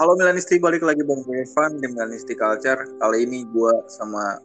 Halo 0.00 0.16
Milanisti, 0.16 0.56
balik 0.56 0.80
lagi 0.80 1.04
Bang 1.04 1.20
Evan 1.28 1.76
di 1.76 1.84
Milanisti 1.84 2.32
Culture. 2.32 2.88
Kali 3.04 3.20
ini 3.20 3.44
gue 3.52 3.84
sama 3.84 4.40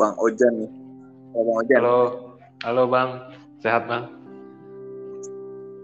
Bang 0.00 0.16
Ojan 0.16 0.64
nih. 0.64 0.72
Halo 1.36 1.44
Bang 1.44 1.56
Ojan. 1.60 1.76
Halo, 1.76 2.00
halo 2.64 2.82
Bang. 2.88 3.10
Sehat 3.60 3.84
Bang? 3.84 4.08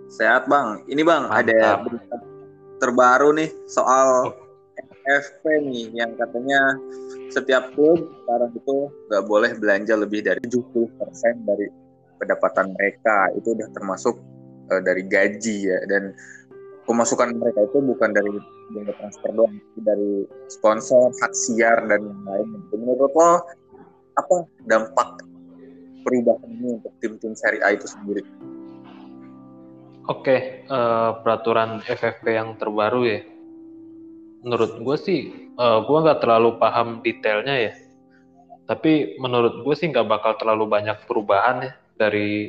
Sehat 0.08 0.48
Bang. 0.48 0.88
Ini 0.88 1.04
Bang, 1.04 1.28
Mantap. 1.28 1.52
ada 1.52 1.84
berita 1.84 2.16
terbaru 2.80 3.36
nih 3.36 3.52
soal 3.68 4.32
FP 5.04 5.68
nih 5.68 6.00
yang 6.00 6.16
katanya 6.16 6.80
setiap 7.28 7.76
klub 7.76 8.00
sekarang 8.24 8.56
itu 8.56 8.88
nggak 9.12 9.24
boleh 9.28 9.52
belanja 9.60 10.00
lebih 10.00 10.24
dari 10.24 10.40
70% 10.48 11.44
dari 11.44 11.68
pendapatan 12.16 12.72
mereka. 12.72 13.28
Itu 13.36 13.52
udah 13.52 13.68
termasuk 13.76 14.16
uh, 14.72 14.80
dari 14.80 15.04
gaji 15.04 15.68
ya 15.68 15.78
dan 15.92 16.16
pemasukan 16.88 17.36
mereka 17.36 17.66
itu 17.66 17.78
bukan 17.82 18.10
dari 18.12 18.32
biaya 18.72 18.92
transfer 18.96 19.30
doang, 19.34 19.56
tapi 19.56 19.80
dari 19.84 20.12
sponsor, 20.48 21.10
hak 21.20 21.32
siar 21.34 21.84
dan 21.90 22.00
yang 22.06 22.22
lain. 22.24 22.48
Menurut 22.72 23.12
lo 23.12 23.44
apa 24.16 24.36
dampak 24.68 25.24
perubahan 26.04 26.48
ini 26.48 26.80
untuk 26.80 26.92
tim-tim 27.00 27.32
Serie 27.36 27.62
A 27.64 27.76
itu 27.76 27.86
sendiri? 27.88 28.24
Oke, 30.08 30.66
uh, 30.66 31.22
peraturan 31.22 31.84
FFP 31.86 32.34
yang 32.34 32.58
terbaru 32.58 33.02
ya. 33.06 33.20
Menurut 34.42 34.80
gue 34.80 34.96
sih, 34.96 35.20
uh, 35.60 35.62
eh, 35.62 35.78
gue 35.84 35.98
nggak 36.00 36.20
terlalu 36.24 36.56
paham 36.56 37.04
detailnya 37.04 37.70
ya. 37.70 37.72
Tapi 38.64 39.20
menurut 39.20 39.62
gue 39.62 39.74
sih 39.76 39.92
nggak 39.92 40.08
bakal 40.08 40.32
terlalu 40.40 40.66
banyak 40.66 40.98
perubahan 41.04 41.68
ya 41.68 41.72
dari 42.00 42.48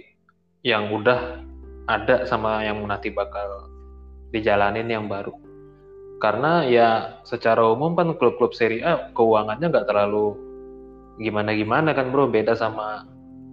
yang 0.62 0.94
udah 0.94 1.42
ada 1.90 2.24
sama 2.30 2.62
yang 2.62 2.82
nanti 2.86 3.10
bakal 3.10 3.71
dijalanin 4.32 4.88
yang 4.88 5.06
baru. 5.12 5.32
Karena 6.22 6.64
ya 6.68 7.20
secara 7.26 7.66
umum 7.66 7.98
kan 7.98 8.14
klub-klub 8.16 8.54
Serie 8.54 8.86
A 8.86 9.10
keuangannya 9.14 9.74
nggak 9.74 9.90
terlalu 9.90 10.38
gimana-gimana 11.22 11.94
kan 11.94 12.10
bro, 12.10 12.30
beda 12.30 12.56
sama 12.56 13.06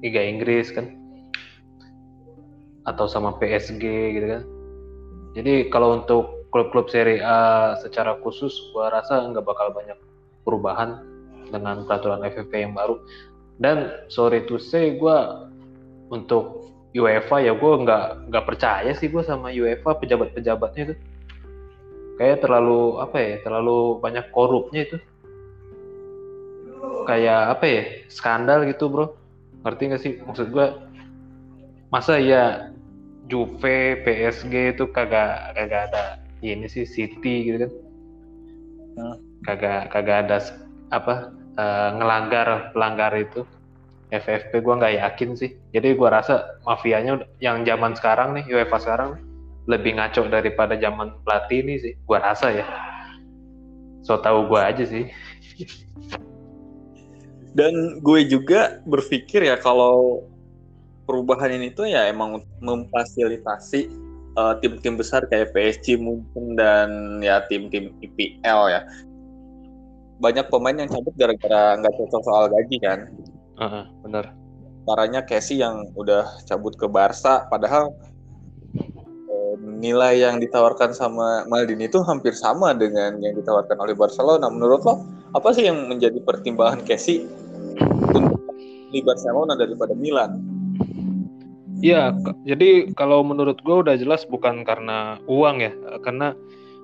Liga 0.05 0.23
Inggris 0.23 0.71
kan 0.73 0.95
atau 2.89 3.05
sama 3.05 3.37
PSG 3.37 3.85
gitu 4.17 4.27
kan. 4.27 4.43
Jadi 5.37 5.69
kalau 5.69 6.01
untuk 6.01 6.49
klub-klub 6.53 6.89
Serie 6.89 7.21
A 7.21 7.73
secara 7.81 8.17
khusus, 8.21 8.53
gua 8.73 8.93
rasa 8.93 9.29
nggak 9.29 9.45
bakal 9.45 9.73
banyak 9.73 9.97
perubahan 10.45 11.05
dengan 11.53 11.85
peraturan 11.85 12.25
FFP 12.25 12.69
yang 12.69 12.73
baru. 12.77 13.01
Dan 13.59 13.91
sorry 14.07 14.47
to 14.47 14.57
say, 14.57 14.95
gue 14.97 15.19
untuk 16.15 16.73
UEFA 16.97 17.45
ya 17.45 17.53
gue 17.53 17.73
nggak 17.85 18.33
nggak 18.33 18.45
percaya 18.49 18.91
sih 18.97 19.13
gue 19.13 19.21
sama 19.21 19.53
UEFA 19.53 20.01
pejabat-pejabatnya 20.01 20.93
itu. 20.93 20.95
Kayak 22.17 22.43
terlalu 22.43 22.99
apa 22.99 23.17
ya 23.21 23.35
terlalu 23.45 24.01
banyak 24.01 24.27
korupnya 24.33 24.89
itu. 24.89 24.97
Kayak 27.05 27.59
apa 27.59 27.65
ya 27.69 27.83
skandal 28.09 28.65
gitu 28.65 28.89
bro. 28.89 29.13
Ngerti 29.65 29.83
nggak 29.85 30.03
sih? 30.03 30.13
Maksud 30.25 30.49
gue 30.49 30.67
masa 31.93 32.17
ya 32.17 32.73
Juve 33.29 34.01
PSG 34.09 34.73
itu 34.73 34.89
kagak 34.89 35.53
kagak 35.53 35.93
ada 35.93 36.17
ini 36.41 36.65
sih 36.65 36.89
City 36.89 37.53
gitu 37.53 37.69
kan. 37.69 37.73
Kagak 39.45 39.93
kagak 39.93 40.19
ada 40.27 40.39
apa 40.89 41.37
uh, 41.61 41.91
ngelanggar 42.01 42.73
pelanggar 42.73 43.13
itu 43.15 43.45
FFP 44.09 44.65
gue 44.65 44.75
nggak 44.81 44.95
yakin 45.05 45.31
sih. 45.37 45.51
Jadi 45.77 45.93
gue 45.93 46.09
rasa 46.09 46.57
mafianya 46.65 47.21
yang 47.45 47.65
zaman 47.69 47.93
sekarang 47.93 48.33
nih 48.37 48.45
UEFA 48.49 48.79
sekarang 48.81 49.11
lebih 49.69 50.01
ngaco 50.01 50.33
daripada 50.33 50.81
zaman 50.81 51.13
pelatih 51.23 51.61
ini 51.61 51.75
sih. 51.77 51.95
Gue 52.09 52.17
rasa 52.17 52.49
ya. 52.53 52.67
So 54.01 54.17
tahu 54.25 54.49
gue 54.49 54.61
aja 54.61 54.85
sih. 54.89 55.13
Dan 57.53 58.01
gue 58.01 58.21
juga 58.25 58.81
berpikir 58.89 59.45
ya 59.45 59.61
kalau 59.61 60.25
perubahan 61.05 61.53
ini 61.53 61.73
tuh 61.73 61.89
ya 61.89 62.09
emang 62.09 62.41
memfasilitasi 62.65 63.93
uh, 64.41 64.57
tim-tim 64.65 64.97
besar 64.97 65.25
kayak 65.29 65.53
PSG 65.53 66.01
mungkin 66.01 66.57
dan 66.57 67.21
ya 67.21 67.45
tim-tim 67.53 67.93
IPL 68.01 68.61
ya. 68.73 68.81
Banyak 70.19 70.49
pemain 70.49 70.75
yang 70.81 70.89
cabut 70.89 71.13
gara-gara 71.15 71.77
nggak 71.77 71.93
cocok 71.93 72.23
soal 72.25 72.45
gaji 72.49 72.77
kan 72.81 73.13
uh, 73.59 73.85
benar. 74.07 74.35
Caranya 74.89 75.21
Casey 75.27 75.61
yang 75.61 75.93
udah 75.93 76.25
cabut 76.49 76.73
ke 76.81 76.89
Barca 76.89 77.45
padahal 77.53 77.93
eh, 79.29 79.55
nilai 79.61 80.25
yang 80.25 80.41
ditawarkan 80.41 80.97
sama 80.97 81.45
Maldini 81.45 81.93
itu 81.93 82.01
hampir 82.09 82.33
sama 82.33 82.73
dengan 82.73 83.21
yang 83.21 83.37
ditawarkan 83.37 83.77
oleh 83.85 83.93
Barcelona. 83.93 84.49
Menurut 84.49 84.81
lo 84.89 85.05
apa 85.37 85.53
sih 85.53 85.69
yang 85.69 85.93
menjadi 85.93 86.17
pertimbangan 86.25 86.81
Casey 86.89 87.29
untuk 87.85 88.41
di 88.89 89.05
Barcelona 89.05 89.53
daripada 89.53 89.93
Milan? 89.93 90.41
Iya, 91.79 92.11
jadi 92.43 92.91
kalau 92.99 93.23
menurut 93.23 93.63
gue 93.63 93.77
udah 93.87 93.95
jelas 93.95 94.27
bukan 94.27 94.67
karena 94.67 95.23
uang 95.31 95.63
ya, 95.63 95.71
karena 96.03 96.35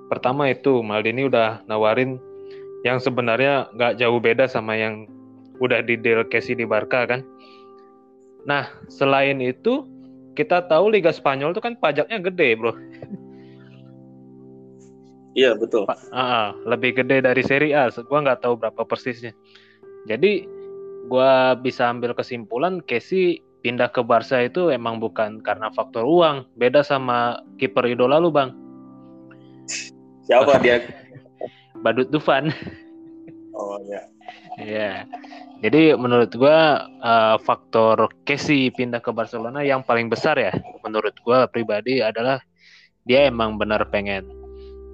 pertama 0.06 0.46
itu 0.54 0.86
Maldini 0.86 1.26
udah 1.26 1.66
nawarin 1.66 2.22
yang 2.86 3.02
sebenarnya 3.02 3.66
nggak 3.74 3.98
jauh 3.98 4.20
beda 4.22 4.46
sama 4.46 4.78
yang 4.78 5.08
udah 5.62 5.82
di 5.84 5.94
deal 5.98 6.26
Casey 6.26 6.58
di 6.58 6.66
Barca 6.66 7.06
kan. 7.06 7.22
Nah, 8.44 8.68
selain 8.90 9.40
itu 9.40 9.86
kita 10.34 10.66
tahu 10.66 10.90
Liga 10.92 11.14
Spanyol 11.14 11.54
itu 11.54 11.62
kan 11.62 11.78
pajaknya 11.78 12.18
gede, 12.20 12.58
Bro. 12.58 12.74
Iya, 15.34 15.58
betul. 15.58 15.82
Uh, 16.14 16.54
lebih 16.62 17.02
gede 17.02 17.22
dari 17.22 17.42
Serie 17.42 17.74
A. 17.74 17.90
Gua 17.90 18.22
nggak 18.22 18.46
tahu 18.46 18.54
berapa 18.54 18.86
persisnya. 18.86 19.34
Jadi 20.06 20.46
gua 21.10 21.58
bisa 21.58 21.90
ambil 21.90 22.14
kesimpulan 22.14 22.78
Casey 22.86 23.42
pindah 23.64 23.90
ke 23.90 24.04
Barca 24.04 24.44
itu 24.44 24.70
emang 24.70 25.00
bukan 25.00 25.40
karena 25.40 25.72
faktor 25.72 26.04
uang, 26.06 26.46
beda 26.54 26.84
sama 26.86 27.42
kiper 27.58 27.88
idola 27.88 28.22
lu, 28.22 28.30
Bang. 28.30 28.54
Siapa 30.28 30.60
dia? 30.64 30.84
Badut 31.82 32.12
Dufan. 32.14 32.54
Oh 33.56 33.80
ya. 33.88 34.13
Iya. 34.58 35.06
Jadi 35.64 35.96
menurut 35.96 36.30
gua 36.36 36.86
uh, 37.00 37.36
faktor 37.42 38.12
Casey 38.28 38.70
pindah 38.70 39.00
ke 39.00 39.10
Barcelona 39.10 39.64
yang 39.64 39.82
paling 39.82 40.12
besar 40.12 40.36
ya 40.38 40.52
menurut 40.84 41.16
gua 41.24 41.48
pribadi 41.48 42.04
adalah 42.04 42.38
dia 43.08 43.26
emang 43.26 43.56
benar 43.58 43.88
pengen 43.90 44.28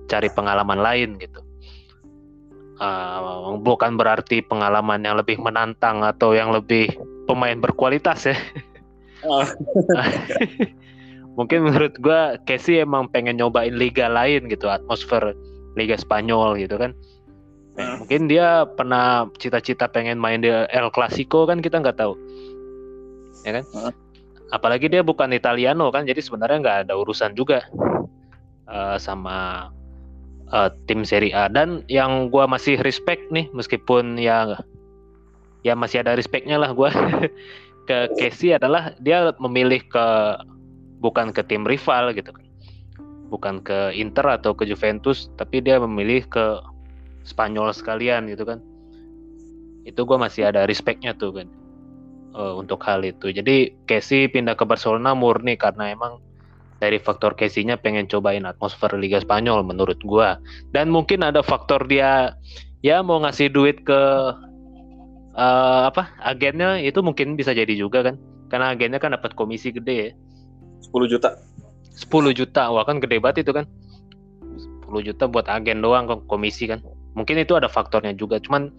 cari 0.08 0.30
pengalaman 0.32 0.80
lain 0.80 1.18
gitu. 1.20 1.40
Uh, 2.80 3.60
bukan 3.60 4.00
berarti 4.00 4.40
pengalaman 4.40 5.04
yang 5.04 5.20
lebih 5.20 5.36
menantang 5.36 6.00
atau 6.00 6.32
yang 6.32 6.48
lebih 6.48 6.88
pemain 7.28 7.60
berkualitas 7.60 8.32
ya. 8.32 8.36
Oh. 9.28 9.44
Mungkin 11.38 11.68
menurut 11.68 11.94
gua 12.00 12.40
Casey 12.48 12.80
emang 12.80 13.12
pengen 13.12 13.36
nyobain 13.36 13.76
liga 13.76 14.08
lain 14.08 14.48
gitu, 14.48 14.72
atmosfer 14.72 15.36
Liga 15.78 15.94
Spanyol 15.94 16.58
gitu 16.58 16.80
kan 16.80 16.96
Hmm. 17.80 18.04
Mungkin 18.04 18.28
dia 18.28 18.68
pernah 18.68 19.26
cita-cita 19.40 19.88
pengen 19.88 20.20
main 20.20 20.44
di 20.44 20.52
El 20.52 20.88
Clasico 20.92 21.48
kan 21.48 21.64
kita 21.64 21.80
nggak 21.80 21.96
tahu, 21.96 22.12
ya 23.48 23.60
kan? 23.60 23.64
Hmm. 23.72 23.92
Apalagi 24.52 24.90
dia 24.90 25.00
bukan 25.00 25.32
Italiano 25.32 25.88
kan, 25.88 26.04
jadi 26.04 26.20
sebenarnya 26.20 26.58
nggak 26.60 26.78
ada 26.86 26.94
urusan 26.98 27.32
juga 27.38 27.64
uh, 28.68 28.98
sama 28.98 29.70
uh, 30.50 30.68
tim 30.90 31.06
Serie 31.06 31.32
A. 31.32 31.48
Dan 31.48 31.86
yang 31.86 32.28
gue 32.28 32.44
masih 32.44 32.76
respect 32.82 33.22
nih, 33.32 33.48
meskipun 33.56 34.20
ya 34.20 34.58
ya 35.64 35.76
masih 35.76 36.00
ada 36.04 36.16
respectnya 36.16 36.56
lah 36.56 36.72
gue 36.72 36.88
ke 37.88 37.98
Casey 38.16 38.56
adalah 38.56 38.96
dia 39.00 39.32
memilih 39.38 39.84
ke 39.88 40.06
bukan 41.00 41.32
ke 41.32 41.40
tim 41.48 41.64
rival 41.64 42.12
gitu 42.12 42.34
kan, 42.34 42.46
bukan 43.32 43.54
ke 43.64 43.94
Inter 43.96 44.36
atau 44.36 44.52
ke 44.52 44.68
Juventus, 44.68 45.30
tapi 45.40 45.62
dia 45.64 45.80
memilih 45.80 46.26
ke 46.28 46.60
Spanyol 47.24 47.72
sekalian 47.74 48.28
gitu 48.30 48.44
kan. 48.48 48.58
Itu 49.84 50.04
gue 50.04 50.16
masih 50.20 50.48
ada 50.48 50.68
respectnya 50.68 51.16
tuh 51.16 51.32
kan 51.34 51.48
uh, 52.34 52.54
untuk 52.58 52.82
hal 52.86 53.02
itu. 53.02 53.30
Jadi 53.30 53.74
Casey 53.86 54.30
pindah 54.30 54.54
ke 54.54 54.64
Barcelona 54.66 55.14
murni 55.16 55.58
karena 55.58 55.90
emang 55.90 56.22
dari 56.80 56.96
faktor 56.96 57.36
Casey-nya 57.36 57.76
pengen 57.76 58.08
cobain 58.08 58.48
atmosfer 58.48 58.88
Liga 58.96 59.20
Spanyol 59.20 59.68
menurut 59.68 60.00
gue 60.00 60.28
dan 60.72 60.88
mungkin 60.88 61.20
ada 61.20 61.44
faktor 61.44 61.84
dia 61.84 62.40
ya 62.80 63.04
mau 63.04 63.20
ngasih 63.20 63.52
duit 63.52 63.84
ke 63.84 64.00
uh, 65.36 65.82
apa 65.92 66.08
agennya 66.24 66.80
itu 66.80 67.04
mungkin 67.04 67.36
bisa 67.36 67.52
jadi 67.52 67.72
juga 67.76 68.04
kan. 68.04 68.16
Karena 68.50 68.74
agennya 68.74 68.98
kan 68.98 69.14
dapat 69.14 69.38
komisi 69.38 69.70
gede 69.70 69.94
ya. 69.94 70.10
10 70.90 71.06
juta. 71.06 71.38
10 71.94 72.34
juta 72.34 72.62
wah 72.72 72.82
kan 72.82 72.98
gede 72.98 73.22
banget 73.22 73.46
itu 73.46 73.52
kan. 73.54 73.68
10 74.90 75.06
juta 75.06 75.30
buat 75.30 75.46
agen 75.46 75.84
doang 75.84 76.10
komisi 76.26 76.66
kan 76.66 76.82
mungkin 77.14 77.40
itu 77.40 77.56
ada 77.58 77.66
faktornya 77.66 78.14
juga 78.14 78.38
cuman 78.38 78.70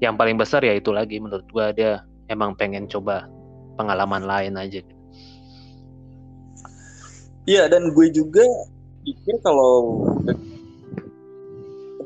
yang 0.00 0.16
paling 0.16 0.36
besar 0.40 0.64
ya 0.64 0.76
itu 0.76 0.92
lagi 0.92 1.20
menurut 1.20 1.44
gua 1.52 1.72
dia 1.72 2.04
emang 2.28 2.56
pengen 2.56 2.88
coba 2.88 3.28
pengalaman 3.76 4.24
lain 4.24 4.56
aja 4.56 4.80
iya 7.48 7.68
dan 7.68 7.92
gue 7.92 8.06
juga 8.12 8.44
pikir 9.04 9.40
kalau 9.40 10.04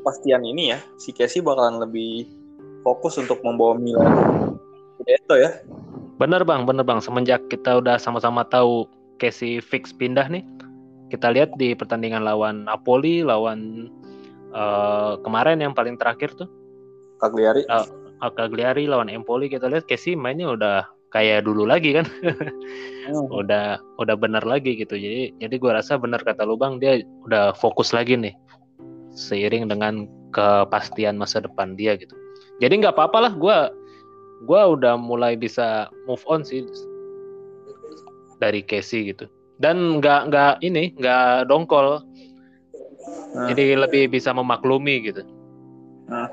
kepastian 0.05 0.45
ini 0.45 0.69
ya, 0.69 0.79
si 1.01 1.09
Casey 1.09 1.41
bakalan 1.41 1.81
lebih 1.81 2.29
fokus 2.85 3.17
untuk 3.17 3.41
membawa 3.41 3.73
Milan 3.73 4.05
itu 5.01 5.35
ya. 5.37 5.49
Bener 6.21 6.45
bang, 6.45 6.69
bener 6.69 6.85
bang. 6.85 7.01
Semenjak 7.01 7.41
kita 7.49 7.81
udah 7.81 7.97
sama-sama 7.97 8.45
tahu 8.45 8.85
Casey 9.17 9.57
fix 9.57 9.89
pindah 9.89 10.29
nih, 10.29 10.45
kita 11.09 11.33
lihat 11.33 11.57
di 11.57 11.73
pertandingan 11.73 12.21
lawan 12.21 12.69
Napoli, 12.69 13.25
lawan 13.25 13.89
uh, 14.55 15.19
kemarin 15.21 15.59
yang 15.59 15.75
paling 15.75 15.99
terakhir 15.99 16.31
tuh. 16.39 16.47
Cagliari. 17.19 17.67
Uh, 17.67 17.85
Cagliari 18.33 18.87
lawan 18.87 19.11
Empoli 19.11 19.51
kita 19.51 19.67
lihat 19.67 19.85
Casey 19.85 20.15
mainnya 20.15 20.55
udah 20.55 20.87
kayak 21.11 21.43
dulu 21.45 21.67
lagi 21.67 21.95
kan. 21.95 22.07
hmm. 22.07 23.29
Udah 23.45 23.77
udah 24.01 24.15
bener 24.17 24.41
lagi 24.41 24.79
gitu. 24.79 24.97
Jadi 24.97 25.35
jadi 25.37 25.55
gue 25.55 25.71
rasa 25.71 25.99
bener 25.99 26.23
kata 26.23 26.47
lu 26.47 26.57
bang, 26.57 26.81
dia 26.81 27.03
udah 27.27 27.53
fokus 27.53 27.93
lagi 27.93 28.17
nih 28.17 28.33
seiring 29.15 29.71
dengan 29.71 30.09
kepastian 30.33 31.15
masa 31.15 31.43
depan 31.43 31.77
dia 31.77 31.95
gitu. 31.95 32.15
Jadi 32.59 32.83
nggak 32.83 32.95
apa-apa 32.97 33.29
lah 33.29 33.33
gue 33.35 33.57
gue 34.43 34.61
udah 34.75 34.99
mulai 34.99 35.39
bisa 35.39 35.87
move 36.09 36.23
on 36.27 36.43
sih 36.43 36.67
dari 38.43 38.59
Casey 38.59 39.15
gitu 39.15 39.31
dan 39.63 40.03
nggak 40.03 40.31
nggak 40.31 40.53
ini 40.59 40.91
nggak 40.99 41.47
dongkol 41.47 42.03
nah. 43.35 43.47
jadi 43.51 43.75
lebih 43.75 44.07
bisa 44.07 44.31
memaklumi 44.31 45.11
gitu 45.11 45.21
nah. 46.07 46.31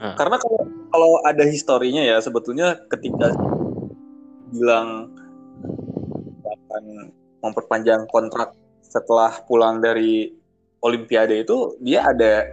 Nah. 0.00 0.16
karena 0.18 0.36
kalau 0.40 0.60
kalau 0.90 1.10
ada 1.22 1.44
historinya 1.46 2.02
ya 2.02 2.18
sebetulnya 2.18 2.74
ketika 2.90 3.30
bilang 4.50 5.14
akan 6.42 7.14
memperpanjang 7.40 8.10
kontrak 8.10 8.52
setelah 8.82 9.30
pulang 9.46 9.78
dari 9.78 10.34
Olimpiade 10.80 11.44
itu 11.44 11.76
dia 11.84 12.02
ada 12.08 12.48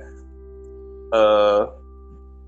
uh, 1.15 1.63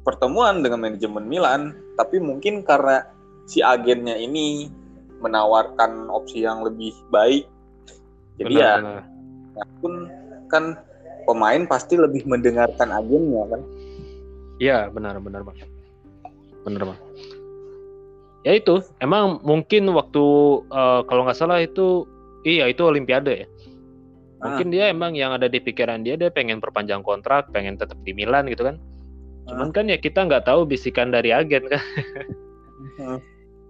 pertemuan 0.04 0.60
dengan 0.60 0.84
manajemen 0.84 1.26
Milan, 1.28 1.76
tapi 1.96 2.20
mungkin 2.20 2.66
karena 2.68 3.08
si 3.48 3.64
agennya 3.64 4.16
ini 4.20 4.68
menawarkan 5.20 6.08
opsi 6.12 6.44
yang 6.44 6.64
lebih 6.64 6.92
baik, 7.12 7.48
jadi 8.40 8.54
benar, 8.56 8.60
ya 8.60 8.74
benar. 8.80 9.04
ya 9.56 9.66
pun 9.80 9.94
kan 10.50 10.64
pemain 11.30 11.62
pasti 11.70 11.94
lebih 11.94 12.26
mendengarkan 12.26 12.90
agennya 12.90 13.46
kan. 13.54 13.62
Iya 14.58 14.90
benar 14.90 15.22
benar 15.22 15.46
bang, 15.46 15.58
benar 16.66 16.84
bang. 16.90 17.00
Ya 18.42 18.58
itu 18.58 18.82
emang 18.98 19.38
mungkin 19.46 19.94
waktu 19.94 20.24
uh, 20.74 21.06
kalau 21.06 21.30
nggak 21.30 21.38
salah 21.38 21.62
itu 21.62 22.10
iya 22.42 22.66
itu 22.66 22.82
Olimpiade 22.82 23.46
ya. 23.46 23.48
Mungkin 24.42 24.68
ah. 24.68 24.74
dia 24.74 24.84
emang 24.90 25.14
yang 25.14 25.38
ada 25.38 25.46
di 25.46 25.62
pikiran 25.62 26.02
dia 26.02 26.18
dia 26.18 26.34
pengen 26.34 26.58
perpanjang 26.58 27.06
kontrak, 27.06 27.54
pengen 27.54 27.78
tetap 27.78 28.00
di 28.02 28.18
Milan 28.18 28.50
gitu 28.50 28.66
kan 28.66 28.82
Cuman 29.50 29.70
kan 29.74 29.90
ya 29.90 29.98
kita 29.98 30.30
nggak 30.30 30.46
tahu 30.46 30.70
bisikan 30.70 31.10
dari 31.10 31.34
agen 31.34 31.66
kan. 31.66 31.84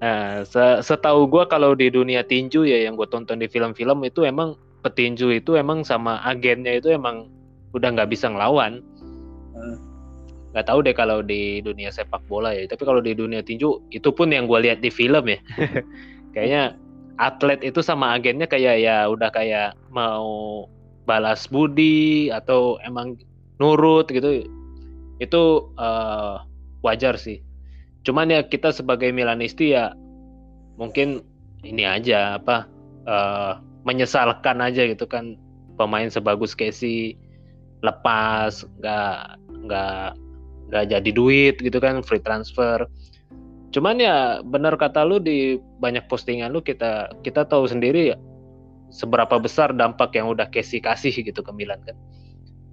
nah, 0.04 0.44
setahu 0.84 1.26
gue 1.32 1.44
kalau 1.48 1.72
di 1.72 1.88
dunia 1.88 2.22
tinju 2.28 2.68
ya 2.68 2.84
yang 2.84 3.00
gue 3.00 3.08
tonton 3.08 3.40
di 3.40 3.48
film-film 3.48 4.04
itu 4.04 4.28
emang 4.28 4.60
petinju 4.84 5.32
itu 5.32 5.56
emang 5.56 5.88
sama 5.88 6.20
agennya 6.28 6.80
itu 6.80 6.92
emang 6.92 7.32
udah 7.74 7.90
nggak 7.94 8.10
bisa 8.10 8.30
ngelawan. 8.30 8.82
Nggak 10.50 10.66
tahu 10.66 10.80
deh 10.82 10.96
kalau 10.98 11.22
di 11.22 11.62
dunia 11.62 11.94
sepak 11.94 12.26
bola 12.26 12.54
ya. 12.54 12.66
Tapi 12.66 12.82
kalau 12.82 13.02
di 13.02 13.14
dunia 13.14 13.46
tinju 13.46 13.86
itu 13.94 14.10
pun 14.10 14.34
yang 14.34 14.50
gue 14.50 14.60
lihat 14.66 14.82
di 14.82 14.90
film 14.90 15.30
ya. 15.30 15.40
Kayaknya 16.34 16.78
atlet 17.20 17.62
itu 17.62 17.84
sama 17.84 18.16
agennya 18.16 18.48
kayak 18.48 18.80
ya 18.80 19.06
udah 19.12 19.30
kayak 19.30 19.76
mau 19.92 20.66
balas 21.04 21.52
budi 21.52 22.32
atau 22.32 22.80
emang 22.86 23.20
nurut 23.60 24.08
gitu 24.08 24.48
itu 25.20 25.44
uh, 25.76 26.42
wajar 26.82 27.20
sih. 27.20 27.44
Cuman 28.08 28.32
ya 28.32 28.42
kita 28.48 28.72
sebagai 28.72 29.12
Milanisti 29.12 29.76
ya 29.76 29.92
mungkin 30.80 31.22
ini 31.68 31.84
aja 31.84 32.40
apa 32.40 32.66
uh, 33.04 33.60
menyesalkan 33.84 34.64
aja 34.64 34.88
gitu 34.88 35.04
kan 35.04 35.36
pemain 35.76 36.08
sebagus 36.08 36.56
Casey 36.56 37.20
lepas 37.86 38.66
nggak 38.82 39.18
nggak 39.66 40.06
nggak 40.70 40.86
jadi 40.92 41.10
duit 41.12 41.56
gitu 41.60 41.78
kan 41.80 42.04
free 42.04 42.22
transfer 42.22 42.86
cuman 43.70 44.02
ya 44.02 44.42
benar 44.42 44.76
kata 44.76 45.06
lu 45.06 45.22
di 45.22 45.62
banyak 45.78 46.06
postingan 46.10 46.52
lu 46.52 46.60
kita 46.60 47.14
kita 47.22 47.46
tahu 47.46 47.70
sendiri 47.70 48.14
ya 48.14 48.18
seberapa 48.90 49.38
besar 49.38 49.72
dampak 49.72 50.18
yang 50.18 50.34
udah 50.34 50.50
Casey 50.50 50.82
kasih 50.82 51.14
gitu 51.14 51.46
ke 51.46 51.52
Milan 51.54 51.80
kan 51.86 51.94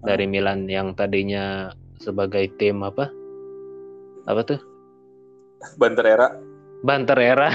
dari 0.06 0.24
Milan 0.24 0.70
yang 0.70 0.94
tadinya 0.94 1.74
sebagai 2.00 2.46
tim 2.60 2.84
apa? 2.86 3.08
Apa 4.30 4.40
tuh? 4.46 4.60
Banter 5.80 6.04
era. 6.04 6.28
Banter 6.86 7.18
era. 7.18 7.50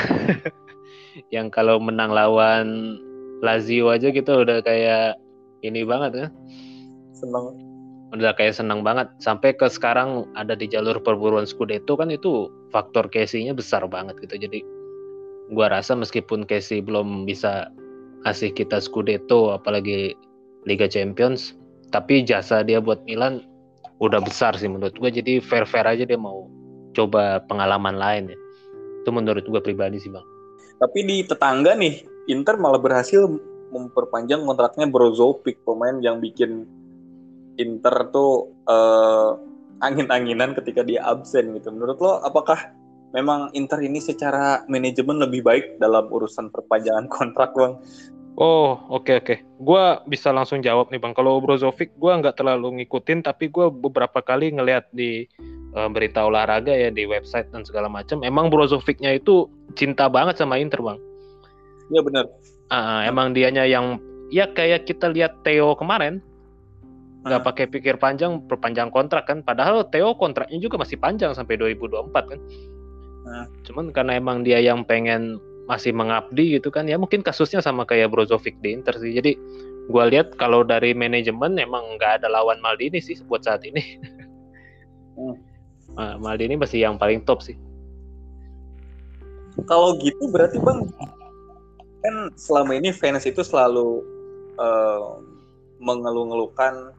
yang 1.36 1.48
kalau 1.48 1.80
menang 1.80 2.12
lawan 2.12 2.98
Lazio 3.42 3.92
aja 3.92 4.10
gitu 4.12 4.44
udah 4.44 4.60
kayak 4.64 5.18
ini 5.64 5.88
banget 5.88 6.12
ya. 6.14 6.28
Senang. 7.22 7.56
Udah 8.12 8.36
kayak 8.36 8.60
senang 8.60 8.84
banget 8.84 9.08
sampai 9.24 9.56
ke 9.56 9.72
sekarang 9.72 10.28
ada 10.36 10.52
di 10.52 10.68
jalur 10.68 11.00
perburuan 11.00 11.48
Scudetto 11.48 11.96
kan 11.96 12.12
itu 12.12 12.52
faktor 12.76 13.08
Casey-nya 13.08 13.56
besar 13.56 13.88
banget 13.88 14.20
gitu. 14.20 14.36
Jadi 14.36 14.60
gua 15.56 15.72
rasa 15.72 15.96
meskipun 15.96 16.44
Casey 16.44 16.84
belum 16.84 17.24
bisa 17.24 17.72
kasih 18.28 18.52
kita 18.52 18.84
Scudetto 18.84 19.56
apalagi 19.56 20.12
Liga 20.68 20.92
Champions, 20.92 21.56
tapi 21.96 22.28
jasa 22.28 22.68
dia 22.68 22.84
buat 22.84 23.00
Milan 23.08 23.48
udah 24.02 24.18
besar 24.18 24.58
sih 24.58 24.66
menurut 24.66 24.98
gue 24.98 25.10
jadi 25.14 25.38
fair 25.46 25.70
fair 25.70 25.86
aja 25.86 26.02
dia 26.02 26.18
mau 26.18 26.50
coba 26.98 27.38
pengalaman 27.46 28.02
lain 28.02 28.34
ya 28.34 28.38
itu 29.06 29.10
menurut 29.14 29.46
gue 29.46 29.62
pribadi 29.62 30.02
sih 30.02 30.10
bang 30.10 30.26
tapi 30.82 31.06
di 31.06 31.22
tetangga 31.22 31.78
nih 31.78 32.02
Inter 32.26 32.58
malah 32.58 32.82
berhasil 32.82 33.30
memperpanjang 33.70 34.42
kontraknya 34.42 34.90
Brozovic 34.90 35.62
pemain 35.62 36.02
yang 36.02 36.18
bikin 36.18 36.66
Inter 37.62 38.10
tuh 38.10 38.50
uh, 38.66 39.38
angin-anginan 39.86 40.58
ketika 40.58 40.82
dia 40.82 41.06
absen 41.06 41.54
gitu 41.58 41.70
menurut 41.70 41.98
lo 42.02 42.22
apakah 42.26 42.74
memang 43.14 43.54
Inter 43.54 43.82
ini 43.82 44.02
secara 44.02 44.66
manajemen 44.66 45.22
lebih 45.22 45.46
baik 45.46 45.78
dalam 45.78 46.10
urusan 46.10 46.50
perpanjangan 46.50 47.06
kontrak 47.14 47.54
bang 47.54 47.78
Oh, 48.40 48.80
oke 48.88 49.12
okay, 49.12 49.16
oke. 49.20 49.26
Okay. 49.28 49.38
Gua 49.60 50.00
bisa 50.08 50.32
langsung 50.32 50.64
jawab 50.64 50.88
nih 50.88 51.04
Bang. 51.04 51.12
Kalau 51.12 51.44
Brozovic 51.44 51.92
gua 52.00 52.16
nggak 52.16 52.40
terlalu 52.40 52.80
ngikutin 52.80 53.28
tapi 53.28 53.52
gua 53.52 53.68
beberapa 53.68 54.24
kali 54.24 54.56
ngelihat 54.56 54.88
di 54.96 55.28
uh, 55.76 55.92
berita 55.92 56.24
olahraga 56.24 56.72
ya 56.72 56.88
di 56.88 57.04
website 57.04 57.52
dan 57.52 57.68
segala 57.68 57.92
macam. 57.92 58.24
Emang 58.24 58.48
Brozovicnya 58.48 59.12
itu 59.20 59.52
cinta 59.76 60.08
banget 60.08 60.40
sama 60.40 60.56
Inter, 60.56 60.80
Bang. 60.80 61.00
Iya 61.92 62.02
benar. 62.08 62.26
Uh, 62.72 63.04
emang 63.04 63.36
dianya 63.36 63.68
yang 63.68 64.00
ya 64.32 64.48
kayak 64.48 64.88
kita 64.88 65.12
lihat 65.12 65.44
Theo 65.44 65.76
kemarin 65.76 66.24
nggak 67.22 67.42
pakai 67.46 67.66
pikir 67.70 68.02
panjang 68.02 68.42
perpanjang 68.50 68.90
kontrak 68.90 69.30
kan. 69.30 69.46
Padahal 69.46 69.86
Theo 69.90 70.18
kontraknya 70.18 70.58
juga 70.58 70.82
masih 70.82 70.98
panjang 70.98 71.38
sampai 71.38 71.58
2024 71.58 72.32
kan. 72.32 72.40
Nah. 73.22 73.46
cuman 73.62 73.94
karena 73.94 74.18
emang 74.18 74.42
dia 74.42 74.58
yang 74.58 74.82
pengen 74.82 75.38
masih 75.70 75.94
mengabdi 75.94 76.58
gitu 76.58 76.74
kan 76.74 76.90
ya 76.90 76.98
mungkin 76.98 77.22
kasusnya 77.22 77.62
sama 77.62 77.86
kayak 77.86 78.10
Brozovic 78.10 78.58
di 78.66 78.74
Inter 78.74 78.98
sih. 78.98 79.14
Jadi 79.14 79.38
gue 79.88 80.04
lihat 80.10 80.34
kalau 80.42 80.66
dari 80.66 80.98
manajemen 80.98 81.56
emang 81.62 81.96
nggak 81.96 82.22
ada 82.22 82.28
lawan 82.34 82.58
Maldini 82.60 82.98
sih 82.98 83.18
buat 83.30 83.46
saat 83.46 83.62
ini. 83.64 83.84
Hmm. 85.12 86.24
Maldini 86.24 86.56
masih 86.56 86.88
yang 86.88 86.96
paling 86.96 87.22
top 87.28 87.44
sih. 87.44 87.60
Kalau 89.68 90.00
gitu 90.00 90.32
berarti 90.32 90.56
bang 90.58 90.88
kan 92.02 92.16
selama 92.34 92.80
ini 92.80 92.90
fans 92.96 93.28
itu 93.28 93.44
selalu 93.44 94.02
uh, 94.56 95.20
mengeluh-ngeluhkan 95.84 96.96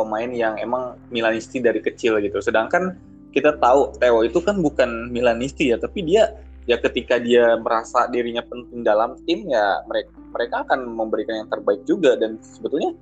pemain 0.00 0.30
yang 0.32 0.56
emang 0.56 0.96
Milanisti 1.12 1.60
dari 1.60 1.84
kecil 1.84 2.16
gitu 2.24 2.40
sedangkan 2.40 2.96
kita 3.36 3.60
tahu 3.60 3.92
Theo 4.00 4.24
itu 4.24 4.40
kan 4.40 4.58
bukan 4.64 5.12
Milanisti 5.12 5.70
ya 5.70 5.76
tapi 5.76 6.02
dia 6.02 6.32
ya 6.64 6.80
ketika 6.80 7.20
dia 7.20 7.60
merasa 7.60 8.08
dirinya 8.08 8.40
penting 8.46 8.80
dalam 8.80 9.20
tim 9.28 9.44
ya 9.48 9.84
mereka 9.84 10.10
mereka 10.32 10.56
akan 10.64 10.80
memberikan 10.96 11.44
yang 11.44 11.48
terbaik 11.50 11.82
juga 11.84 12.16
dan 12.16 12.40
sebetulnya 12.40 12.96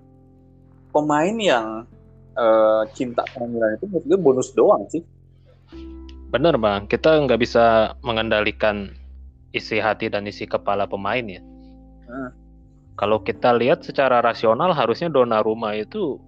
pemain 0.93 1.37
yang 1.37 1.67
uh, 2.39 2.83
cinta 2.95 3.27
sama 3.35 3.47
Milan 3.51 3.77
itu 3.77 3.85
menurut 3.91 4.05
gue 4.07 4.19
bonus 4.19 4.49
doang 4.55 4.83
sih. 4.89 5.03
Bener 6.29 6.61
bang, 6.61 6.85
kita 6.89 7.25
nggak 7.25 7.41
bisa 7.41 7.97
mengendalikan 8.05 8.93
isi 9.53 9.81
hati 9.81 10.13
dan 10.13 10.29
isi 10.29 10.45
kepala 10.45 10.85
pemain 10.85 11.25
ya. 11.25 11.41
Hmm. 12.09 12.31
Kalau 12.99 13.23
kita 13.23 13.55
lihat 13.55 13.87
secara 13.87 14.21
rasional 14.21 14.75
harusnya 14.75 15.09
Donnarumma 15.09 15.79
itu 15.79 16.19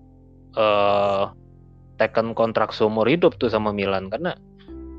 uh, 0.56 1.30
tekan 2.00 2.32
kontrak 2.32 2.72
seumur 2.72 3.04
hidup 3.04 3.36
tuh 3.36 3.52
sama 3.52 3.74
Milan 3.74 4.08
karena 4.08 4.34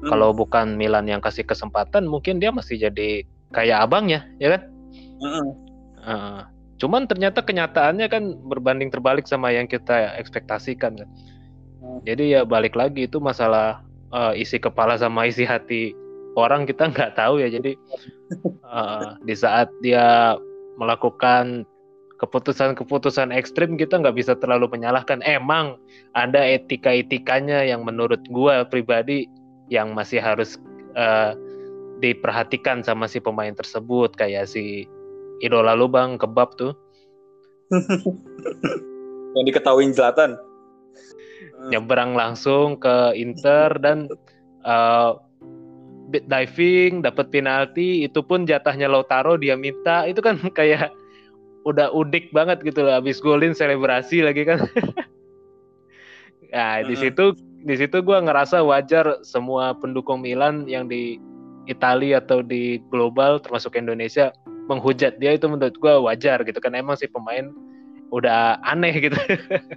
Hmm. 0.01 0.10
Kalau 0.10 0.34
bukan 0.34 0.81
Milan 0.81 1.05
yang 1.05 1.22
kasih 1.22 1.46
kesempatan, 1.46 2.10
mungkin 2.10 2.41
dia 2.41 2.50
masih 2.50 2.81
jadi 2.81 3.22
kayak 3.53 3.86
abangnya, 3.86 4.25
ya 4.41 4.58
kan? 4.58 4.62
Hmm. 5.22 5.50
Uh, 6.01 6.41
cuman 6.81 7.05
ternyata 7.05 7.46
kenyataannya 7.46 8.10
kan 8.10 8.34
berbanding 8.50 8.89
terbalik 8.89 9.29
sama 9.29 9.53
yang 9.53 9.70
kita 9.70 10.17
ekspektasikan 10.17 10.98
kan. 10.98 11.10
Hmm. 11.77 12.01
Jadi 12.01 12.34
ya 12.34 12.41
balik 12.41 12.74
lagi 12.74 13.05
itu 13.05 13.22
masalah 13.22 13.86
uh, 14.10 14.34
isi 14.34 14.58
kepala 14.58 14.98
sama 14.98 15.29
isi 15.29 15.46
hati 15.46 15.93
orang 16.34 16.65
kita 16.65 16.89
nggak 16.98 17.13
tahu 17.13 17.38
ya. 17.38 17.53
Jadi 17.53 17.77
uh, 18.74 19.22
di 19.22 19.38
saat 19.38 19.70
dia 19.86 20.34
melakukan 20.81 21.62
keputusan-keputusan 22.21 23.33
ekstrim 23.33 23.73
kita 23.81 23.97
nggak 23.97 24.13
bisa 24.13 24.37
terlalu 24.37 24.69
menyalahkan. 24.77 25.25
Emang 25.25 25.81
ada 26.13 26.37
etika-etikanya 26.37 27.65
yang 27.65 27.81
menurut 27.81 28.21
gue 28.29 28.55
pribadi 28.69 29.25
yang 29.73 29.97
masih 29.97 30.21
harus 30.21 30.61
uh, 30.93 31.33
diperhatikan 31.97 32.85
sama 32.85 33.09
si 33.09 33.17
pemain 33.17 33.57
tersebut. 33.57 34.13
Kayak 34.13 34.53
si 34.53 34.85
idola 35.41 35.73
lu 35.73 35.89
bang 35.89 36.21
kebab 36.21 36.53
tuh. 36.61 36.77
Yang 39.31 39.45
diketahui 39.47 39.95
Zlatan. 39.95 40.35
Nyebrang 41.71 42.13
langsung 42.13 42.75
ke 42.77 43.15
Inter 43.15 43.71
dan 43.79 44.11
uh, 44.67 45.15
diving 46.11 47.01
dapat 47.01 47.31
penalti. 47.31 48.03
Itu 48.05 48.21
pun 48.21 48.43
jatahnya 48.43 48.91
Lautaro 48.91 49.39
dia 49.39 49.55
minta. 49.55 50.03
Itu 50.03 50.19
kan 50.19 50.37
kayak 50.59 50.91
udah 51.68 51.94
udik 51.94 52.34
banget 52.34 52.62
gitu 52.65 52.82
loh 52.86 52.98
habis 52.98 53.22
golin 53.22 53.53
selebrasi 53.53 54.25
lagi 54.25 54.46
kan. 54.46 54.62
Nah 56.51 56.84
di 56.84 57.00
situ 57.00 57.32
di 57.63 57.75
situ 57.80 58.03
gue 58.03 58.18
ngerasa 58.20 58.60
wajar 58.60 59.24
semua 59.24 59.72
pendukung 59.72 60.20
Milan 60.20 60.68
yang 60.68 60.91
di 60.91 61.15
Italia 61.63 62.20
atau 62.20 62.44
di 62.44 62.84
global 62.91 63.39
termasuk 63.39 63.80
Indonesia 63.80 64.36
menghujat 64.68 65.15
dia 65.15 65.39
itu 65.39 65.48
menurut 65.48 65.74
gue 65.80 65.94
wajar 66.03 66.44
gitu 66.44 66.60
kan. 66.60 66.75
Emang 66.75 67.00
sih 67.00 67.08
pemain 67.08 67.56
udah 68.12 68.60
aneh 68.68 68.91
gitu. 69.00 69.15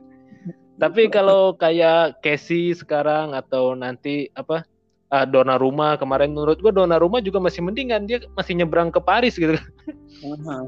Tapi 0.83 1.07
kalau 1.07 1.55
kayak 1.55 2.19
Casey 2.26 2.75
sekarang 2.75 3.38
atau 3.38 3.79
nanti 3.79 4.26
apa 4.35 4.67
uh, 5.14 5.23
ah, 5.23 5.26
Dona 5.31 5.55
Rumah 5.55 5.95
kemarin 6.03 6.35
menurut 6.35 6.59
gue 6.59 6.75
Dona 6.75 6.99
Rumah 6.99 7.23
juga 7.23 7.38
masih 7.38 7.62
mendingan. 7.62 8.11
Dia 8.11 8.26
masih 8.35 8.59
nyebrang 8.59 8.91
ke 8.91 8.99
Paris 8.99 9.38
gitu 9.38 9.55
uh-huh. 10.26 10.67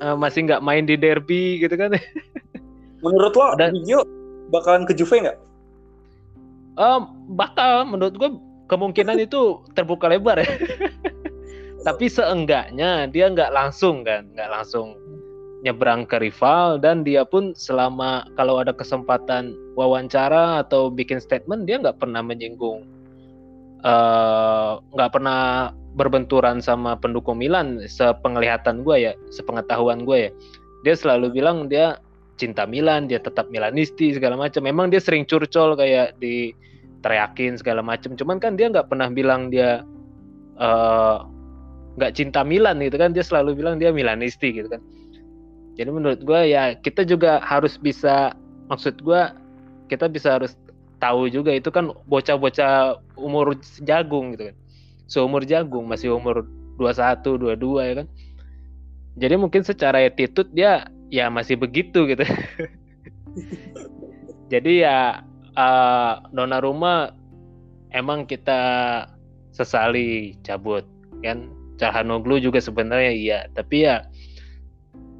Uh, 0.00 0.16
masih 0.16 0.46
nggak 0.48 0.64
main 0.64 0.84
di 0.84 0.96
derby 0.98 1.60
gitu 1.60 1.74
kan? 1.76 1.94
Menurut 3.04 3.36
lo 3.36 3.54
Dan, 3.60 3.76
Gio 3.84 4.02
bakalan 4.50 4.88
ke 4.88 4.96
Juve 4.96 5.22
nggak? 5.22 5.38
Um, 6.76 7.32
bakal. 7.36 7.88
Menurut 7.88 8.14
gue 8.16 8.30
kemungkinan 8.68 9.22
itu 9.22 9.62
terbuka 9.72 10.10
lebar 10.10 10.40
ya. 10.40 10.48
Tapi 11.86 12.10
seenggaknya 12.10 13.06
dia 13.06 13.30
nggak 13.30 13.54
langsung 13.54 14.02
kan, 14.02 14.26
nggak 14.34 14.50
langsung 14.50 14.98
nyebrang 15.66 16.06
ke 16.06 16.22
rival 16.22 16.78
dan 16.78 17.02
dia 17.02 17.26
pun 17.26 17.50
selama 17.56 18.22
kalau 18.38 18.62
ada 18.62 18.70
kesempatan 18.70 19.50
wawancara 19.74 20.62
atau 20.62 20.92
bikin 20.92 21.18
statement 21.18 21.66
dia 21.66 21.82
nggak 21.82 21.98
pernah 21.98 22.22
menyinggung 22.22 22.86
eh, 23.82 24.72
nggak 24.78 25.10
uh, 25.10 25.14
pernah 25.14 25.74
berbenturan 25.96 26.60
sama 26.60 26.94
pendukung 27.00 27.40
Milan 27.40 27.80
sepenglihatan 27.88 28.84
gue 28.84 28.96
ya 29.10 29.12
sepengetahuan 29.32 30.04
gue 30.04 30.28
ya 30.28 30.30
dia 30.84 30.94
selalu 30.94 31.40
bilang 31.40 31.66
dia 31.66 31.98
cinta 32.36 32.68
Milan 32.68 33.08
dia 33.08 33.18
tetap 33.18 33.48
Milanisti 33.48 34.14
segala 34.14 34.36
macam. 34.36 34.62
Memang 34.62 34.92
dia 34.92 35.00
sering 35.00 35.24
curcol 35.24 35.74
kayak 35.74 36.14
di 36.20 36.52
teriakin 37.00 37.56
segala 37.56 37.80
macem 37.82 38.14
cuman 38.14 38.38
kan 38.38 38.54
dia 38.54 38.68
nggak 38.68 38.86
pernah 38.92 39.08
bilang 39.10 39.48
dia 39.48 39.82
eh, 40.60 41.16
nggak 41.96 42.12
uh, 42.12 42.14
cinta 42.14 42.44
Milan 42.44 42.78
gitu 42.84 43.00
kan. 43.00 43.10
Dia 43.16 43.24
selalu 43.24 43.58
bilang 43.58 43.80
dia 43.80 43.90
Milanisti 43.90 44.52
gitu 44.52 44.68
kan. 44.68 44.84
Jadi 45.76 45.90
menurut 45.92 46.20
gue 46.22 46.40
ya 46.52 46.76
kita 46.78 47.04
juga 47.04 47.40
harus 47.42 47.76
bisa 47.76 48.32
maksud 48.68 49.00
gue 49.02 49.20
kita 49.92 50.08
bisa 50.08 50.40
harus 50.40 50.56
tahu 50.96 51.28
juga 51.28 51.52
itu 51.52 51.68
kan 51.68 51.92
bocah-bocah 52.08 52.96
umur 53.20 53.52
jagung 53.84 54.32
gitu 54.32 54.48
kan 54.48 54.56
seumur 55.06 55.46
jagung 55.46 55.86
masih 55.86 56.14
umur 56.14 56.46
21 56.78 57.56
22 57.56 57.88
ya 57.88 57.94
kan? 58.04 58.06
Jadi 59.16 59.34
mungkin 59.40 59.62
secara 59.64 60.04
attitude 60.04 60.52
dia 60.52 60.86
ya 61.08 61.32
masih 61.32 61.56
begitu 61.56 62.04
gitu. 62.04 62.22
Jadi 64.52 64.84
ya 64.84 65.24
uh, 65.56 66.12
Donnarumma 66.30 67.16
emang 67.94 68.28
kita 68.28 68.60
sesali 69.56 70.36
cabut 70.44 70.84
kan? 71.24 71.48
Calhanoglu 71.76 72.40
juga 72.40 72.56
sebenarnya 72.56 73.12
iya 73.12 73.38
tapi 73.52 73.88
ya 73.88 74.04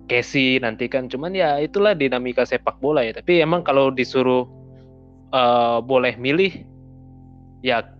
Casey 0.07 0.63
nanti 0.63 0.87
kan. 0.87 1.11
Cuman 1.11 1.35
ya 1.35 1.59
itulah 1.59 1.97
dinamika 1.97 2.47
sepak 2.47 2.79
bola 2.79 3.03
ya. 3.03 3.17
Tapi 3.17 3.43
emang 3.43 3.67
kalau 3.67 3.91
disuruh 3.91 4.47
uh, 5.35 5.83
boleh 5.83 6.15
milih 6.15 6.63
ya 7.65 7.96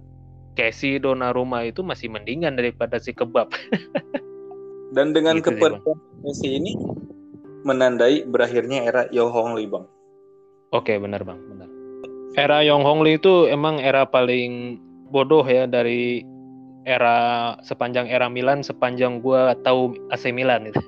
Casey 0.57 0.97
Donnarumma 0.97 1.69
itu 1.69 1.85
masih 1.85 2.09
mendingan 2.09 2.57
daripada 2.57 2.97
si 2.97 3.13
kebab. 3.13 3.53
Dan 4.97 5.13
dengan 5.13 5.39
gitu 5.45 5.53
kepergian 5.53 5.99
Messi 6.25 6.49
ini 6.57 6.73
menandai 7.69 8.25
berakhirnya 8.25 8.89
era 8.89 9.03
Yohong 9.13 9.55
Lee 9.55 9.69
bang. 9.69 9.85
Oke 10.73 10.97
benar 10.97 11.23
bang. 11.23 11.39
Benar. 11.39 11.69
Era 12.37 12.61
Yong 12.61 12.85
Hong 12.85 13.01
Lee 13.01 13.17
itu 13.17 13.49
emang 13.49 13.81
era 13.81 14.05
paling 14.05 14.77
bodoh 15.09 15.41
ya 15.47 15.65
dari 15.65 16.21
era 16.85 17.57
sepanjang 17.65 18.13
era 18.13 18.29
Milan 18.29 18.61
sepanjang 18.61 19.25
gue 19.25 19.57
tahu 19.65 19.97
AC 20.13 20.31
Milan 20.37 20.69
itu. 20.69 20.81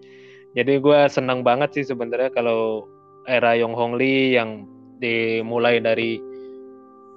Jadi 0.58 0.82
gue 0.82 0.98
senang 1.06 1.46
banget 1.46 1.78
sih 1.78 1.84
sebenarnya 1.86 2.34
kalau 2.34 2.90
era 3.30 3.54
Yong 3.54 3.72
Hong 3.78 3.94
Lee 3.94 4.34
yang 4.34 4.66
dimulai 4.98 5.78
dari 5.78 6.18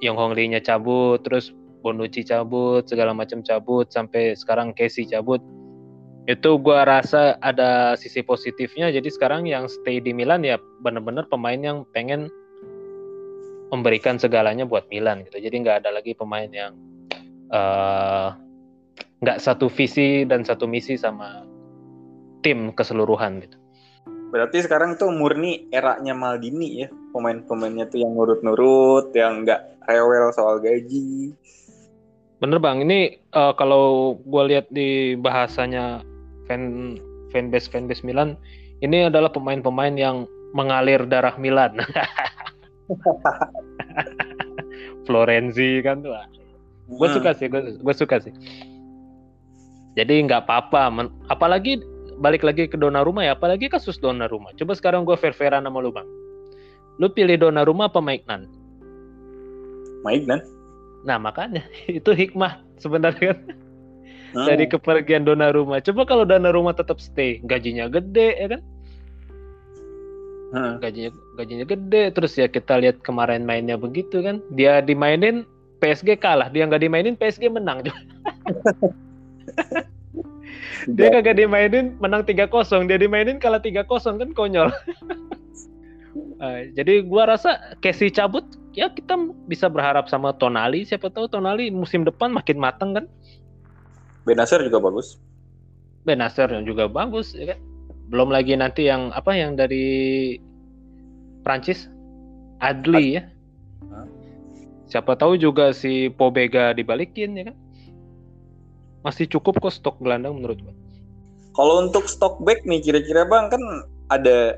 Yong 0.06 0.20
Hong 0.20 0.34
Lee-nya 0.38 0.62
cabut, 0.62 1.24
terus 1.26 1.50
Bonucci 1.84 2.24
cabut, 2.24 2.88
segala 2.88 3.12
macam 3.12 3.44
cabut, 3.44 3.92
sampai 3.92 4.40
sekarang 4.40 4.72
Casey 4.72 5.04
cabut. 5.04 5.44
Itu 6.24 6.56
gue 6.56 6.80
rasa 6.88 7.36
ada 7.44 8.00
sisi 8.00 8.24
positifnya. 8.24 8.88
Jadi 8.88 9.12
sekarang 9.12 9.44
yang 9.44 9.68
stay 9.68 10.00
di 10.00 10.16
Milan 10.16 10.48
ya 10.48 10.56
benar-benar 10.80 11.28
pemain 11.28 11.60
yang 11.60 11.84
pengen 11.92 12.32
memberikan 13.76 14.16
segalanya 14.16 14.64
buat 14.64 14.88
Milan 14.88 15.28
gitu. 15.28 15.44
Jadi 15.44 15.56
nggak 15.68 15.84
ada 15.84 15.92
lagi 15.92 16.16
pemain 16.16 16.48
yang 16.48 16.72
uh, 17.52 18.32
nggak 19.20 19.42
satu 19.44 19.68
visi 19.68 20.24
dan 20.24 20.48
satu 20.48 20.64
misi 20.64 20.96
sama 20.96 21.44
tim 22.40 22.72
keseluruhan 22.72 23.44
gitu. 23.44 23.58
Berarti 24.34 24.66
sekarang 24.66 24.98
tuh 24.98 25.14
murni 25.14 25.70
eranya 25.70 26.18
Maldini 26.18 26.86
ya, 26.86 26.88
pemain-pemainnya 27.14 27.86
tuh 27.90 28.02
yang 28.02 28.18
nurut-nurut, 28.18 29.14
yang 29.14 29.46
nggak 29.46 29.86
rewel 29.86 30.34
soal 30.34 30.58
gaji. 30.58 31.34
Bener 32.44 32.60
bang, 32.60 32.84
ini 32.84 33.24
uh, 33.32 33.56
kalau 33.56 34.20
gue 34.28 34.44
lihat 34.52 34.68
di 34.68 35.16
bahasanya 35.16 36.04
fan 36.44 37.00
fanbase 37.32 37.72
fanbase 37.72 38.04
Milan, 38.04 38.36
ini 38.84 39.08
adalah 39.08 39.32
pemain-pemain 39.32 39.96
yang 39.96 40.28
mengalir 40.52 41.08
darah 41.08 41.40
Milan. 41.40 41.80
Florenzi 45.08 45.80
kan 45.88 46.04
tuh 46.04 46.12
gue 46.84 47.08
hmm. 47.08 47.16
suka 47.16 47.32
sih 47.32 47.48
gue 47.80 47.96
suka 47.96 48.20
sih. 48.20 48.36
Jadi 49.96 50.28
nggak 50.28 50.44
apa-apa 50.44 50.92
apalagi 51.32 51.80
balik 52.20 52.44
lagi 52.44 52.68
ke 52.68 52.76
dona 52.76 53.08
rumah 53.08 53.24
ya 53.24 53.40
apalagi 53.40 53.72
kasus 53.72 53.96
dona 54.04 54.28
rumah 54.28 54.52
coba 54.60 54.76
sekarang 54.76 55.08
gue 55.08 55.16
fair 55.16 55.32
fairan 55.32 55.64
sama 55.64 55.80
lu 55.80 55.96
bang. 55.96 56.08
Lu 57.00 57.08
pilih 57.08 57.40
dona 57.40 57.64
rumah 57.64 57.88
apa 57.88 58.04
Maignan? 58.04 58.52
Maignan 60.04 60.44
nah 61.04 61.20
makanya 61.20 61.64
itu 62.00 62.12
hikmah 62.12 62.60
sebenarnya 62.80 63.36
kan. 63.36 63.40
Hmm. 64.34 64.50
dari 64.50 64.66
kepergian 64.66 65.30
dona 65.30 65.54
rumah 65.54 65.78
coba 65.78 66.10
kalau 66.10 66.26
dona 66.26 66.50
rumah 66.50 66.74
tetap 66.74 66.98
stay 66.98 67.38
gajinya 67.46 67.86
gede 67.86 68.34
ya 68.34 68.48
kan? 68.58 68.62
Gajinya 70.54 71.10
gajinya 71.34 71.66
gede. 71.66 72.14
Terus 72.14 72.38
ya 72.38 72.46
kita 72.46 72.78
lihat 72.78 73.02
kemarin 73.02 73.42
mainnya 73.42 73.74
begitu 73.74 74.22
kan. 74.22 74.38
Dia 74.54 74.86
dimainin 74.86 75.50
PSG 75.82 76.22
kalah. 76.22 76.54
Dia 76.54 76.70
nggak 76.70 76.86
dimainin 76.86 77.18
PSG 77.18 77.50
menang. 77.50 77.82
Dia 80.92 81.08
kagak 81.16 81.40
dimainin 81.40 81.96
menang 82.04 82.28
3-0 82.28 82.92
dia 82.92 83.00
dimainin 83.00 83.40
kalah 83.40 83.64
3-0 83.64 83.88
kan 84.20 84.30
konyol 84.36 84.68
uh, 86.44 86.60
jadi 86.76 87.08
gua 87.08 87.32
rasa 87.32 87.80
Casey 87.80 88.12
cabut 88.12 88.44
ya 88.76 88.92
kita 88.92 89.16
bisa 89.48 89.72
berharap 89.72 90.12
sama 90.12 90.36
Tonali. 90.36 90.84
Siapa 90.84 91.08
tahu 91.08 91.32
Tonali 91.32 91.72
musim 91.72 92.04
depan 92.04 92.36
makin 92.36 92.60
matang 92.60 92.92
kan? 92.92 93.06
Benacer 94.28 94.60
juga 94.68 94.84
bagus. 94.84 95.16
Benacer 96.04 96.52
juga 96.68 96.92
bagus 96.92 97.32
ya 97.32 97.56
kan? 97.56 97.60
Belum 98.12 98.28
lagi 98.28 98.60
nanti 98.60 98.92
yang 98.92 99.16
apa 99.16 99.32
yang 99.32 99.56
dari 99.56 100.36
Prancis? 101.48 101.88
Adli 102.60 103.20
ya. 103.20 103.24
Siapa 104.88 105.16
tahu 105.16 105.40
juga 105.40 105.72
si 105.74 106.12
Pobega 106.12 106.76
dibalikin 106.76 107.40
ya 107.40 107.44
kan? 107.52 107.58
Masih 109.04 109.28
cukup 109.28 109.60
kok 109.60 109.76
stok 109.76 110.00
gelandang 110.00 110.40
menurut 110.40 110.60
gue 110.64 110.76
kalau 111.54 111.86
untuk 111.86 112.10
stok 112.10 112.42
back 112.42 112.66
nih 112.66 112.82
kira-kira 112.82 113.30
bang 113.30 113.48
kan 113.50 113.62
ada 114.10 114.58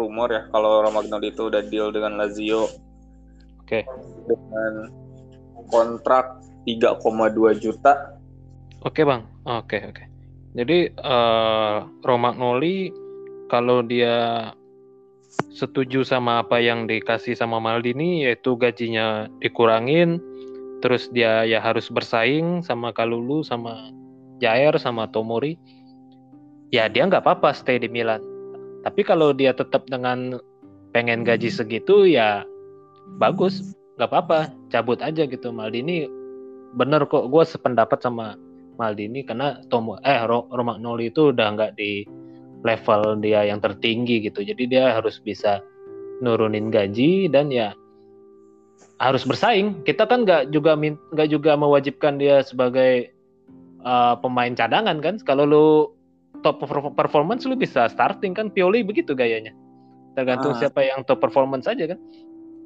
rumor 0.00 0.32
ya 0.32 0.42
kalau 0.48 0.80
Romagnoli 0.80 1.36
itu 1.36 1.52
udah 1.52 1.60
deal 1.68 1.92
dengan 1.92 2.16
Lazio 2.16 2.66
Oke. 3.70 3.86
Okay. 3.86 4.26
Dengan 4.26 4.90
kontrak 5.70 6.42
3,2 6.66 7.62
juta. 7.62 8.18
Oke, 8.82 8.98
okay, 8.98 9.04
Bang. 9.06 9.30
Oke, 9.46 9.78
okay, 9.78 9.80
oke. 9.86 9.94
Okay. 9.94 10.06
Jadi 10.58 10.78
uh, 10.98 11.86
Romagnoli 12.02 12.90
kalau 13.46 13.86
dia 13.86 14.50
setuju 15.54 16.02
sama 16.02 16.42
apa 16.42 16.58
yang 16.58 16.90
dikasih 16.90 17.38
sama 17.38 17.62
Maldini 17.62 18.26
yaitu 18.26 18.58
gajinya 18.58 19.30
dikurangin 19.38 20.18
terus 20.82 21.06
dia 21.14 21.46
ya 21.46 21.62
harus 21.62 21.86
bersaing 21.86 22.66
sama 22.66 22.90
Kalulu 22.90 23.46
sama 23.46 23.94
Jair 24.42 24.74
sama 24.82 25.06
Tomori 25.06 25.54
ya 26.74 26.90
dia 26.90 27.06
nggak 27.06 27.22
apa-apa 27.22 27.54
stay 27.54 27.78
di 27.78 27.86
Milan 27.86 28.18
tapi 28.86 29.00
kalau 29.04 29.32
dia 29.34 29.52
tetap 29.52 29.86
dengan 29.88 30.40
pengen 30.90 31.22
gaji 31.22 31.52
segitu 31.52 32.08
ya 32.08 32.42
bagus 33.20 33.76
nggak 33.98 34.10
apa-apa 34.10 34.38
cabut 34.72 34.98
aja 35.04 35.28
gitu 35.28 35.52
Maldini 35.52 36.08
bener 36.74 37.04
kok 37.04 37.28
gue 37.28 37.44
sependapat 37.44 38.00
sama 38.00 38.38
Maldini 38.80 39.20
karena 39.20 39.60
Tomo 39.68 40.00
eh 40.00 40.24
Romagnoli 40.26 41.12
itu 41.12 41.36
udah 41.36 41.52
nggak 41.52 41.76
di 41.76 42.08
level 42.64 43.20
dia 43.20 43.48
yang 43.48 43.60
tertinggi 43.60 44.24
gitu. 44.24 44.44
Jadi 44.44 44.68
dia 44.68 44.96
harus 44.96 45.20
bisa 45.20 45.60
nurunin 46.20 46.68
gaji 46.68 47.28
dan 47.28 47.48
ya 47.48 47.72
harus 49.00 49.24
bersaing. 49.24 49.80
Kita 49.84 50.04
kan 50.04 50.24
nggak 50.24 50.52
juga 50.52 50.76
nggak 50.76 51.28
juga 51.28 51.56
mewajibkan 51.56 52.20
dia 52.20 52.44
sebagai 52.44 53.12
uh, 53.84 54.16
pemain 54.20 54.52
cadangan 54.52 55.00
kan. 55.00 55.20
Kalau 55.24 55.44
lu 55.44 55.68
top 56.40 56.64
performance 56.96 57.44
lu 57.48 57.56
bisa 57.56 57.88
starting 57.88 58.32
kan. 58.36 58.48
Pioli 58.52 58.84
begitu 58.84 59.12
gayanya. 59.16 59.54
Tergantung 60.18 60.56
ah. 60.56 60.58
siapa 60.58 60.82
yang 60.84 61.06
top 61.06 61.22
performance 61.22 61.70
aja 61.70 61.96
kan. 61.96 61.98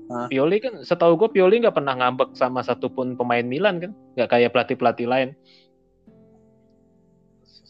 Ah. 0.08 0.26
Pioli 0.28 0.60
kan 0.60 0.84
setahu 0.84 1.16
gue 1.16 1.28
Pioli 1.32 1.60
nggak 1.62 1.76
pernah 1.76 1.96
ngambek 1.96 2.36
sama 2.36 2.64
satupun 2.64 3.18
pemain 3.18 3.44
Milan 3.44 3.78
kan. 3.82 3.92
Nggak 4.16 4.28
kayak 4.30 4.50
pelatih 4.52 4.76
pelatih 4.76 5.06
lain 5.08 5.30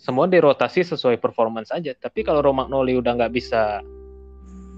semua 0.04 0.28
dirotasi 0.28 0.84
sesuai 0.84 1.16
performance 1.16 1.72
aja. 1.72 1.96
Tapi 1.96 2.28
kalau 2.28 2.44
Romagnoli 2.44 3.00
udah 3.00 3.16
nggak 3.16 3.32
bisa 3.32 3.80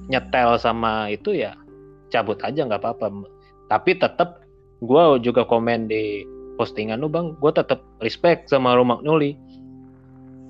nyetel 0.07 0.55
sama 0.55 1.11
itu 1.11 1.35
ya 1.35 1.59
cabut 2.15 2.39
aja 2.47 2.63
nggak 2.63 2.79
apa-apa. 2.79 3.11
Tapi 3.67 3.99
tetap 3.99 4.47
gue 4.79 5.03
juga 5.27 5.43
komen 5.43 5.91
di 5.91 6.23
postingan 6.55 7.03
lu 7.03 7.11
bang, 7.11 7.35
gue 7.43 7.53
tetap 7.53 7.83
respect 7.99 8.47
sama 8.55 8.79
Romagnoli. 8.79 9.35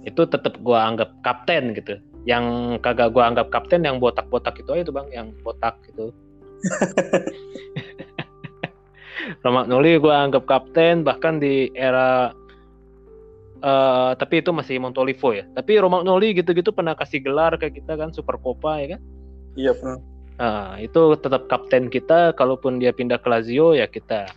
Itu 0.07 0.25
tetap 0.25 0.57
gue 0.63 0.79
anggap 0.79 1.11
kapten 1.27 1.75
gitu. 1.75 1.99
Yang 2.25 2.79
kagak 2.83 3.13
gue 3.13 3.23
anggap 3.23 3.51
kapten 3.51 3.83
yang 3.83 3.99
botak-botak 3.99 4.59
itu 4.59 4.71
aja 4.73 4.83
tuh 4.87 4.95
bang, 4.95 5.09
yang 5.11 5.29
botak 5.43 5.75
gitu. 5.91 6.15
Romagnoli 9.45 9.99
gue 9.99 10.15
anggap 10.15 10.47
kapten 10.47 11.03
bahkan 11.03 11.43
di 11.43 11.71
era 11.75 12.31
Uh, 13.57 14.13
tapi 14.21 14.45
itu 14.45 14.53
masih 14.53 14.77
Montolivo 14.77 15.33
ya. 15.33 15.49
Tapi 15.57 15.81
Romagnoli 15.81 16.37
gitu-gitu 16.37 16.77
pernah 16.77 16.93
kasih 16.93 17.25
gelar 17.25 17.57
ke 17.57 17.73
kita 17.73 17.97
kan 17.97 18.13
Super 18.13 18.37
Copa 18.37 18.85
ya 18.85 18.95
kan? 18.95 19.01
Iya 19.57 19.73
pernah. 19.73 19.99
Nah, 20.37 20.77
itu 20.77 21.17
tetap 21.17 21.49
kapten 21.49 21.89
kita. 21.89 22.37
Kalaupun 22.37 22.77
dia 22.77 22.93
pindah 22.93 23.17
ke 23.17 23.33
Lazio 23.33 23.73
ya 23.73 23.89
kita 23.89 24.29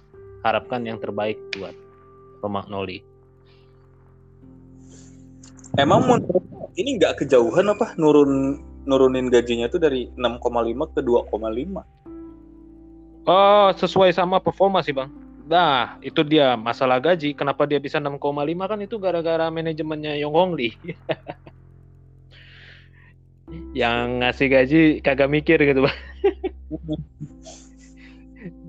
harapkan 0.47 0.87
yang 0.87 1.03
terbaik 1.03 1.35
buat 1.59 1.75
Romagnoli. 2.39 3.03
Emang 5.77 6.01
ini 6.79 6.97
nggak 6.97 7.21
kejauhan 7.21 7.69
apa 7.69 7.93
nurun 7.99 8.57
nurunin 8.89 9.29
gajinya 9.29 9.69
tuh 9.69 9.77
dari 9.77 10.09
6,5 10.17 10.95
ke 10.95 11.01
2,5? 11.05 11.85
Oh, 13.29 13.69
sesuai 13.77 14.09
sama 14.09 14.41
performa 14.41 14.81
sih, 14.81 14.95
Bang. 14.95 15.13
Nah, 15.45 16.01
itu 16.01 16.25
dia 16.25 16.57
masalah 16.57 16.97
gaji. 16.97 17.37
Kenapa 17.37 17.69
dia 17.69 17.77
bisa 17.77 18.01
6,5 18.01 18.17
kan 18.65 18.79
itu 18.81 18.97
gara-gara 18.97 19.45
manajemennya 19.53 20.17
Yong 20.25 20.33
Hong 20.33 20.57
Lee. 20.57 20.73
yang 23.77 24.25
ngasih 24.25 24.49
gaji 24.49 24.81
kagak 25.05 25.29
mikir 25.29 25.61
gitu, 25.61 25.85
Bang. 25.85 25.97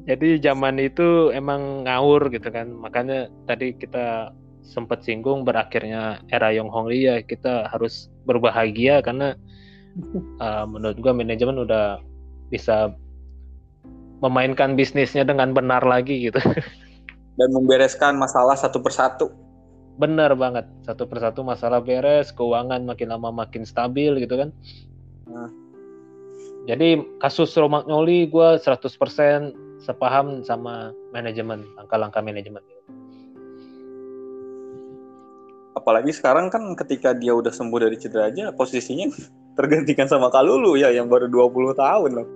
Jadi 0.09 0.43
zaman 0.43 0.77
itu 0.83 1.31
emang 1.33 1.89
ngawur 1.89 2.29
gitu 2.29 2.53
kan. 2.53 2.69
Makanya 2.69 3.33
tadi 3.49 3.73
kita 3.77 4.33
sempat 4.61 5.03
singgung 5.03 5.43
berakhirnya 5.43 6.23
era 6.31 6.53
Yong 6.55 6.71
Hong 6.71 6.87
Lee 6.89 7.09
ya 7.09 7.17
kita 7.25 7.69
harus 7.73 8.13
berbahagia 8.25 9.03
karena 9.03 9.35
uh, 10.45 10.65
menurut 10.69 10.97
gua 11.01 11.13
manajemen 11.17 11.61
udah 11.61 11.99
bisa 12.51 12.95
memainkan 14.21 14.77
bisnisnya 14.77 15.25
dengan 15.25 15.57
benar 15.57 15.81
lagi 15.83 16.29
gitu. 16.29 16.41
Dan 17.41 17.49
membereskan 17.57 18.21
masalah 18.21 18.53
satu 18.53 18.85
persatu. 18.85 19.33
Benar 19.97 20.37
banget, 20.37 20.69
satu 20.85 21.09
persatu 21.09 21.41
masalah 21.41 21.81
beres, 21.81 22.33
keuangan 22.33 22.85
makin 22.85 23.09
lama 23.13 23.33
makin 23.33 23.65
stabil 23.65 24.21
gitu 24.21 24.37
kan. 24.37 24.51
Nah. 25.29 25.49
Jadi 26.69 27.01
kasus 27.25 27.57
Romagnoli 27.57 28.29
gue 28.29 28.49
100% 28.61 28.85
sepaham 29.81 30.45
sama 30.45 30.93
manajemen, 31.11 31.65
langkah-langkah 31.81 32.21
manajemen. 32.21 32.61
Apalagi 35.81 36.13
sekarang 36.13 36.53
kan 36.53 36.77
ketika 36.77 37.17
dia 37.17 37.33
udah 37.33 37.49
sembuh 37.49 37.81
dari 37.81 37.97
cedera 37.97 38.29
aja, 38.29 38.53
posisinya 38.53 39.09
tergantikan 39.59 40.05
sama 40.05 40.29
Kalulu 40.29 40.77
ya 40.77 40.93
yang 40.93 41.09
baru 41.09 41.33
20 41.33 41.73
tahun 41.81 42.11
loh. 42.21 42.29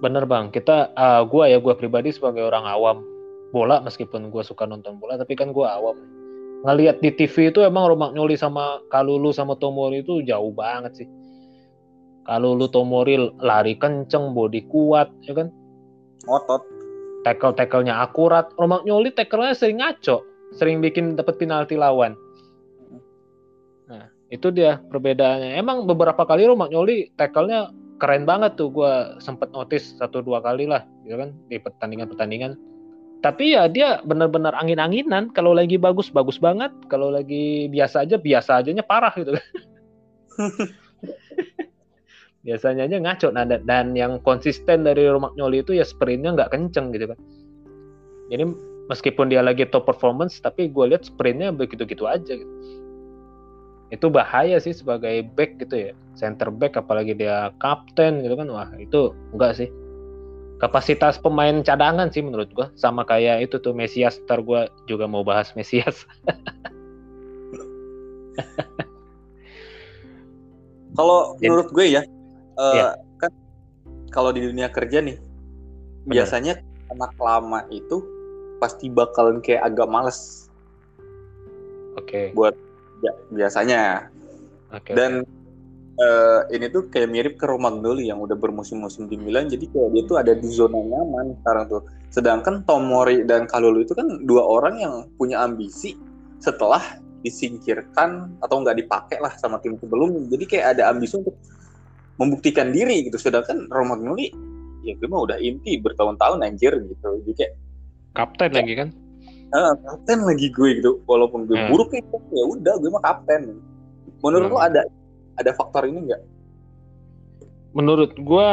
Bener 0.00 0.24
bang. 0.24 0.48
Kita 0.48 0.96
uh, 0.96 1.22
gue 1.28 1.44
ya 1.52 1.60
gue 1.60 1.74
pribadi 1.76 2.08
sebagai 2.16 2.48
orang 2.48 2.64
awam 2.64 3.04
bola 3.52 3.78
meskipun 3.84 4.32
gue 4.32 4.42
suka 4.42 4.64
nonton 4.64 4.96
bola 4.96 5.20
tapi 5.20 5.36
kan 5.36 5.52
gue 5.52 5.66
awam. 5.68 5.96
Ngelihat 6.64 7.04
di 7.04 7.12
TV 7.12 7.52
itu 7.52 7.60
emang 7.60 7.92
Romagnoli 7.92 8.34
sama 8.34 8.80
Kalulu 8.88 9.28
sama 9.30 9.60
Tomori 9.60 10.00
itu 10.00 10.24
jauh 10.24 10.56
banget 10.56 11.04
sih. 11.04 11.08
Kalulu 12.24 12.66
Tomori 12.72 13.20
lari 13.44 13.76
kenceng 13.76 14.32
body 14.32 14.64
kuat 14.72 15.12
ya 15.20 15.36
kan? 15.36 15.52
Otot 16.26 16.76
tackle 17.26 17.58
tacklenya 17.58 17.98
akurat 17.98 18.54
Romagnoli 18.54 19.10
tacklenya 19.10 19.58
sering 19.58 19.82
ngaco 19.82 20.22
sering 20.54 20.78
bikin 20.78 21.18
dapat 21.18 21.42
penalti 21.42 21.74
lawan 21.74 22.14
itu 24.30 24.50
dia 24.50 24.82
perbedaannya. 24.90 25.54
Emang 25.54 25.86
beberapa 25.86 26.26
kali 26.26 26.46
Romagnoli 26.46 27.14
tacklenya 27.14 27.70
keren 28.02 28.26
banget 28.26 28.58
tuh. 28.58 28.70
Gue 28.74 29.18
sempet 29.22 29.50
notice 29.54 29.94
satu 29.98 30.22
dua 30.22 30.42
kali 30.42 30.66
lah 30.66 30.82
gitu 31.06 31.16
kan 31.18 31.30
di 31.46 31.56
pertandingan 31.62 32.10
pertandingan 32.10 32.52
tapi 33.24 33.56
ya 33.56 33.66
dia 33.66 33.98
benar-benar 34.04 34.52
angin-anginan. 34.54 35.32
Kalau 35.32 35.56
lagi 35.56 35.80
bagus 35.80 36.12
bagus 36.12 36.36
banget. 36.36 36.70
Kalau 36.92 37.08
lagi 37.08 37.66
biasa 37.72 38.04
aja 38.04 38.20
biasa 38.20 38.62
aja 38.62 38.70
parah 38.84 39.14
gitu 39.16 39.34
kan. 39.34 39.46
Biasanya 42.46 42.86
aja 42.86 42.96
ngaco. 43.02 43.28
Nah 43.34 43.42
dan 43.48 43.96
yang 43.98 44.22
konsisten 44.22 44.86
dari 44.86 45.10
Romagnoli 45.10 45.64
itu 45.64 45.74
ya 45.74 45.82
sprintnya 45.82 46.38
nggak 46.38 46.54
kenceng 46.54 46.94
gitu 46.94 47.10
kan. 47.10 47.18
Jadi 48.30 48.44
meskipun 48.86 49.26
dia 49.26 49.42
lagi 49.42 49.66
top 49.66 49.90
performance 49.90 50.38
tapi 50.38 50.70
gue 50.70 50.94
lihat 50.94 51.02
sprintnya 51.02 51.50
begitu-gitu 51.50 52.06
aja 52.06 52.38
gitu 52.38 52.54
itu 53.94 54.10
bahaya 54.10 54.58
sih 54.58 54.74
sebagai 54.74 55.26
back 55.34 55.62
gitu 55.62 55.90
ya. 55.90 55.92
Center 56.16 56.50
back 56.50 56.80
apalagi 56.80 57.14
dia 57.14 57.54
kapten 57.62 58.24
gitu 58.24 58.34
kan. 58.34 58.48
Wah 58.50 58.70
itu 58.78 59.14
enggak 59.34 59.62
sih. 59.62 59.68
Kapasitas 60.56 61.20
pemain 61.20 61.60
cadangan 61.60 62.08
sih 62.08 62.24
menurut 62.24 62.48
gua. 62.56 62.72
Sama 62.74 63.04
kayak 63.04 63.50
itu 63.50 63.60
tuh 63.60 63.76
Mesias 63.76 64.16
ntar 64.24 64.40
gua 64.40 64.72
juga 64.88 65.04
mau 65.04 65.20
bahas 65.20 65.52
Mesias 65.52 66.08
kalau 70.96 71.36
menurut 71.40 71.68
gue 71.72 71.86
ya, 71.92 72.02
uh, 72.56 72.74
ya 72.74 72.88
kan 73.20 73.32
kalau 74.12 74.32
di 74.32 74.40
dunia 74.44 74.68
kerja 74.72 75.04
nih 75.04 75.20
Bener. 76.08 76.08
biasanya 76.08 76.54
anak 76.92 77.12
lama 77.20 77.60
itu 77.68 78.00
pasti 78.56 78.88
bakalan 78.88 79.44
kayak 79.44 79.68
agak 79.68 79.84
males. 79.84 80.48
Oke. 82.00 82.32
Okay. 82.32 82.36
buat 82.36 82.56
Ya, 83.00 83.12
biasanya. 83.34 83.80
Okay, 84.72 84.94
Dan. 84.94 85.26
Uh, 85.96 86.44
ini 86.52 86.68
tuh 86.68 86.92
kayak 86.92 87.08
mirip 87.08 87.34
ke 87.40 87.48
Romagnoli 87.48 88.12
yang 88.12 88.20
udah 88.20 88.36
bermusim-musim 88.36 89.08
di 89.08 89.16
Milan, 89.16 89.48
jadi 89.48 89.64
kayak 89.64 89.96
dia 89.96 90.02
tuh 90.04 90.16
ada 90.20 90.36
di 90.36 90.44
zona 90.52 90.76
nyaman 90.76 91.40
sekarang 91.40 91.72
tuh. 91.72 91.88
Sedangkan 92.12 92.68
Tomori 92.68 93.24
dan 93.24 93.48
Kalulu 93.48 93.80
itu 93.80 93.96
kan 93.96 94.04
dua 94.28 94.44
orang 94.44 94.76
yang 94.76 94.94
punya 95.16 95.40
ambisi 95.40 95.96
setelah 96.36 97.00
disingkirkan 97.24 98.28
atau 98.44 98.60
nggak 98.60 98.76
dipakai 98.76 99.24
lah 99.24 99.32
sama 99.40 99.56
tim 99.64 99.80
sebelum, 99.80 100.28
jadi 100.28 100.44
kayak 100.44 100.66
ada 100.76 100.92
ambisi 100.92 101.16
untuk 101.16 101.32
membuktikan 102.20 102.76
diri 102.76 103.08
gitu. 103.08 103.16
Sedangkan 103.16 103.64
Romagnoli 103.72 104.36
ya 104.84 104.92
gue 105.00 105.08
mah 105.08 105.24
udah 105.24 105.40
inti 105.40 105.80
bertahun-tahun 105.80 106.44
anjir 106.44 106.76
gitu. 106.76 107.24
Jadi 107.24 107.32
kayak 107.32 107.52
kapten 108.12 108.52
lagi 108.52 108.84
kan? 108.84 108.88
Uh, 109.54 109.74
kapten 109.84 110.24
lagi 110.24 110.48
gue 110.50 110.82
gitu. 110.82 110.98
Walaupun 111.06 111.46
gue 111.46 111.54
hmm. 111.54 111.70
buruk 111.70 111.94
itu 111.94 112.16
ya 112.32 112.44
udah 112.46 112.74
gue 112.80 112.90
mah 112.90 113.04
kapten. 113.04 113.60
Menurut 114.24 114.48
hmm. 114.48 114.54
lo 114.56 114.60
ada 114.62 114.82
ada 115.36 115.50
faktor 115.52 115.84
ini 115.86 116.08
enggak 116.08 116.22
menurut 117.76 118.16
gue 118.16 118.50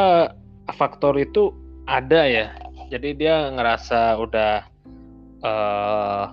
faktor 0.75 1.15
itu 1.15 1.55
ada 1.87 2.27
ya. 2.27 2.51
Jadi 2.91 3.15
dia 3.15 3.47
ngerasa 3.55 4.19
udah 4.19 4.53
uh, 5.47 6.25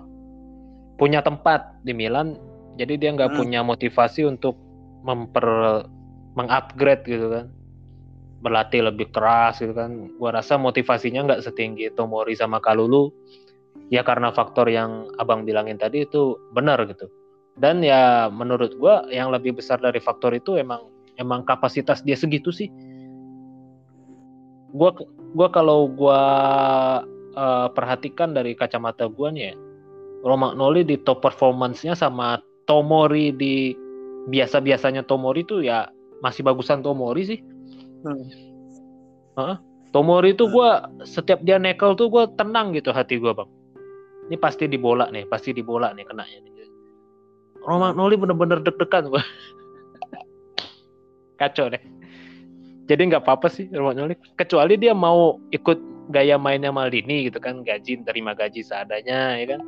punya 0.99 1.23
tempat 1.23 1.79
di 1.87 1.95
Milan. 1.95 2.35
Jadi 2.75 2.99
dia 2.99 3.15
nggak 3.15 3.31
hmm. 3.31 3.39
punya 3.39 3.63
motivasi 3.63 4.27
untuk 4.27 4.59
memper 5.07 5.47
mengupgrade 6.35 7.07
gitu 7.07 7.31
kan. 7.31 7.47
Berlatih 8.43 8.91
lebih 8.91 9.15
keras 9.15 9.63
gitu 9.63 9.73
kan. 9.73 10.11
Gua 10.19 10.35
rasa 10.35 10.59
motivasinya 10.59 11.31
nggak 11.31 11.47
setinggi 11.47 11.95
Tomori 11.95 12.35
sama 12.35 12.59
Kalulu 12.59 13.15
ya 13.91 14.07
karena 14.07 14.31
faktor 14.31 14.71
yang 14.71 15.11
abang 15.19 15.43
bilangin 15.43 15.77
tadi 15.77 16.07
itu 16.07 16.39
benar 16.55 16.81
gitu 16.87 17.11
dan 17.59 17.83
ya 17.83 18.31
menurut 18.31 18.79
gua 18.79 19.05
yang 19.11 19.35
lebih 19.35 19.59
besar 19.59 19.83
dari 19.83 19.99
faktor 19.99 20.33
itu 20.33 20.57
emang 20.57 20.87
emang 21.19 21.43
kapasitas 21.43 22.01
dia 22.07 22.15
segitu 22.15 22.55
sih 22.55 22.71
gua 24.73 24.95
gua 25.35 25.51
kalau 25.51 25.91
gua 25.91 26.23
uh, 27.35 27.69
perhatikan 27.75 28.31
dari 28.33 28.55
kacamata 28.55 29.11
gua 29.11 29.35
nih 29.35 29.53
ya 29.53 29.55
Romagnoli 30.21 30.85
di 30.85 31.01
top 31.01 31.25
performance-nya 31.25 31.97
sama 31.97 32.41
Tomori 32.69 33.33
di 33.33 33.73
biasa-biasanya 34.29 35.09
Tomori 35.09 35.43
tuh 35.49 35.65
ya 35.65 35.89
masih 36.21 36.45
bagusan 36.45 36.85
Tomori 36.85 37.23
sih. 37.25 37.41
Hmm. 38.05 38.29
Huh? 39.37 39.57
Tomori 39.91 40.37
tuh 40.37 40.53
hmm. 40.53 40.55
gue 40.55 40.71
setiap 41.09 41.41
dia 41.43 41.57
nekel 41.57 41.97
tuh 41.97 42.13
gue 42.13 42.25
tenang 42.37 42.77
gitu 42.77 42.93
hati 42.93 43.17
gue 43.17 43.33
bang. 43.33 43.49
Ini 44.31 44.39
pasti 44.39 44.71
di 44.71 44.79
bola 44.79 45.11
nih, 45.11 45.27
pasti 45.27 45.51
di 45.51 45.63
bola 45.67 45.91
nih 45.91 46.07
kenanya. 46.07 46.39
Romagnoli 47.67 48.15
bener-bener 48.15 48.63
deg-degan 48.63 49.11
gue. 49.11 49.23
Kacau 51.41 51.67
deh. 51.69 51.83
Jadi 52.87 53.03
nggak 53.11 53.27
apa-apa 53.27 53.51
sih 53.51 53.67
Romagnoli. 53.75 54.15
Kecuali 54.39 54.79
dia 54.79 54.95
mau 54.95 55.43
ikut 55.51 56.09
gaya 56.15 56.39
mainnya 56.39 56.71
Maldini 56.71 57.27
gitu 57.27 57.43
kan, 57.43 57.67
gaji 57.67 58.07
terima 58.07 58.39
gaji 58.39 58.63
seadanya 58.63 59.35
ya 59.39 59.59
kan 59.59 59.63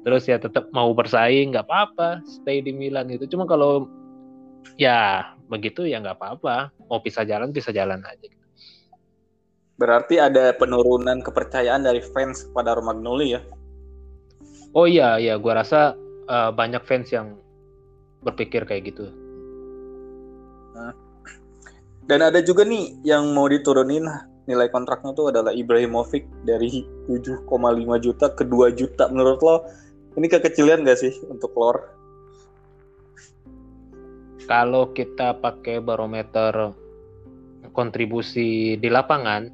terus 0.00 0.24
ya 0.24 0.40
tetap 0.40 0.68
mau 0.72 0.88
bersaing 0.96 1.52
nggak 1.52 1.68
apa-apa 1.68 2.24
stay 2.24 2.64
di 2.64 2.72
Milan 2.72 3.08
gitu 3.12 3.36
cuma 3.36 3.44
kalau 3.44 3.84
ya 4.80 5.32
begitu 5.52 5.84
ya 5.84 6.00
nggak 6.00 6.16
apa-apa 6.16 6.72
mau 6.88 7.00
pisah 7.04 7.24
jalan 7.28 7.52
bisa 7.52 7.68
jalan 7.68 8.00
aja 8.00 8.24
gitu. 8.24 8.46
berarti 9.76 10.16
ada 10.16 10.56
penurunan 10.56 11.20
kepercayaan 11.20 11.84
dari 11.84 12.00
fans 12.00 12.48
pada 12.56 12.76
Romagnoli 12.76 13.36
ya 13.36 13.40
oh 14.74 14.86
iya 14.86 15.16
iya 15.18 15.34
gua 15.36 15.62
rasa 15.62 15.94
uh, 16.28 16.50
banyak 16.54 16.82
fans 16.86 17.10
yang 17.10 17.38
berpikir 18.20 18.66
kayak 18.68 18.92
gitu 18.92 19.08
nah. 20.76 20.92
dan 22.06 22.20
ada 22.26 22.44
juga 22.44 22.66
nih 22.66 22.98
yang 23.06 23.32
mau 23.32 23.48
diturunin 23.48 24.04
nilai 24.48 24.66
kontraknya 24.72 25.14
tuh 25.14 25.30
adalah 25.30 25.54
Ibrahimovic 25.54 26.26
dari 26.42 26.82
7,5 27.06 27.46
juta 28.02 28.26
ke 28.34 28.42
2 28.42 28.78
juta 28.78 29.06
menurut 29.12 29.40
lo 29.40 29.56
ini 30.18 30.26
kekecilan 30.26 30.82
gak 30.82 30.98
sih 30.98 31.14
untuk 31.30 31.54
lore? 31.54 31.86
Kalau 34.50 34.90
kita 34.90 35.38
pakai 35.38 35.78
barometer 35.78 36.74
kontribusi 37.70 38.74
di 38.74 38.88
lapangan, 38.90 39.46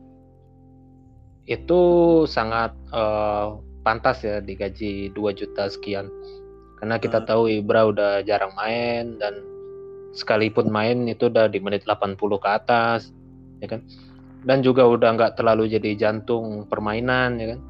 itu 1.44 1.80
sangat 2.24 2.72
uh, 2.96 3.60
pantas 3.86 4.26
ya 4.26 4.42
digaji 4.42 5.14
2 5.14 5.38
juta 5.38 5.70
sekian. 5.70 6.10
Karena 6.82 6.98
kita 6.98 7.22
hmm. 7.22 7.28
tahu 7.30 7.42
Ibra 7.46 7.86
udah 7.86 8.26
jarang 8.26 8.50
main 8.58 9.14
dan 9.22 9.38
sekalipun 10.10 10.66
main 10.66 11.06
itu 11.06 11.30
udah 11.30 11.46
di 11.46 11.62
menit 11.62 11.86
80 11.86 12.18
ke 12.18 12.48
atas, 12.50 13.14
ya 13.62 13.70
kan? 13.70 13.86
Dan 14.42 14.66
juga 14.66 14.82
udah 14.90 15.14
nggak 15.14 15.38
terlalu 15.38 15.70
jadi 15.70 15.94
jantung 15.94 16.66
permainan, 16.66 17.38
ya 17.38 17.54
kan? 17.54 17.60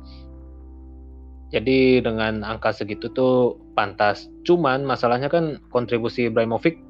Jadi 1.52 2.02
dengan 2.02 2.42
angka 2.42 2.74
segitu 2.74 3.12
tuh 3.12 3.61
pantas. 3.76 4.26
Cuman 4.42 4.83
masalahnya 4.83 5.31
kan 5.31 5.62
kontribusi 5.70 6.26
Ibrahimovic 6.26 6.81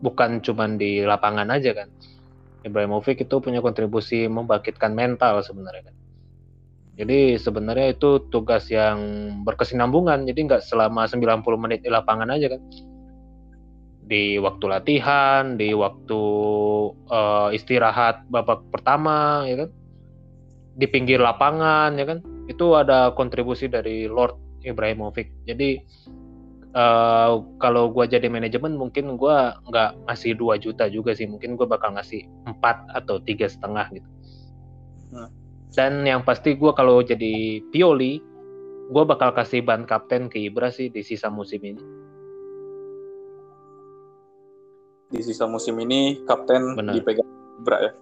bukan 0.00 0.40
cuman 0.40 0.80
di 0.80 1.04
lapangan 1.04 1.52
aja 1.52 1.76
kan. 1.76 1.92
Ibrahimovic 2.64 3.28
itu 3.28 3.36
punya 3.38 3.60
kontribusi 3.60 4.24
membangkitkan 4.26 4.96
mental 4.96 5.44
sebenarnya 5.44 5.92
kan. 5.92 5.95
Jadi 6.96 7.36
sebenarnya 7.36 7.92
itu 7.92 8.24
tugas 8.32 8.72
yang 8.72 8.98
berkesinambungan. 9.44 10.24
Jadi 10.24 10.48
nggak 10.48 10.64
selama 10.64 11.04
90 11.04 11.44
menit 11.60 11.84
di 11.84 11.92
lapangan 11.92 12.32
aja 12.32 12.56
kan. 12.56 12.60
Di 14.06 14.40
waktu 14.40 14.64
latihan, 14.64 15.60
di 15.60 15.76
waktu 15.76 16.22
uh, 17.12 17.52
istirahat 17.52 18.24
babak 18.32 18.64
pertama 18.72 19.44
ya 19.44 19.68
kan. 19.68 19.70
Di 20.76 20.86
pinggir 20.88 21.20
lapangan 21.20 21.96
ya 22.00 22.04
kan 22.08 22.20
itu 22.48 22.78
ada 22.78 23.12
kontribusi 23.12 23.68
dari 23.68 24.08
Lord 24.08 24.64
Ibrahimovic. 24.64 25.28
Jadi 25.44 25.76
uh, 26.72 27.44
kalau 27.60 27.92
gue 27.92 28.08
jadi 28.08 28.28
manajemen 28.32 28.72
mungkin 28.76 29.20
gue 29.20 29.36
nggak 29.68 29.90
ngasih 30.08 30.32
2 30.38 30.64
juta 30.64 30.88
juga 30.88 31.12
sih, 31.12 31.28
mungkin 31.28 31.60
gue 31.60 31.66
bakal 31.68 31.92
ngasih 31.92 32.24
4 32.48 32.56
atau 33.04 33.20
tiga 33.20 33.50
setengah 33.50 33.86
gitu. 33.92 34.08
Hmm. 35.12 35.45
Dan 35.76 36.08
yang 36.08 36.24
pasti 36.24 36.56
gue 36.56 36.72
kalau 36.72 37.04
jadi 37.04 37.60
Pioli, 37.68 38.24
gue 38.88 39.04
bakal 39.04 39.36
kasih 39.36 39.60
ban 39.60 39.84
kapten 39.84 40.32
ke 40.32 40.48
Ibra 40.48 40.72
sih 40.72 40.88
di 40.88 41.04
sisa 41.04 41.28
musim 41.28 41.60
ini. 41.60 41.82
Di 45.12 45.20
sisa 45.20 45.44
musim 45.44 45.76
ini 45.76 46.24
kapten 46.24 46.74
Bener. 46.80 46.96
dipegang 46.96 47.28
Ibra 47.60 47.76
ya. 47.84 47.92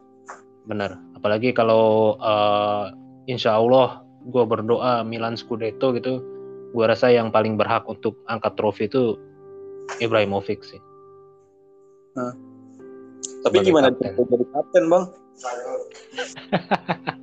Bener. 0.65 0.97
Apalagi 1.19 1.51
kalau 1.51 2.15
uh, 2.23 2.95
Insya 3.27 3.59
Allah 3.59 4.05
gue 4.25 4.45
berdoa 4.45 5.05
Milan 5.05 5.37
Scudetto 5.37 5.93
gitu 5.93 6.25
gue 6.75 6.85
rasa 6.85 7.13
yang 7.13 7.31
paling 7.31 7.55
berhak 7.55 7.87
untuk 7.87 8.19
angkat 8.27 8.57
trofi 8.57 8.89
itu 8.89 9.21
Ibrahimovic 10.01 10.65
sih 10.65 10.81
nah. 12.19 12.33
tapi 13.47 13.63
Sebagai 13.63 13.69
gimana 13.71 13.89
kapten. 13.93 14.13
jadi 14.17 14.47
kapten 14.51 14.85
bang 14.91 15.05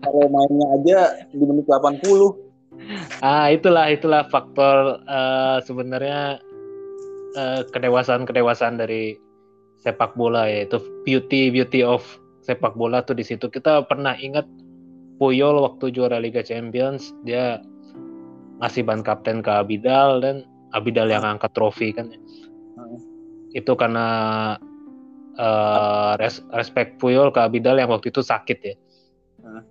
kalau 0.04 0.28
mainnya 0.30 0.68
aja 0.78 1.00
di 1.32 1.44
menit 1.46 1.66
80 1.66 2.02
ah 3.22 3.48
itulah 3.48 3.88
itulah 3.92 4.28
faktor 4.28 5.00
uh, 5.06 5.62
sebenarnya 5.64 6.42
uh, 7.38 7.62
kedewasaan 7.72 8.26
kedewasaan 8.28 8.82
dari 8.82 9.16
sepak 9.82 10.14
bola 10.14 10.46
yaitu 10.46 10.78
beauty 11.06 11.50
beauty 11.50 11.82
of 11.82 12.06
sepak 12.42 12.74
bola 12.74 13.06
tuh 13.06 13.18
di 13.18 13.26
situ. 13.26 13.48
Kita 13.48 13.86
pernah 13.86 14.18
ingat 14.18 14.46
Puyol 15.22 15.62
waktu 15.62 15.94
juara 15.94 16.18
Liga 16.18 16.42
Champions 16.42 17.14
dia 17.22 17.62
ngasih 18.62 18.86
ban 18.86 19.06
kapten 19.06 19.46
ke 19.46 19.50
Abidal 19.54 20.22
dan 20.22 20.46
Abidal 20.74 21.10
yang 21.14 21.26
angkat 21.26 21.54
trofi 21.54 21.94
kan. 21.94 22.10
Hmm. 22.72 22.98
itu 23.52 23.76
karena 23.76 24.08
uh, 25.38 26.18
res 26.20 26.44
respect 26.56 26.98
Puyol 26.98 27.32
ke 27.32 27.40
Abidal 27.40 27.80
yang 27.80 27.92
waktu 27.92 28.10
itu 28.10 28.24
sakit 28.24 28.60
ya. 28.64 28.76
Hmm. 29.42 29.66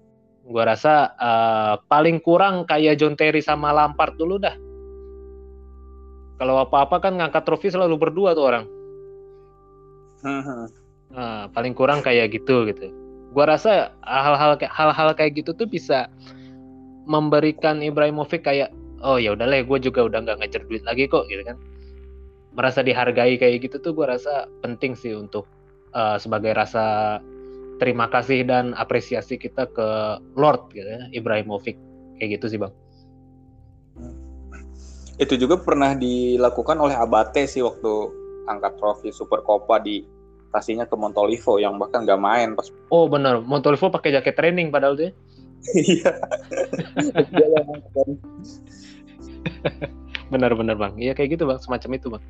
gua 0.50 0.66
rasa 0.74 1.14
uh, 1.14 1.78
paling 1.86 2.18
kurang 2.18 2.66
kayak 2.66 2.98
John 2.98 3.14
Terry 3.14 3.38
sama 3.38 3.70
Lampard 3.70 4.18
dulu 4.18 4.40
dah. 4.42 4.56
Kalau 6.40 6.58
apa-apa 6.58 6.98
kan 6.98 7.20
ngangkat 7.20 7.44
trofi 7.44 7.70
selalu 7.70 8.00
berdua 8.00 8.34
tuh 8.34 8.44
orang. 8.50 8.64
Hmm. 10.20 10.66
nah, 11.12 11.48
paling 11.54 11.72
kurang 11.72 12.02
kayak 12.02 12.34
gitu 12.34 12.66
gitu. 12.66 12.90
Gua 13.30 13.46
rasa 13.54 13.94
hal-hal 14.02 14.58
hal-hal 14.58 15.08
kayak 15.14 15.38
gitu 15.38 15.54
tuh 15.54 15.70
bisa 15.70 16.10
memberikan 17.06 17.78
Ibrahimovic 17.78 18.42
kayak 18.42 18.74
oh 19.00 19.16
ya 19.16 19.32
udah 19.32 19.48
lah 19.48 19.64
gue 19.64 19.78
juga 19.80 20.06
udah 20.06 20.22
nggak 20.24 20.38
ngejar 20.44 20.62
duit 20.68 20.84
lagi 20.84 21.08
kok 21.08 21.24
gitu 21.28 21.42
kan 21.44 21.56
merasa 22.54 22.82
dihargai 22.82 23.38
kayak 23.38 23.66
gitu 23.66 23.76
tuh 23.78 23.92
gue 23.94 24.06
rasa 24.06 24.50
penting 24.62 24.98
sih 24.98 25.14
untuk 25.14 25.46
uh, 25.94 26.18
sebagai 26.18 26.54
rasa 26.54 27.18
terima 27.78 28.10
kasih 28.10 28.44
dan 28.44 28.76
apresiasi 28.76 29.38
kita 29.40 29.70
ke 29.70 29.88
Lord 30.34 30.68
gitu 30.74 30.86
ya 30.86 31.06
Ibrahimovic 31.14 31.78
kayak 32.18 32.40
gitu 32.40 32.46
sih 32.50 32.58
bang 32.60 32.72
itu 35.20 35.36
juga 35.36 35.60
pernah 35.60 35.92
dilakukan 35.92 36.80
oleh 36.80 36.96
Abate 36.96 37.44
sih 37.44 37.60
waktu 37.60 37.92
angkat 38.48 38.80
trofi 38.80 39.12
Super 39.12 39.44
Copa 39.44 39.76
di 39.76 40.00
kasihnya 40.50 40.88
ke 40.88 40.96
Montolivo 40.96 41.60
yang 41.60 41.78
bahkan 41.78 42.02
nggak 42.08 42.18
main 42.18 42.56
pas. 42.56 42.72
Oh 42.94 43.06
benar, 43.06 43.44
Montolivo 43.44 43.92
pakai 43.92 44.16
jaket 44.16 44.34
training 44.34 44.72
padahal 44.72 44.96
tuh. 44.96 45.12
Iya. 45.76 46.16
Benar-benar 50.30 50.78
bang, 50.78 50.94
iya 50.96 51.12
kayak 51.12 51.36
gitu 51.38 51.44
bang, 51.50 51.58
semacam 51.58 51.90
itu 51.98 52.06
bang. 52.14 52.24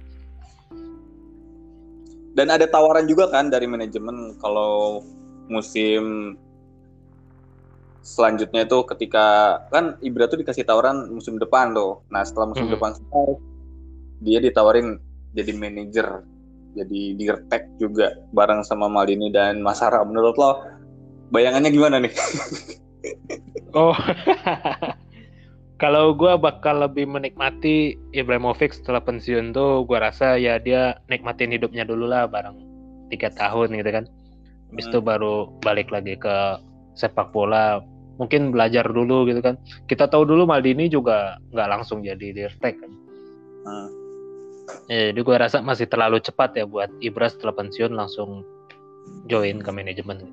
Dan 2.34 2.46
ada 2.48 2.64
tawaran 2.64 3.04
juga 3.04 3.28
kan 3.28 3.52
dari 3.52 3.68
manajemen 3.68 4.38
kalau 4.40 5.04
musim 5.50 6.34
selanjutnya 8.00 8.64
itu 8.64 8.78
ketika 8.96 9.60
kan 9.68 10.00
Ibra 10.00 10.24
tuh 10.30 10.40
dikasih 10.40 10.64
tawaran 10.64 11.12
musim 11.12 11.36
depan 11.36 11.76
tuh. 11.76 12.00
Nah 12.08 12.24
setelah 12.24 12.56
musim 12.56 12.70
hmm. 12.70 12.74
depan 12.78 12.96
selesai 12.96 13.30
dia 14.24 14.38
ditawarin 14.40 15.00
jadi 15.32 15.52
manajer 15.56 16.24
jadi 16.76 17.00
dirtek 17.18 17.66
juga 17.82 18.14
bareng 18.30 18.62
sama 18.62 18.86
Maldini 18.86 19.32
dan 19.32 19.58
Masara 19.58 20.06
menurut 20.06 20.38
lo 20.38 20.62
bayangannya 21.34 21.70
gimana 21.72 21.96
nih 21.98 22.14
Oh, 23.72 23.94
kalau 25.80 26.12
gue 26.12 26.36
bakal 26.36 26.84
lebih 26.84 27.08
menikmati 27.08 27.96
Ibrahimovic 28.12 28.76
setelah 28.76 29.00
pensiun 29.00 29.56
tuh, 29.56 29.88
gue 29.88 29.96
rasa 29.96 30.36
ya 30.36 30.60
dia 30.60 31.00
nikmatin 31.08 31.56
hidupnya 31.56 31.88
dulu 31.88 32.04
lah 32.04 32.28
bareng 32.28 32.60
tiga 33.08 33.32
tahun 33.32 33.72
gitu 33.80 33.88
kan. 33.88 34.04
Habis 34.70 34.84
hmm. 34.86 34.92
itu 34.92 34.98
baru 35.00 35.34
balik 35.64 35.88
lagi 35.88 36.20
ke 36.20 36.60
sepak 36.92 37.32
bola. 37.32 37.80
Mungkin 38.20 38.52
belajar 38.52 38.84
dulu 38.84 39.24
gitu 39.24 39.40
kan. 39.40 39.56
Kita 39.88 40.04
tahu 40.04 40.28
dulu 40.28 40.44
Maldini 40.44 40.92
juga 40.92 41.40
nggak 41.56 41.68
langsung 41.72 42.04
jadi 42.04 42.36
dirtek 42.36 42.76
kan. 42.76 42.92
Hmm. 43.64 43.88
Ya, 44.86 45.10
jadi 45.10 45.20
gue 45.24 45.36
rasa 45.40 45.64
masih 45.64 45.88
terlalu 45.88 46.20
cepat 46.20 46.54
ya 46.60 46.68
buat 46.68 46.92
Ibra 47.00 47.32
setelah 47.32 47.56
pensiun 47.56 47.96
langsung 47.96 48.44
join 49.32 49.64
ke 49.64 49.70
manajemen. 49.72 50.28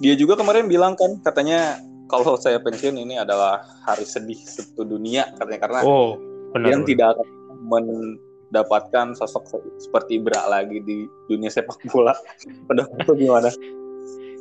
Dia 0.00 0.16
juga 0.16 0.40
kemarin 0.40 0.64
bilang 0.64 0.96
kan 0.96 1.20
katanya 1.20 1.76
kalau 2.10 2.34
saya 2.34 2.58
pensiun 2.58 2.98
ini 2.98 3.14
adalah 3.16 3.62
hari 3.86 4.02
sedih 4.02 4.36
satu 4.36 4.82
dunia 4.82 5.30
katanya 5.38 5.60
karena 5.62 5.80
oh, 5.86 6.18
benar, 6.50 6.74
yang 6.74 6.82
tidak 6.82 7.14
akan 7.14 7.28
mendapatkan 7.70 9.06
sosok 9.14 9.46
seperti 9.78 10.18
Ibra 10.18 10.50
lagi 10.50 10.82
di 10.82 11.06
dunia 11.30 11.48
sepak 11.48 11.78
bola. 11.94 12.12
Pada 12.68 12.90
itu 12.98 13.14
gimana? 13.14 13.48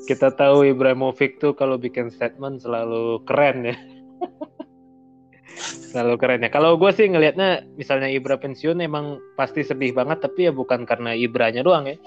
Kita 0.10 0.34
tahu 0.34 0.65
Ibrahimovic 0.65 1.38
tuh 1.38 1.53
kalau 1.53 1.77
bikin 1.77 2.10
statement 2.10 2.65
selalu 2.65 3.21
keren 3.29 3.69
ya. 3.69 3.77
selalu 5.93 6.15
keren 6.17 6.41
ya. 6.41 6.49
Kalau 6.49 6.82
gue 6.82 6.89
sih 6.89 7.05
ngelihatnya 7.05 7.69
misalnya 7.77 8.10
Ibra 8.10 8.41
pensiun 8.41 8.82
emang 8.82 9.21
pasti 9.38 9.62
sedih 9.62 9.93
banget 9.93 10.25
tapi 10.25 10.49
ya 10.49 10.51
bukan 10.55 10.89
karena 10.89 11.13
Ibranya 11.13 11.62
doang 11.62 11.86
ya. 11.86 11.97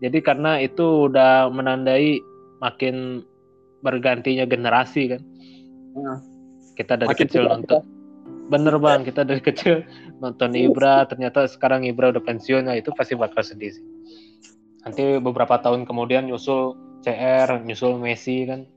Jadi 0.00 0.18
karena 0.24 0.58
itu 0.58 1.12
udah 1.12 1.52
menandai 1.52 2.18
makin 2.64 3.20
bergantinya 3.84 4.48
generasi 4.48 5.12
kan. 5.12 5.22
Nah. 5.94 6.20
Kita 6.74 6.98
dari 6.98 7.14
Makin 7.14 7.22
kecil 7.22 7.42
nonton. 7.46 7.80
Kita. 7.86 7.92
Bener 8.44 8.76
bang, 8.76 9.00
kita 9.06 9.22
dari 9.24 9.40
kecil 9.40 9.86
nonton 10.20 10.52
Ibra, 10.52 11.08
ternyata 11.08 11.48
sekarang 11.48 11.86
Ibra 11.88 12.12
udah 12.12 12.20
pensiun, 12.20 12.68
nah 12.68 12.76
itu 12.76 12.92
pasti 12.92 13.16
bakal 13.16 13.40
sedih 13.40 13.72
sih. 13.72 13.86
Nanti 14.84 15.16
beberapa 15.16 15.56
tahun 15.64 15.88
kemudian 15.88 16.28
nyusul 16.28 16.76
CR, 17.00 17.64
nyusul 17.64 17.96
Messi 17.96 18.44
kan. 18.44 18.68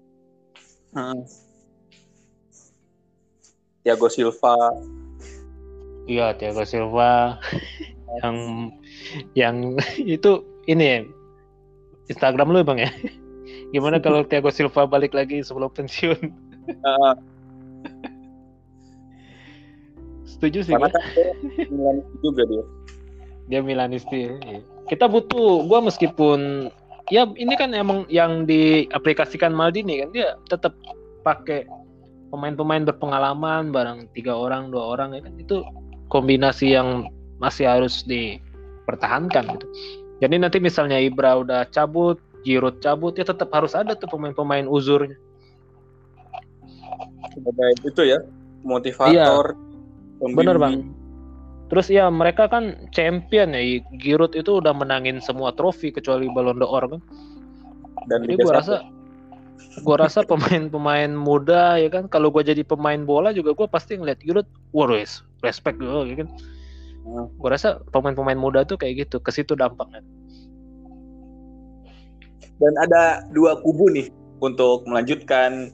Hmm. 0.95 1.27
Thiago 3.83 4.07
Silva. 4.07 4.55
Iya, 6.07 6.31
Thiago 6.39 6.63
Silva 6.63 7.35
yang 8.23 8.37
yang 9.35 9.55
itu 10.15 10.47
ini 10.71 10.83
ya, 10.83 10.99
Instagram 12.07 12.55
lu 12.55 12.63
bang 12.63 12.87
ya? 12.87 12.91
Gimana 13.75 13.99
kalau 13.99 14.23
Thiago 14.23 14.47
Silva 14.53 14.87
balik 14.87 15.11
lagi 15.11 15.43
sebelum 15.43 15.67
pensiun? 15.71 16.31
Uh, 16.83 17.13
Setuju 20.37 20.63
sih. 20.63 20.73
Karena 20.75 20.93
kan 20.93 21.03
Milanisti 21.71 22.15
juga 22.21 22.43
dia. 22.45 22.63
Dia 23.49 23.59
Milanisti. 23.65 24.19
Ya. 24.29 24.59
Kita 24.87 25.09
butuh, 25.09 25.65
gue 25.65 25.79
meskipun 25.83 26.69
ya 27.07 27.25
ini 27.39 27.55
kan 27.55 27.71
emang 27.71 28.03
yang 28.11 28.43
diaplikasikan 28.43 29.55
Maldini 29.55 30.03
kan 30.03 30.09
dia 30.11 30.35
tetap 30.51 30.75
pakai 31.23 31.63
pemain-pemain 32.27 32.83
berpengalaman 32.83 33.71
barang 33.71 34.11
tiga 34.11 34.35
orang 34.35 34.67
dua 34.67 34.99
orang 34.99 35.15
ya 35.15 35.23
kan 35.23 35.33
itu 35.39 35.63
kombinasi 36.11 36.75
yang 36.75 37.07
masih 37.39 37.67
harus 37.67 38.03
dipertahankan 38.03 39.55
gitu. 39.55 39.67
Jadi 40.17 40.35
nanti 40.41 40.57
misalnya 40.57 40.97
Ibra 40.97 41.39
udah 41.45 41.69
cabut, 41.69 42.17
Giroud 42.47 42.79
cabut 42.79 43.11
ya 43.19 43.27
tetap 43.27 43.51
harus 43.51 43.75
ada 43.75 43.91
tuh 43.99 44.07
pemain-pemain 44.07 44.63
uzurnya. 44.71 45.19
Sebagai 47.35 47.75
itu 47.83 48.01
ya 48.07 48.23
motivator. 48.63 49.51
Iya. 49.51 50.31
Bener 50.31 50.55
bang. 50.55 50.87
Terus 51.67 51.91
ya 51.91 52.07
mereka 52.07 52.47
kan 52.47 52.87
champion 52.95 53.51
ya. 53.51 53.83
Giroud 53.99 54.31
itu 54.39 54.63
udah 54.63 54.71
menangin 54.71 55.19
semua 55.19 55.51
trofi 55.51 55.91
kecuali 55.91 56.31
Ballon 56.31 56.63
d'Or 56.63 56.87
kan. 56.87 57.01
Dan 58.07 58.23
Jadi 58.23 58.39
gue 58.39 58.53
rasa 58.55 58.87
gue 59.77 59.95
rasa 59.99 60.23
pemain-pemain 60.25 61.11
muda 61.11 61.77
ya 61.77 61.91
kan 61.91 62.09
kalau 62.09 62.33
gue 62.33 62.41
jadi 62.41 62.63
pemain 62.65 62.97
bola 63.03 63.29
juga 63.29 63.53
gue 63.53 63.67
pasti 63.69 63.93
ngeliat 63.99 64.17
Giroud 64.25 64.47
wah 64.73 64.89
respect 65.45 65.77
gue 65.77 65.85
ya 65.85 66.15
kan 66.25 66.29
hmm. 67.05 67.27
gue 67.37 67.49
rasa 67.49 67.77
pemain-pemain 67.93 68.37
muda 68.37 68.65
tuh 68.65 68.79
kayak 68.79 69.05
gitu 69.05 69.21
ke 69.21 69.29
situ 69.29 69.53
dampaknya 69.53 70.01
dan 72.57 72.73
ada 72.81 73.25
dua 73.33 73.61
kubu 73.61 73.89
nih 73.93 74.09
untuk 74.41 74.85
melanjutkan 74.85 75.73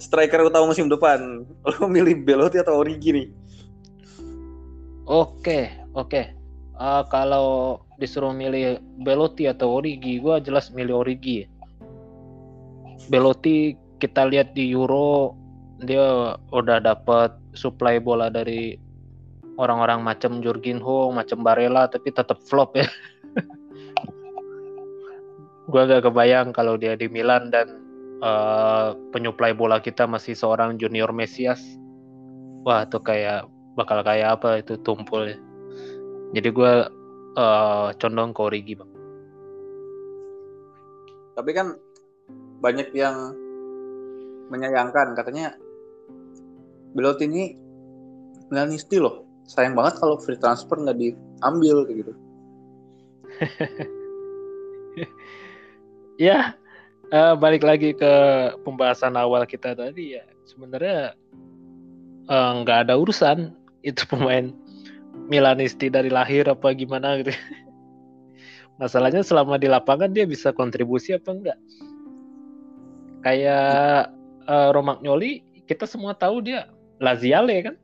striker 0.00 0.44
utama 0.44 0.72
musim 0.72 0.88
depan. 0.88 1.44
Lo 1.80 1.86
milih 1.88 2.24
Belotti 2.24 2.60
atau 2.60 2.80
Origi 2.80 3.10
nih? 3.12 3.26
Oke, 5.04 5.68
oke. 5.92 6.32
Uh, 6.74 7.06
kalau 7.06 7.78
disuruh 8.00 8.34
milih 8.34 8.82
Belotti 9.04 9.46
atau 9.46 9.78
Origi, 9.78 10.18
gue 10.18 10.36
jelas 10.42 10.72
milih 10.74 11.04
Origi. 11.06 11.46
Belotti 13.12 13.76
kita 14.00 14.26
lihat 14.26 14.56
di 14.56 14.72
Euro 14.72 15.36
dia 15.84 16.34
udah 16.50 16.80
dapat 16.80 17.36
supply 17.52 18.00
bola 18.00 18.32
dari 18.32 18.80
orang-orang 19.60 20.02
macam 20.02 20.42
Jorginho, 20.42 21.14
macam 21.14 21.44
Barella, 21.46 21.86
tapi 21.86 22.10
tetap 22.10 22.40
flop 22.42 22.74
ya. 22.74 22.88
gue 25.64 25.82
gak 25.88 26.04
kebayang 26.04 26.52
kalau 26.52 26.76
dia 26.76 26.96
di 26.96 27.08
Milan 27.08 27.48
dan 27.48 27.80
uh, 28.20 28.92
penyuplai 29.12 29.56
bola 29.56 29.80
kita 29.80 30.04
masih 30.04 30.36
seorang 30.36 30.76
junior 30.76 31.08
Mesias 31.12 31.60
wah 32.64 32.84
itu 32.84 33.00
kayak 33.00 33.48
bakal 33.76 34.00
kayak 34.06 34.40
apa 34.40 34.64
itu 34.64 34.80
tumpul 34.80 35.28
ya. 35.28 35.36
Jadi 36.34 36.48
gue 36.50 36.72
uh, 37.38 37.88
condong 38.00 38.34
ke 38.34 38.40
Origi 38.42 38.74
bang. 38.74 38.90
Tapi 41.34 41.50
kan 41.54 41.74
banyak 42.62 42.94
yang 42.94 43.34
menyayangkan. 44.48 45.18
Katanya 45.18 45.58
Belotti 46.94 47.26
ini 47.26 47.44
Milanisti 48.50 49.02
loh. 49.02 49.26
Sayang 49.44 49.76
banget 49.76 50.00
kalau 50.00 50.16
free 50.16 50.40
transfer 50.40 50.80
nggak 50.80 50.96
diambil 50.96 51.84
kayak 51.84 51.96
gitu 52.00 52.12
ya 56.20 56.54
uh, 57.10 57.34
balik 57.38 57.62
lagi 57.66 57.92
ke 57.94 58.12
pembahasan 58.62 59.14
awal 59.18 59.44
kita 59.44 59.74
tadi 59.76 60.18
ya. 60.18 60.24
Sebenarnya 60.44 61.16
eh, 62.28 62.52
nggak 62.60 62.78
uh, 62.78 62.82
ada 62.84 62.94
urusan 63.00 63.52
itu 63.80 64.04
pemain 64.12 64.52
Milanisti 65.30 65.88
dari 65.88 66.10
lahir 66.10 66.50
apa 66.50 66.74
gimana 66.74 67.20
gitu. 67.22 67.32
Masalahnya 68.80 69.22
selama 69.22 69.54
di 69.56 69.70
lapangan 69.70 70.10
dia 70.10 70.26
bisa 70.26 70.50
kontribusi 70.50 71.14
apa 71.14 71.30
enggak 71.30 71.58
kayak 73.24 74.12
uh, 74.44 74.70
Romagnoli 74.76 75.40
kita 75.64 75.88
semua 75.88 76.12
tahu 76.12 76.44
dia. 76.44 76.68
Laziale 77.00 77.56
kan? 77.64 77.74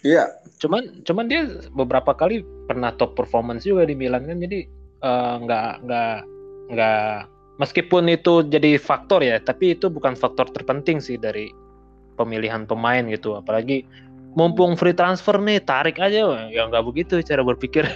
Iya. 0.00 0.32
Cuman 0.56 1.04
cuman 1.04 1.26
dia 1.28 1.44
beberapa 1.76 2.16
kali 2.16 2.40
pernah 2.64 2.90
top 2.96 3.14
performance 3.14 3.68
juga 3.68 3.84
di 3.84 3.92
Milan 3.92 4.24
kan. 4.24 4.40
Jadi 4.40 4.64
nggak 5.44 5.66
uh, 5.76 5.76
nggak 5.84 6.16
nggak 6.66 7.30
meskipun 7.62 8.10
itu 8.10 8.42
jadi 8.46 8.76
faktor 8.76 9.22
ya 9.22 9.38
tapi 9.40 9.78
itu 9.78 9.88
bukan 9.88 10.18
faktor 10.18 10.50
terpenting 10.52 11.00
sih 11.00 11.16
dari 11.16 11.48
pemilihan 12.16 12.64
pemain 12.64 13.04
gitu. 13.06 13.36
Apalagi 13.36 13.84
mumpung 14.34 14.74
free 14.74 14.96
transfer 14.96 15.36
nih 15.36 15.60
tarik 15.62 16.00
aja. 16.00 16.48
Ya 16.48 16.66
nggak 16.66 16.84
begitu 16.88 17.20
cara 17.22 17.44
berpikir. 17.44 17.84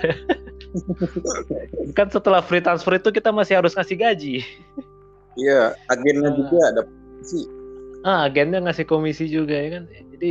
Kan 1.99 2.13
setelah 2.13 2.45
free 2.45 2.63
transfer 2.63 3.01
itu 3.01 3.11
kita 3.11 3.33
masih 3.33 3.59
harus 3.59 3.75
ngasih 3.75 3.97
gaji. 3.97 4.37
Iya 5.41 5.73
agennya 5.89 6.31
uh, 6.31 6.37
juga 6.37 6.59
ada 6.69 6.83
komisi. 6.85 7.41
Ah 8.05 8.29
agennya 8.29 8.61
ngasih 8.69 8.87
komisi 8.87 9.25
juga 9.27 9.57
ya 9.57 9.69
kan. 9.79 9.83
Jadi 10.15 10.31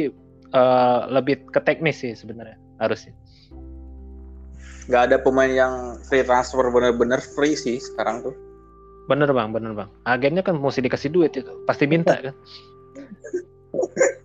uh, 0.54 1.00
lebih 1.12 1.44
ke 1.50 1.60
teknis 1.64 2.04
sih 2.04 2.14
sebenarnya 2.14 2.56
harusnya 2.80 3.12
nggak 4.90 5.14
ada 5.14 5.22
pemain 5.22 5.54
yang 5.54 6.02
free 6.10 6.26
transfer 6.26 6.66
bener-bener 6.74 7.22
free 7.22 7.54
sih 7.54 7.78
sekarang 7.78 8.26
tuh. 8.26 8.34
Bener 9.06 9.30
bang, 9.30 9.54
bener 9.54 9.78
bang. 9.78 9.90
Agennya 10.10 10.42
kan 10.42 10.58
mesti 10.58 10.82
dikasih 10.82 11.14
duit 11.14 11.38
itu, 11.38 11.54
pasti 11.70 11.86
minta 11.86 12.18
kan. 12.18 12.34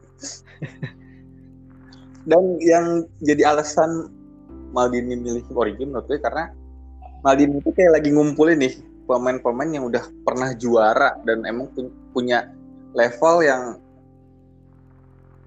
Dan 2.25 2.57
yang 2.65 3.05
jadi 3.21 3.53
alasan 3.53 4.09
Maldini 4.73 5.15
milih 5.21 5.45
Origi 5.53 5.85
menurut 5.85 6.09
gue 6.09 6.17
karena 6.19 6.49
Maldini 7.21 7.61
itu 7.61 7.71
kayak 7.71 8.01
lagi 8.01 8.11
ngumpulin 8.11 8.59
nih 8.59 8.75
pemain-pemain 9.05 9.69
yang 9.69 9.85
udah 9.87 10.03
pernah 10.25 10.57
juara 10.57 11.21
dan 11.29 11.45
emang 11.45 11.69
punya 12.17 12.49
level 12.97 13.45
yang 13.45 13.77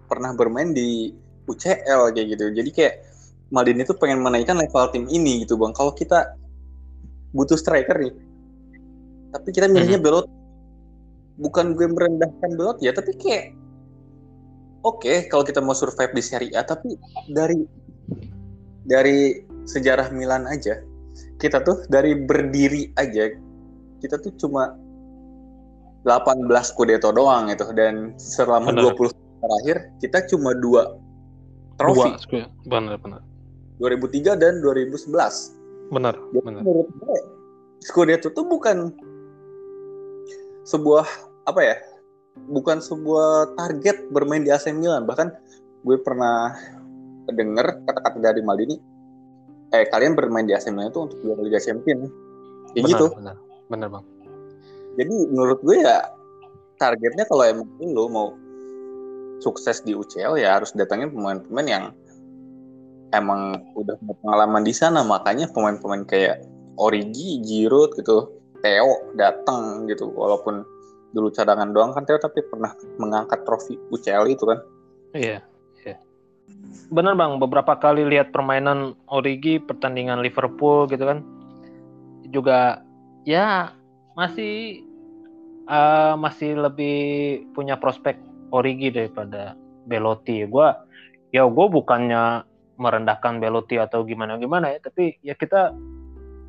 pernah 0.05 0.31
bermain 0.37 0.71
di 0.71 1.11
UCL 1.49 2.13
kayak 2.13 2.37
gitu. 2.37 2.53
Jadi 2.53 2.69
kayak 2.71 2.93
Maldini 3.47 3.87
itu 3.87 3.95
pengen 3.95 4.19
menaikkan 4.19 4.59
level 4.59 4.91
tim 4.91 5.05
ini 5.07 5.47
gitu 5.47 5.55
bang. 5.55 5.71
Kalau 5.71 5.95
kita 5.95 6.35
butuh 7.31 7.55
striker 7.55 7.95
nih, 7.95 8.13
tapi 9.31 9.49
kita 9.55 9.71
milihnya 9.71 9.99
mm 9.99 10.03
-hmm. 10.03 10.07
Belotti, 10.07 10.37
bukan 11.37 11.77
gue 11.77 11.87
merendahkan 11.87 12.51
Belot 12.57 12.81
ya 12.81 12.91
tapi 12.91 13.13
kayak 13.15 13.53
oke 14.81 15.01
okay, 15.01 15.29
kalau 15.29 15.45
kita 15.45 15.61
mau 15.61 15.77
survive 15.77 16.13
di 16.13 16.23
Serie 16.25 16.53
A 16.57 16.65
tapi 16.65 16.97
dari 17.29 17.61
dari 18.89 19.45
sejarah 19.69 20.09
Milan 20.11 20.49
aja 20.49 20.81
kita 21.37 21.61
tuh 21.61 21.85
dari 21.93 22.17
berdiri 22.17 22.89
aja 22.97 23.29
kita 24.01 24.17
tuh 24.21 24.33
cuma 24.41 24.73
18 26.05 26.49
Scudetto 26.65 27.13
doang 27.13 27.51
itu 27.53 27.65
dan 27.77 28.17
selama 28.17 28.73
benar. 28.73 28.95
20 28.97 29.13
terakhir 29.37 29.77
kita 30.01 30.17
cuma 30.33 30.55
dua 30.57 30.97
trofi. 31.77 32.09
Dua, 32.31 32.47
benar 32.65 32.95
benar. 32.97 33.21
2003 33.79 34.37
dan 34.37 34.59
2011. 34.61 35.93
Benar, 35.93 36.15
Jadi 36.33 36.43
benar. 36.43 36.61
Menurut 36.65 36.89
gue 36.99 37.17
Scudetto 37.83 38.33
tuh 38.33 38.43
bukan 38.43 38.91
sebuah 40.67 41.05
apa 41.47 41.61
ya? 41.61 41.75
Bukan 42.49 42.81
sebuah 42.81 43.57
target 43.57 44.09
bermain 44.13 44.43
di 44.43 44.51
AC 44.51 44.69
Milan. 44.73 45.05
Bahkan 45.07 45.27
gue 45.85 45.97
pernah 46.01 46.57
dengar 47.31 47.81
kata-kata 47.85 48.19
dari 48.19 48.41
Maldini 48.43 48.77
eh 49.75 49.83
kalian 49.91 50.15
bermain 50.15 50.47
di 50.47 50.55
AC 50.55 50.71
Milan 50.71 50.91
itu 50.91 51.05
untuk 51.11 51.17
juara 51.23 51.41
Liga 51.43 51.59
Champions. 51.61 52.09
Kayak 52.73 52.83
benar, 52.83 52.91
gitu. 52.91 53.05
Benar, 53.15 53.35
benar, 53.69 53.89
Bang 53.93 54.05
jadi 54.97 55.15
menurut 55.29 55.61
gue 55.61 55.77
ya 55.85 56.09
targetnya 56.81 57.25
kalau 57.29 57.45
emang 57.45 57.69
lo 57.93 58.09
mau 58.09 58.27
sukses 59.37 59.85
di 59.85 59.93
UCL 59.93 60.41
ya 60.41 60.57
harus 60.57 60.73
datangin 60.73 61.13
pemain-pemain 61.13 61.69
yang 61.69 61.83
emang 63.15 63.63
udah 63.77 63.95
pengalaman 64.23 64.63
di 64.67 64.73
sana 64.75 65.03
makanya 65.03 65.47
pemain-pemain 65.51 66.03
kayak 66.03 66.43
Origi, 66.77 67.41
Giroud 67.41 67.97
gitu, 67.97 68.37
Theo 68.61 69.13
datang 69.17 69.89
gitu 69.89 70.09
walaupun 70.13 70.65
dulu 71.15 71.31
cadangan 71.33 71.71
doang 71.71 71.95
kan 71.95 72.03
Theo 72.05 72.19
tapi 72.19 72.43
pernah 72.45 72.73
mengangkat 73.01 73.41
trofi 73.47 73.79
UCL 73.89 74.27
itu 74.29 74.43
kan. 74.45 74.59
Iya, 75.15 75.39
iya. 75.85 75.97
Benar 76.91 77.17
Bang, 77.17 77.39
beberapa 77.41 77.73
kali 77.79 78.05
lihat 78.05 78.35
permainan 78.35 78.93
Origi 79.09 79.57
pertandingan 79.57 80.21
Liverpool 80.21 80.85
gitu 80.91 81.03
kan. 81.07 81.23
Juga 82.27 82.83
ya 83.23 83.71
masih 84.13 84.83
uh, 85.71 86.15
masih 86.19 86.59
lebih 86.59 86.97
punya 87.55 87.79
prospek 87.79 88.19
Origi 88.51 88.91
daripada 88.91 89.55
Belotti. 89.87 90.43
Gue 90.47 90.69
ya 91.31 91.43
gue 91.47 91.67
bukannya 91.67 92.43
merendahkan 92.77 93.41
Belotti 93.41 93.81
atau 93.81 94.05
gimana 94.05 94.37
gimana 94.37 94.73
ya, 94.73 94.79
tapi 94.79 95.17
ya 95.25 95.33
kita 95.33 95.73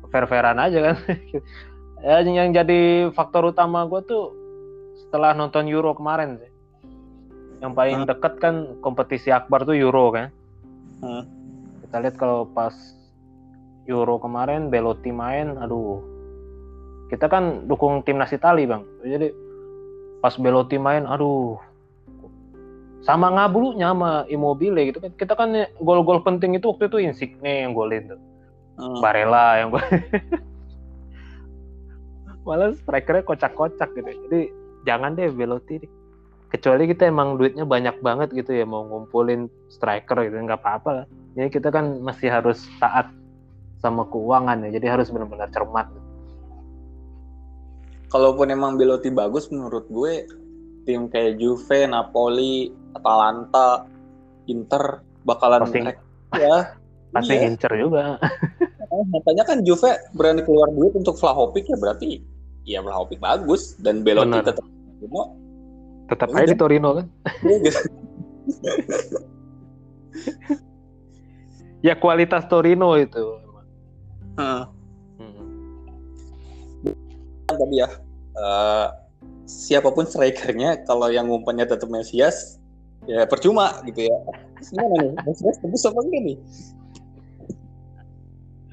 fair-fairan 0.09 0.61
aja 0.61 0.93
kan. 0.93 0.95
ya 2.05 2.23
yang 2.23 2.55
jadi 2.55 3.11
faktor 3.11 3.51
utama 3.51 3.83
gue 3.89 4.01
tuh 4.05 4.31
setelah 5.05 5.33
nonton 5.33 5.65
Euro 5.67 5.97
kemarin 5.97 6.37
sih. 6.37 6.51
Yang 7.59 7.73
paling 7.75 7.97
hmm. 8.05 8.07
deket 8.07 8.33
kan 8.39 8.55
kompetisi 8.79 9.33
akbar 9.33 9.65
tuh 9.65 9.75
Euro 9.75 10.13
kan. 10.13 10.29
Hmm. 11.03 11.25
Kita 11.83 11.97
lihat 11.99 12.15
kalau 12.15 12.45
pas 12.45 12.73
Euro 13.89 14.21
kemarin 14.21 14.69
Belotti 14.69 15.09
main, 15.09 15.57
aduh 15.57 16.19
kita 17.09 17.25
kan 17.25 17.65
dukung 17.65 18.05
timnas 18.05 18.29
Italia 18.29 18.77
bang 18.77 18.83
jadi 19.01 19.33
pas 20.21 20.37
Belotti 20.37 20.77
main 20.77 21.09
aduh 21.09 21.57
sama 23.03 23.31
ngabulunya 23.31 23.95
sama 23.95 24.27
Immobile 24.27 24.91
gitu 24.91 24.99
kan. 24.99 25.11
Kita 25.15 25.33
kan 25.35 25.55
gol-gol 25.79 26.19
penting 26.23 26.55
itu 26.59 26.71
waktu 26.71 26.91
itu 26.91 26.97
Insigne 26.99 27.67
yang 27.67 27.71
golin 27.71 28.11
tuh. 28.11 28.19
Hmm. 28.79 28.99
Barella 29.03 29.59
yang 29.59 29.75
gol 29.75 29.83
malah 32.47 32.73
strikernya 32.73 33.23
kocak-kocak 33.27 33.89
gitu. 33.93 34.09
Jadi 34.27 34.41
jangan 34.87 35.13
deh 35.13 35.29
Belotti 35.29 35.85
deh. 35.85 35.91
kecuali 36.49 36.89
kita 36.89 37.05
emang 37.05 37.37
duitnya 37.37 37.61
banyak 37.61 38.01
banget 38.01 38.33
gitu 38.33 38.57
ya 38.57 38.65
mau 38.65 38.81
ngumpulin 38.81 39.45
striker 39.69 40.25
gitu 40.25 40.33
nggak 40.33 40.57
apa-apa 40.65 40.89
lah. 40.89 41.05
Jadi 41.37 41.53
kita 41.53 41.69
kan 41.69 42.01
masih 42.01 42.33
harus 42.33 42.65
taat 42.81 43.13
sama 43.77 44.03
keuangan 44.09 44.65
ya 44.65 44.81
jadi 44.81 44.97
harus 44.97 45.13
benar-benar 45.13 45.53
cermat. 45.53 45.85
Kalaupun 48.09 48.49
emang 48.49 48.81
Belotti 48.81 49.13
bagus 49.13 49.53
menurut 49.53 49.85
gue 49.93 50.25
tim 50.89 51.05
kayak 51.05 51.37
Juve, 51.37 51.85
Napoli, 51.85 52.73
Atalanta, 52.95 53.85
Inter 54.49 55.03
bakalan 55.27 55.67
pasti 55.67 55.79
ya 56.37 56.57
pasti 57.09 57.33
iya. 57.37 57.49
incer 57.49 57.73
juga. 57.77 58.17
Makanya 58.89 59.43
kan 59.45 59.61
Juve 59.61 59.97
berani 60.17 60.41
keluar 60.45 60.69
duit 60.73 60.93
untuk 60.97 61.17
Vlahovic 61.17 61.69
ya 61.69 61.77
berarti 61.77 62.21
ya 62.65 62.79
Vlahovic 62.81 63.21
bagus 63.21 63.77
dan 63.81 64.01
Belotti 64.01 64.41
Benar. 64.41 64.45
tetap 64.45 64.65
Torino. 64.65 65.23
Tetap 66.09 66.27
ya 66.33 66.37
aja 66.41 66.47
di 66.49 66.57
Torino 66.57 66.89
kan. 66.97 67.05
Iya, 67.45 67.57
gitu. 67.61 67.81
ya 71.87 71.93
kualitas 71.97 72.49
Torino 72.49 72.97
itu. 72.97 73.25
Hmm 74.37 74.79
tadi 77.57 77.81
ya 77.81 77.89
uh, 78.37 78.87
siapa 79.49 79.89
pun 79.89 80.05
strikernya 80.05 80.85
kalau 80.85 81.09
yang 81.09 81.25
umpannya 81.31 81.65
tetap 81.65 81.89
Mesias 81.89 82.58
ya 83.05 83.23
percuma 83.29 83.79
gitu 83.87 84.09
ya. 84.09 84.17
Gimana 84.59 84.93
nih? 84.99 85.11
Mesias 85.23 85.57
tebus 85.61 85.87
apa 85.87 85.99
enggak 86.03 86.21
nih? 86.25 86.37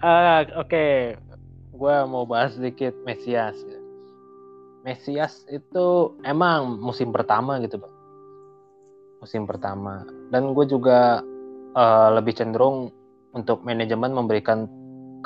Uh, 0.03 0.43
oke. 0.61 0.69
Okay. 0.71 0.95
gue 1.77 1.97
mau 2.09 2.25
bahas 2.25 2.57
sedikit 2.57 2.97
Mesias 3.05 3.53
Mesias 4.87 5.43
itu 5.51 6.15
emang 6.23 6.79
musim 6.79 7.11
pertama 7.11 7.59
gitu 7.59 7.83
bang. 7.83 7.95
Musim 9.19 9.43
pertama. 9.43 10.07
Dan 10.31 10.55
gue 10.55 10.63
juga 10.71 11.27
uh, 11.75 12.09
lebih 12.15 12.39
cenderung 12.39 12.95
untuk 13.35 13.67
manajemen 13.67 14.15
memberikan 14.15 14.71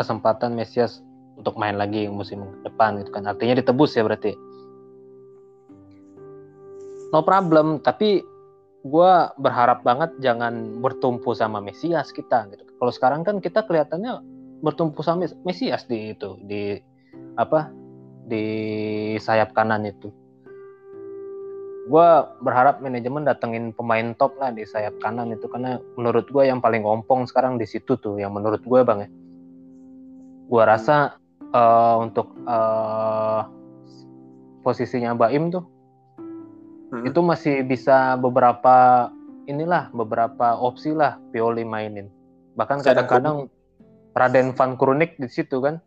kesempatan 0.01 0.57
Mesias 0.57 1.05
untuk 1.37 1.61
main 1.61 1.77
lagi 1.77 2.09
musim 2.09 2.41
depan 2.65 3.05
gitu 3.05 3.13
kan. 3.13 3.29
Artinya 3.29 3.61
ditebus 3.61 4.01
ya 4.01 4.03
berarti. 4.09 4.33
No 7.13 7.21
problem. 7.21 7.85
Tapi 7.85 8.25
gue 8.81 9.13
berharap 9.37 9.85
banget 9.85 10.09
jangan 10.25 10.81
bertumpu 10.81 11.37
sama 11.37 11.61
Mesias 11.61 12.09
kita 12.17 12.49
gitu. 12.49 12.65
Kalau 12.81 12.93
sekarang 12.93 13.21
kan 13.29 13.37
kita 13.45 13.65
kelihatannya 13.69 14.25
bertumpu 14.65 15.05
sama 15.05 15.29
Mesias 15.45 15.85
di 15.85 16.17
itu 16.17 16.41
di 16.49 16.81
apa 17.37 17.69
di 18.25 18.45
sayap 19.21 19.53
kanan 19.53 19.85
itu. 19.85 20.09
Gue 21.91 22.09
berharap 22.41 22.79
manajemen 22.81 23.27
datengin 23.27 23.75
pemain 23.75 24.15
top 24.17 24.39
lah 24.39 24.55
di 24.55 24.65
sayap 24.65 24.97
kanan 25.03 25.35
itu 25.35 25.45
karena 25.51 25.83
menurut 25.99 26.31
gue 26.31 26.47
yang 26.47 26.63
paling 26.63 26.87
ompong 26.87 27.27
sekarang 27.27 27.59
di 27.59 27.67
situ 27.67 27.99
tuh 27.99 28.17
yang 28.17 28.33
menurut 28.33 28.65
gue 28.65 28.81
bang 28.81 29.05
ya. 29.05 29.11
Gue 30.49 30.63
rasa 30.65 31.21
uh, 31.53 31.97
untuk 32.01 32.33
uh, 32.49 33.45
posisinya 34.65 35.13
Baim 35.19 35.53
tuh 35.53 35.80
hmm. 36.93 37.09
itu 37.09 37.21
masih 37.23 37.65
bisa 37.65 38.15
beberapa 38.21 39.09
inilah 39.47 39.91
beberapa 39.91 40.55
opsi 40.59 40.95
lah 40.95 41.19
Pioli 41.35 41.67
mainin 41.67 42.11
bahkan 42.55 42.83
kadang-kadang 42.83 43.49
Raden 44.15 44.53
Van 44.55 44.77
Krunik 44.77 45.17
di 45.17 45.29
situ 45.31 45.63
kan 45.63 45.81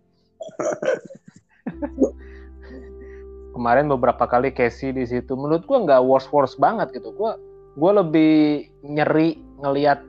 kemarin 3.55 3.87
beberapa 3.87 4.25
kali 4.25 4.51
Casey 4.51 4.91
di 4.91 5.05
situ 5.05 5.37
menurut 5.37 5.63
gua 5.69 5.85
nggak 5.85 6.03
worst 6.03 6.33
worst 6.33 6.57
banget 6.57 6.89
gitu 6.95 7.13
gua 7.13 7.37
gua 7.77 8.01
lebih 8.01 8.67
nyeri 8.81 9.37
ngelihat 9.61 10.01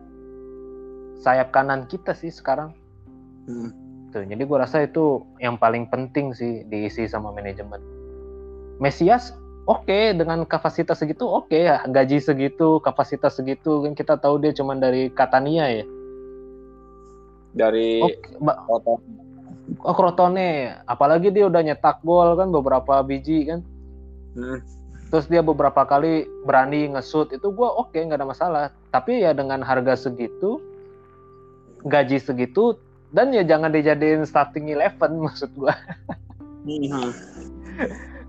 sayap 1.20 1.52
kanan 1.52 1.84
kita 1.90 2.16
sih 2.16 2.32
sekarang 2.32 2.72
hmm 3.44 3.84
gitu. 4.14 4.30
Jadi 4.30 4.42
gue 4.46 4.58
rasa 4.58 4.86
itu 4.86 5.26
yang 5.42 5.58
paling 5.58 5.90
penting 5.90 6.30
sih 6.30 6.62
diisi 6.70 7.10
sama 7.10 7.34
manajemen. 7.34 7.82
Mesias 8.78 9.34
oke 9.64 9.84
okay, 9.84 10.12
dengan 10.12 10.44
kapasitas 10.44 11.00
segitu 11.00 11.24
oke 11.24 11.48
okay, 11.48 11.68
ya 11.68 11.84
gaji 11.88 12.20
segitu 12.20 12.78
kapasitas 12.80 13.36
segitu 13.36 13.84
kan 13.84 13.92
kita 13.96 14.14
tahu 14.20 14.40
dia 14.40 14.52
cuma 14.52 14.76
dari 14.76 15.08
Catania 15.12 15.68
ya? 15.68 15.84
Dari 17.54 18.02
okay, 18.02 18.34
oh 19.80 19.94
Crotone. 19.96 20.76
Apalagi 20.84 21.32
dia 21.32 21.48
udah 21.48 21.64
nyetak 21.64 22.04
gol 22.04 22.36
kan 22.36 22.52
beberapa 22.52 23.00
biji 23.04 23.48
kan? 23.48 23.60
Hmm. 24.34 24.58
terus 25.14 25.30
dia 25.30 25.46
beberapa 25.46 25.86
kali 25.86 26.26
berani 26.42 26.90
ngesut 26.90 27.30
itu 27.30 27.54
gue 27.54 27.68
oke 27.70 27.94
okay, 27.94 28.02
nggak 28.02 28.18
ada 28.18 28.26
masalah. 28.26 28.64
Tapi 28.90 29.22
ya 29.22 29.30
dengan 29.30 29.62
harga 29.62 29.94
segitu 29.94 30.58
gaji 31.86 32.18
segitu 32.18 32.74
dan 33.14 33.30
ya 33.30 33.46
jangan 33.46 33.70
dijadiin 33.70 34.26
starting 34.26 34.74
eleven 34.74 35.20
maksud 35.30 35.54
gua. 35.54 35.76
Hmm. 36.66 37.14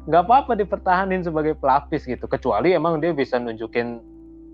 Nggak 0.06 0.22
apa-apa 0.26 0.53
dipertahanin 0.53 1.26
sebagai 1.26 1.58
pelapis 1.58 2.06
gitu 2.06 2.30
kecuali 2.30 2.78
emang 2.78 3.01
dia 3.01 3.14
bisa 3.14 3.41
nunjukin 3.41 4.01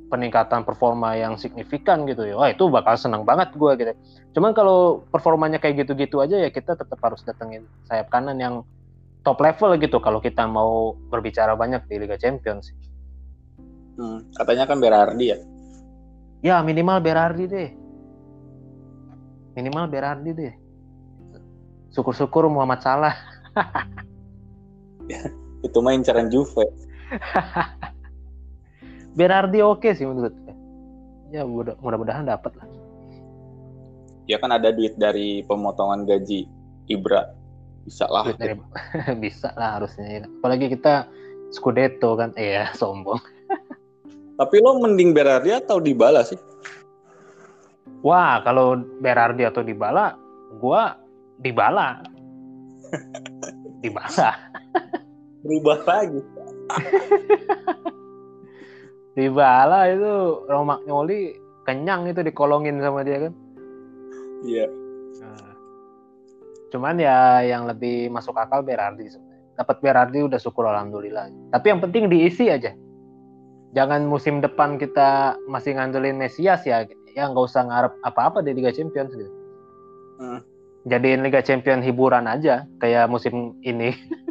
peningkatan 0.08 0.64
performa 0.68 1.16
yang 1.16 1.40
signifikan 1.40 2.04
gitu 2.08 2.28
ya 2.28 2.36
wah 2.36 2.50
itu 2.52 2.68
bakal 2.68 2.96
senang 2.96 3.24
banget 3.24 3.52
gua 3.56 3.76
gitu 3.76 3.92
cuman 4.36 4.52
kalau 4.56 5.04
performanya 5.12 5.60
kayak 5.60 5.84
gitu-gitu 5.84 6.20
aja 6.24 6.40
ya 6.40 6.50
kita 6.52 6.76
tetap 6.76 7.00
harus 7.04 7.24
datengin 7.24 7.68
sayap 7.88 8.08
kanan 8.12 8.40
yang 8.40 8.64
top 9.22 9.38
level 9.42 9.78
gitu 9.78 10.02
kalau 10.02 10.18
kita 10.18 10.50
mau 10.50 10.98
berbicara 11.10 11.54
banyak 11.54 11.86
di 11.86 11.96
Liga 12.02 12.18
Champions. 12.18 12.74
Hmm, 13.98 14.26
katanya 14.34 14.66
kan 14.66 14.82
Berardi 14.82 15.26
ya? 15.30 15.38
Ya 16.42 16.58
minimal 16.66 16.98
Berardi 17.06 17.46
deh. 17.46 17.70
Minimal 19.54 19.86
Berardi 19.94 20.32
deh. 20.34 20.54
Syukur-syukur 21.94 22.50
Muhammad 22.50 22.82
Salah. 22.82 23.16
ya, 25.62 25.70
itu 25.70 25.78
mah 25.80 25.94
incaran 25.94 26.28
Juve. 26.34 26.66
Berardi 29.18 29.60
oke 29.62 29.92
sih 29.94 30.08
menurut 30.08 30.34
ya 31.32 31.46
mudah-mudahan 31.46 32.28
dapat 32.28 32.52
lah. 32.58 32.68
Ya 34.26 34.40
kan 34.40 34.56
ada 34.56 34.72
duit 34.72 34.96
dari 34.96 35.44
pemotongan 35.46 36.08
gaji 36.08 36.48
Ibra. 36.88 37.36
Bisa 37.84 38.08
lah. 38.08 38.32
Dari, 38.32 38.56
bisa 39.24 39.52
lah 39.60 39.82
harusnya 39.82 40.26
apalagi 40.40 40.72
kita 40.72 41.06
Scudetto 41.52 42.16
kan. 42.16 42.32
Iya 42.40 42.72
sombong. 42.74 43.20
Tapi 44.40 44.56
lo 44.64 44.80
mending 44.80 45.12
Berardi 45.12 45.52
atau 45.54 45.84
Dybala 45.84 46.24
sih? 46.24 46.40
Wah 48.02 48.40
kalau 48.42 48.80
Berardi 49.04 49.44
atau 49.44 49.62
Dybala 49.62 50.16
gua 50.58 50.96
Dybala. 51.44 52.08
Dybala 53.84 54.52
berubah 55.42 55.80
lagi 55.86 56.22
Dybala 59.12 59.92
itu 59.92 60.14
Romagnoli 60.48 61.36
kenyang 61.68 62.08
itu 62.08 62.24
dikolongin 62.24 62.80
sama 62.80 63.04
dia 63.04 63.28
kan 63.28 63.34
iya 64.48 64.66
Cuman 66.72 66.96
ya 66.98 67.44
yang 67.44 67.68
lebih 67.68 68.08
masuk 68.10 68.34
akal 68.40 68.64
Berardi 68.64 69.12
sebenarnya. 69.12 69.44
Dapat 69.60 69.78
Berardi 69.84 70.20
udah 70.24 70.40
syukur 70.40 70.64
alhamdulillah. 70.66 71.28
Tapi 71.52 71.66
yang 71.68 71.84
penting 71.84 72.08
diisi 72.08 72.48
aja. 72.48 72.72
Jangan 73.76 74.08
musim 74.08 74.40
depan 74.40 74.80
kita 74.80 75.36
masih 75.52 75.76
ngandelin 75.76 76.16
Mesias 76.16 76.64
ya. 76.64 76.88
Ya 77.12 77.28
nggak 77.28 77.44
usah 77.44 77.68
ngarep 77.68 77.94
apa-apa 78.08 78.40
di 78.40 78.56
Liga 78.56 78.72
Champions 78.72 79.12
gitu. 79.12 79.32
Hmm. 80.24 80.40
Jadiin 80.88 81.22
Liga 81.22 81.44
Champions 81.44 81.84
hiburan 81.84 82.26
aja 82.26 82.64
kayak 82.80 83.12
musim 83.12 83.60
ini. 83.68 83.92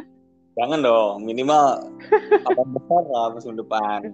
Jangan 0.61 0.85
dong, 0.85 1.25
minimal 1.25 1.89
apa 2.45 2.61
besar 2.69 3.01
lah 3.09 3.33
musim 3.33 3.57
depan. 3.57 4.13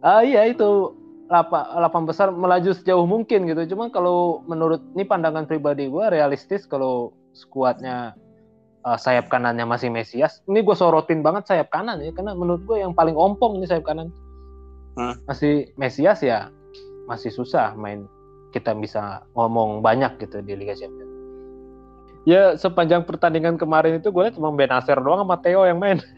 Ah 0.00 0.24
iya 0.24 0.48
itu 0.48 0.96
lapan 1.28 2.08
besar 2.08 2.32
melaju 2.32 2.72
sejauh 2.72 3.04
mungkin 3.04 3.44
gitu. 3.44 3.76
Cuma 3.76 3.92
kalau 3.92 4.40
menurut 4.48 4.80
ini 4.96 5.04
pandangan 5.04 5.44
pribadi 5.44 5.92
gue 5.92 6.04
realistis 6.08 6.64
kalau 6.64 7.12
skuadnya 7.36 8.16
uh, 8.88 8.96
sayap 8.96 9.28
kanannya 9.28 9.68
masih 9.68 9.92
Mesias. 9.92 10.40
Ini 10.48 10.64
gue 10.64 10.72
sorotin 10.72 11.20
banget 11.20 11.44
sayap 11.52 11.68
kanan 11.68 12.00
ya, 12.00 12.16
karena 12.16 12.32
menurut 12.32 12.64
gue 12.64 12.80
yang 12.80 12.96
paling 12.96 13.12
ompong 13.12 13.60
ini 13.60 13.68
sayap 13.68 13.84
kanan. 13.84 14.08
Hmm. 14.96 15.20
Masih 15.28 15.68
Mesias 15.76 16.24
ya 16.24 16.48
masih 17.04 17.28
susah 17.28 17.76
main 17.76 18.08
kita 18.56 18.72
bisa 18.72 19.20
ngomong 19.36 19.84
banyak 19.84 20.16
gitu 20.16 20.40
di 20.40 20.56
Liga 20.56 20.72
Champions. 20.72 21.07
Ya 22.26 22.56
sepanjang 22.58 23.04
pertandingan 23.06 23.58
kemarin 23.60 24.00
itu 24.02 24.10
gue 24.10 24.22
lihat 24.26 24.34
cuma 24.34 24.50
Benacer 24.54 24.98
doang 24.98 25.22
sama 25.22 25.36
Theo 25.42 25.66
yang 25.66 25.78
main. 25.78 26.00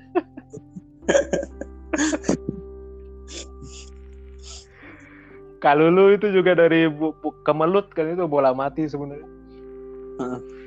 Kalulu 5.61 6.17
itu 6.17 6.33
juga 6.33 6.57
dari 6.57 6.89
bu, 6.89 7.13
bu, 7.21 7.37
kemelut 7.45 7.93
kan 7.93 8.09
itu 8.09 8.25
bola 8.25 8.57
mati 8.57 8.89
sebenarnya. 8.89 9.29
Hmm 10.17 10.61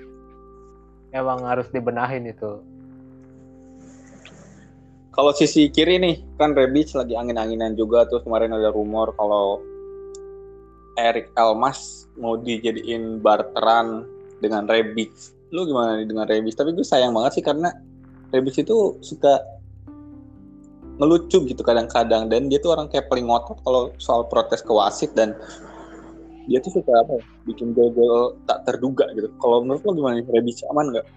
emang 1.13 1.45
harus 1.45 1.69
dibenahin 1.69 2.25
itu. 2.27 2.59
Kalau 5.13 5.29
sisi 5.29 5.69
kiri 5.69 6.01
nih, 6.01 6.25
kan 6.41 6.57
Rebic 6.57 6.89
lagi 6.97 7.13
angin-anginan 7.13 7.77
juga 7.77 8.09
tuh 8.09 8.25
kemarin 8.25 8.57
ada 8.57 8.73
rumor 8.73 9.13
kalau 9.13 9.61
Erik 10.97 11.29
Elmas 11.38 12.09
mau 12.17 12.34
dijadiin 12.34 13.21
barteran 13.21 14.09
dengan 14.43 14.67
Rebic. 14.67 15.15
Lu 15.55 15.63
gimana 15.63 15.95
nih 15.95 16.07
dengan 16.11 16.27
Rebic? 16.27 16.59
Tapi 16.59 16.75
gue 16.75 16.83
sayang 16.83 17.15
banget 17.15 17.39
sih 17.39 17.43
karena 17.45 17.71
Rebic 18.35 18.59
itu 18.59 18.99
suka 18.99 19.39
ngelucu 20.99 21.47
gitu 21.49 21.63
kadang-kadang 21.65 22.29
dan 22.29 22.51
dia 22.51 22.61
tuh 22.61 22.75
orang 22.75 22.85
kayak 22.85 23.09
paling 23.09 23.25
ngotot 23.25 23.57
kalau 23.65 23.89
soal 23.97 24.29
protes 24.29 24.61
ke 24.61 24.69
wasit 24.69 25.09
dan 25.17 25.33
dia 26.45 26.59
tuh 26.59 26.75
suka 26.75 26.91
apa 26.91 27.17
ya, 27.17 27.23
bikin 27.47 27.71
gol-gol 27.71 28.35
tak 28.45 28.67
terduga 28.67 29.07
gitu. 29.15 29.31
Kalau 29.39 29.63
menurut 29.63 29.81
lo 29.87 29.91
gimana 29.95 30.19
nih, 30.19 30.27
Rebic 30.27 30.59
aman 30.67 30.91
nggak? 30.91 31.07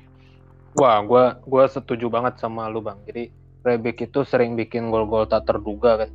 Wah, 0.76 1.02
gue 1.02 1.24
gua 1.48 1.64
setuju 1.66 2.06
banget 2.06 2.38
sama 2.38 2.70
lu 2.70 2.78
bang. 2.78 3.00
Jadi 3.08 3.32
Rebic 3.66 4.06
itu 4.06 4.22
sering 4.22 4.54
bikin 4.54 4.94
gol-gol 4.94 5.26
tak 5.26 5.48
terduga 5.50 6.06
kan. 6.06 6.10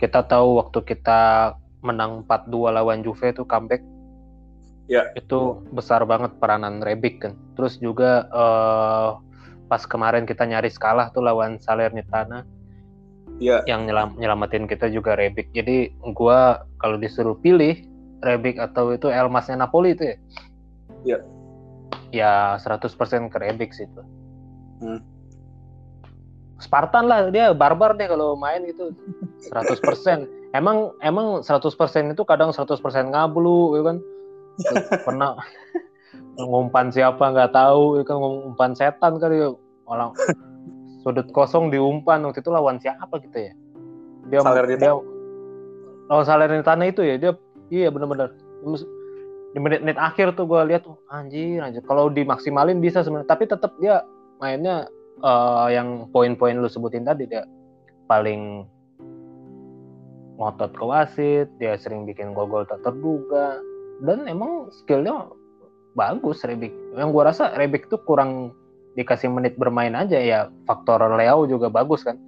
Kita 0.00 0.24
tahu 0.24 0.56
waktu 0.56 0.80
kita 0.88 1.52
menang 1.84 2.24
4-2 2.24 2.76
lawan 2.80 3.04
Juve 3.04 3.28
itu 3.28 3.44
comeback. 3.44 3.84
Ya. 4.90 5.06
Itu 5.14 5.62
besar 5.70 6.02
banget 6.02 6.34
peranan 6.42 6.82
Rebic 6.82 7.22
kan. 7.22 7.38
Terus 7.54 7.78
juga 7.78 8.26
uh, 8.34 9.22
pas 9.70 9.86
kemarin 9.86 10.26
kita 10.26 10.42
nyaris 10.42 10.74
kalah 10.74 11.14
tuh 11.14 11.22
lawan 11.22 11.62
Salernitana. 11.62 12.42
Ya. 13.38 13.62
Yang 13.70 13.80
nyelam, 13.86 14.08
nyelamatin 14.18 14.66
kita 14.66 14.90
juga 14.90 15.14
Rebic. 15.14 15.54
Jadi 15.54 15.94
gue 15.94 16.38
kalau 16.82 16.96
disuruh 16.98 17.38
pilih 17.38 17.78
Rebic 18.26 18.58
atau 18.58 18.90
itu 18.90 19.06
Elmasnya 19.06 19.62
Napoli 19.62 19.94
itu 19.94 20.10
ya? 20.10 20.16
Iya. 21.06 21.18
Ya 22.10 22.34
100% 22.58 22.90
ke 23.30 23.38
Rebic 23.38 23.70
sih 23.70 23.86
itu. 23.86 24.02
Hmm. 24.82 25.00
Spartan 26.60 27.08
lah 27.08 27.30
dia 27.30 27.54
barbar 27.54 27.94
deh 27.94 28.10
kalau 28.10 28.34
main 28.34 28.66
gitu 28.66 28.90
100%. 29.54 30.26
emang 30.58 30.90
emang 30.98 31.46
100% 31.46 31.62
itu 32.10 32.22
kadang 32.26 32.50
100% 32.50 32.74
ngablu 33.14 33.78
ya 33.78 33.82
kan. 33.86 33.98
Pernah 35.06 35.38
ngumpan 36.40 36.90
siapa 36.90 37.20
nggak 37.20 37.52
tahu 37.52 38.00
ya 38.00 38.02
kan 38.02 38.16
ngumpan 38.18 38.72
setan 38.72 39.20
kali 39.20 39.44
ya. 39.44 39.50
orang 39.90 40.14
sudut 41.02 41.26
kosong 41.34 41.66
diumpan 41.74 42.22
waktu 42.22 42.38
itu 42.38 42.50
lawan 42.54 42.78
siapa 42.78 43.10
gitu 43.22 43.50
ya. 43.50 43.52
Dia 44.30 44.40
dia 44.78 44.94
Oh 46.10 46.26
Salernitana 46.26 46.90
itu 46.90 47.06
ya 47.06 47.14
dia 47.18 47.32
iya 47.70 47.86
benar-benar 47.90 48.34
di 49.50 49.58
menit-menit 49.58 49.98
akhir 49.98 50.38
tuh 50.38 50.46
gue 50.46 50.60
lihat 50.70 50.86
tuh 50.86 50.98
anjir 51.10 51.58
anjir 51.62 51.82
kalau 51.86 52.06
dimaksimalin 52.10 52.78
bisa 52.78 53.02
sebenarnya 53.02 53.30
tapi 53.30 53.50
tetap 53.50 53.74
dia 53.82 54.02
mainnya 54.38 54.86
uh, 55.22 55.66
yang 55.70 56.06
poin-poin 56.14 56.58
lu 56.58 56.70
sebutin 56.70 57.02
tadi 57.02 57.26
dia 57.26 57.42
paling 58.06 58.66
ngotot 60.38 60.70
ke 60.74 60.84
wasit 60.86 61.48
dia 61.58 61.74
sering 61.78 62.06
bikin 62.06 62.30
gol-gol 62.30 62.62
tak 62.66 62.82
terduga 62.86 63.58
dan 64.00 64.28
emang 64.28 64.72
skillnya 64.82 65.28
bagus 65.94 66.42
Rebik 66.46 66.72
yang 66.96 67.12
gue 67.12 67.22
rasa 67.22 67.52
Rebik 67.56 67.92
tuh 67.92 68.00
kurang 68.04 68.54
dikasih 68.98 69.30
menit 69.30 69.54
bermain 69.54 69.94
aja 69.94 70.18
ya 70.18 70.50
faktor 70.66 70.98
Leo 71.14 71.46
juga 71.46 71.70
bagus 71.70 72.02
kan 72.02 72.18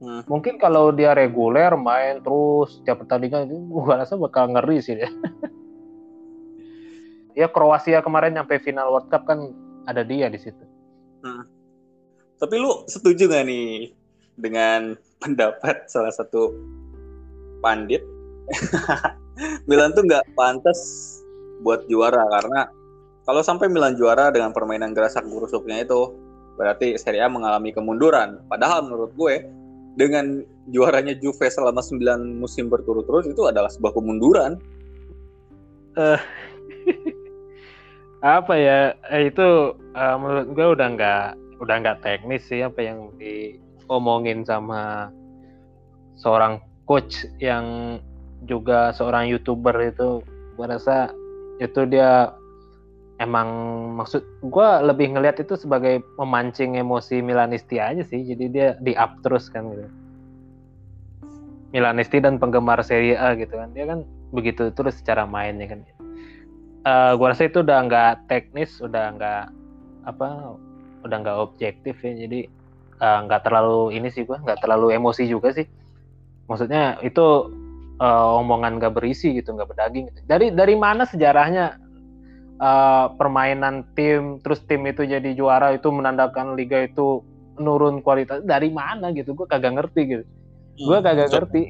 Hmm. 0.00 0.24
Mungkin 0.24 0.56
kalau 0.56 0.96
dia 0.96 1.12
reguler 1.12 1.76
main 1.76 2.24
terus 2.24 2.80
setiap 2.80 3.04
pertandingan 3.04 3.44
itu 3.44 3.60
gua 3.68 4.00
rasa 4.00 4.16
bakal 4.16 4.48
ngeri 4.48 4.80
sih 4.80 4.96
dia. 4.96 5.12
ya 7.40 7.52
Kroasia 7.52 8.00
kemarin 8.00 8.40
sampai 8.40 8.64
final 8.64 8.96
World 8.96 9.12
Cup 9.12 9.28
kan 9.28 9.52
ada 9.84 10.00
dia 10.00 10.32
di 10.32 10.40
situ. 10.40 10.64
Hmm. 11.20 11.44
Tapi 12.40 12.56
lu 12.56 12.88
setuju 12.88 13.28
gak 13.28 13.44
nih 13.44 13.92
dengan 14.40 14.96
pendapat 15.22 15.84
salah 15.92 16.16
satu 16.16 16.48
pandit 17.60 18.00
Milan 19.68 19.92
tuh 19.96 20.04
nggak 20.04 20.36
pantas 20.36 20.78
buat 21.60 21.84
juara 21.88 22.24
karena 22.40 22.68
kalau 23.28 23.44
sampai 23.44 23.68
Milan 23.70 23.94
juara 23.94 24.32
dengan 24.32 24.50
permainan 24.50 24.96
gerasak 24.96 25.28
gurusuknya 25.28 25.84
itu 25.84 26.16
berarti 26.58 26.98
Serie 27.00 27.24
A 27.24 27.28
mengalami 27.30 27.72
kemunduran. 27.72 28.42
Padahal 28.50 28.84
menurut 28.84 29.12
gue 29.16 29.48
dengan 29.96 30.44
juaranya 30.68 31.16
Juve 31.16 31.48
selama 31.48 31.80
9 31.80 32.40
musim 32.40 32.68
berturut-turut 32.68 33.28
itu 33.28 33.42
adalah 33.48 33.72
sebuah 33.72 33.96
kemunduran. 33.96 34.60
Uh, 35.96 36.20
apa 38.20 38.54
ya 38.56 38.78
eh, 39.08 39.32
itu 39.32 39.74
uh, 39.96 40.16
menurut 40.20 40.48
gue 40.52 40.66
udah 40.76 40.88
nggak 40.92 41.26
udah 41.60 41.76
nggak 41.80 41.98
teknis 42.04 42.44
sih 42.48 42.60
apa 42.60 42.80
yang 42.84 43.12
diomongin 43.16 44.44
sama 44.44 45.08
seorang 46.20 46.60
coach 46.84 47.24
yang 47.40 47.96
juga 48.48 48.92
seorang 48.96 49.28
youtuber 49.28 49.76
itu 49.80 50.24
gue 50.56 50.66
rasa 50.66 51.12
itu 51.60 51.84
dia 51.88 52.32
emang 53.20 53.48
maksud 54.00 54.24
gue 54.40 54.68
lebih 54.80 55.12
ngelihat 55.12 55.44
itu 55.44 55.52
sebagai 55.54 56.00
memancing 56.16 56.80
emosi 56.80 57.20
Milanisti 57.20 57.76
aja 57.76 58.00
sih 58.00 58.24
jadi 58.24 58.44
dia 58.48 58.68
di 58.80 58.96
up 58.96 59.20
terus 59.20 59.52
kan 59.52 59.68
gitu. 59.68 59.86
Milanisti 61.70 62.18
dan 62.18 62.40
penggemar 62.40 62.82
Serie 62.82 63.14
A 63.14 63.36
gitu 63.36 63.60
kan 63.60 63.70
dia 63.76 63.86
kan 63.86 64.02
begitu 64.32 64.72
terus 64.72 64.98
secara 64.98 65.28
mainnya 65.28 65.68
kan. 65.68 65.84
Uh, 66.80 66.88
eh, 66.88 67.12
gue 67.20 67.26
rasa 67.28 67.44
itu 67.46 67.60
udah 67.60 67.78
nggak 67.86 68.12
teknis 68.26 68.80
udah 68.80 69.12
nggak 69.14 69.44
apa 70.08 70.56
udah 71.04 71.16
nggak 71.20 71.38
objektif 71.38 72.00
ya 72.00 72.16
jadi 72.16 72.48
eh, 73.04 73.18
nggak 73.28 73.40
uh, 73.40 73.44
terlalu 73.44 74.00
ini 74.00 74.08
sih 74.08 74.24
gue 74.24 74.34
nggak 74.34 74.64
terlalu 74.64 74.96
emosi 74.96 75.28
juga 75.28 75.52
sih. 75.52 75.68
Maksudnya 76.48 76.98
itu 77.04 77.52
uh, 78.00 78.40
omongan 78.40 78.80
nggak 78.80 78.96
berisi 78.96 79.36
gitu 79.36 79.52
nggak 79.54 79.70
berdaging 79.70 80.08
gitu. 80.10 80.20
dari 80.24 80.50
dari 80.50 80.74
mana 80.74 81.04
sejarahnya 81.04 81.76
uh, 82.58 83.12
permainan 83.14 83.84
tim 83.94 84.40
terus 84.40 84.64
tim 84.64 84.82
itu 84.88 85.04
jadi 85.04 85.36
juara 85.36 85.76
itu 85.76 85.92
menandakan 85.92 86.56
liga 86.56 86.88
itu 86.88 87.22
menurun 87.60 88.00
kualitas 88.00 88.40
dari 88.48 88.72
mana 88.72 89.12
gitu 89.12 89.36
gue 89.36 89.46
kagak 89.46 89.76
ngerti 89.76 90.00
gitu 90.08 90.24
hmm. 90.24 90.86
gue 90.88 90.98
kagak 91.04 91.28
ngerti 91.28 91.62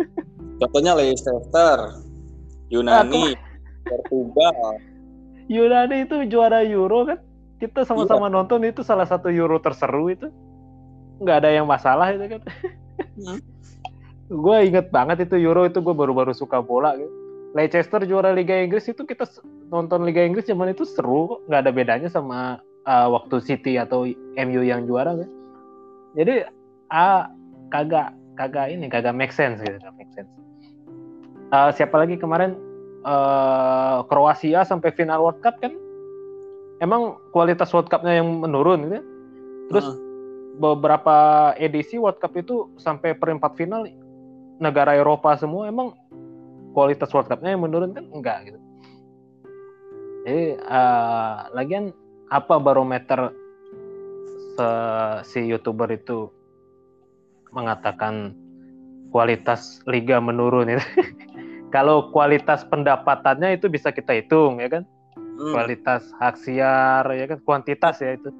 contohnya 0.62 0.92
Leicester 0.94 1.78
Yunani 2.70 3.34
Portugal 3.82 4.78
Yunani 5.50 6.06
itu 6.06 6.16
juara 6.30 6.62
Euro 6.64 7.04
kan 7.04 7.18
kita 7.58 7.82
sama-sama 7.86 8.30
iya. 8.30 8.34
nonton 8.34 8.60
itu 8.62 8.86
salah 8.86 9.06
satu 9.06 9.28
Euro 9.28 9.58
terseru 9.58 10.10
itu 10.10 10.30
nggak 11.18 11.36
ada 11.44 11.50
yang 11.50 11.66
masalah 11.66 12.14
itu 12.14 12.38
kan 12.38 12.40
hmm. 13.18 13.53
Gue 14.28 14.56
inget 14.64 14.88
banget 14.88 15.28
itu 15.28 15.36
Euro 15.44 15.68
itu 15.68 15.84
gue 15.84 15.94
baru-baru 15.94 16.32
suka 16.32 16.64
bola 16.64 16.96
gitu. 16.96 17.12
Leicester 17.54 18.02
juara 18.02 18.34
Liga 18.34 18.58
Inggris 18.58 18.90
itu 18.90 19.06
kita 19.06 19.30
nonton 19.70 20.02
Liga 20.02 20.26
Inggris 20.26 20.50
zaman 20.50 20.74
itu 20.74 20.82
seru 20.82 21.30
kok. 21.30 21.40
Nggak 21.46 21.60
ada 21.62 21.70
bedanya 21.70 22.08
sama 22.10 22.58
uh, 22.82 23.08
waktu 23.14 23.38
City 23.44 23.78
atau 23.78 24.08
MU 24.34 24.60
yang 24.66 24.90
juara 24.90 25.14
kan. 25.14 25.30
Jadi 26.18 26.42
ah 26.90 27.30
kagak 27.70 28.10
kagak 28.34 28.74
ini 28.74 28.90
kagak 28.90 29.14
make 29.14 29.30
sense 29.30 29.62
gitu. 29.62 29.78
Make 29.94 30.10
sense. 30.18 30.30
Uh, 31.54 31.70
siapa 31.70 31.94
lagi 31.94 32.18
kemarin? 32.18 32.58
Uh, 33.04 34.00
Kroasia 34.08 34.64
sampai 34.64 34.90
final 34.96 35.22
World 35.22 35.38
Cup 35.44 35.60
kan? 35.62 35.70
Emang 36.82 37.20
kualitas 37.30 37.70
World 37.70 37.86
Cup-nya 37.92 38.18
yang 38.18 38.42
menurun 38.42 38.90
gitu. 38.90 39.00
Terus 39.70 39.86
uh. 39.92 39.96
beberapa 40.58 41.16
edisi 41.54 42.02
World 42.02 42.18
Cup 42.18 42.34
itu 42.34 42.66
sampai 42.82 43.14
perempat 43.14 43.54
final 43.54 43.86
negara 44.58 44.94
Eropa 44.94 45.34
semua 45.38 45.66
emang 45.66 45.94
kualitas 46.74 47.10
World 47.14 47.30
Cup-nya 47.30 47.54
yang 47.54 47.64
menurun 47.64 47.94
kan 47.94 48.06
enggak 48.10 48.50
gitu. 48.50 48.58
Jadi 50.24 50.56
uh, 50.56 51.52
lagian 51.52 51.92
apa 52.32 52.56
barometer 52.58 53.30
se 54.56 54.70
si 55.28 55.40
youtuber 55.44 55.90
itu 55.92 56.32
mengatakan 57.54 58.34
kualitas 59.14 59.84
liga 59.86 60.18
menurun 60.18 60.74
itu. 60.74 60.84
Kalau 61.74 62.10
kualitas 62.14 62.62
pendapatannya 62.66 63.58
itu 63.58 63.66
bisa 63.70 63.90
kita 63.94 64.14
hitung 64.14 64.58
ya 64.58 64.80
kan. 64.80 64.82
Hmm. 65.14 65.50
Kualitas 65.54 66.06
hak 66.22 66.38
siar 66.38 67.04
ya 67.14 67.26
kan 67.30 67.38
kuantitas 67.42 68.02
ya 68.02 68.14
itu. 68.18 68.30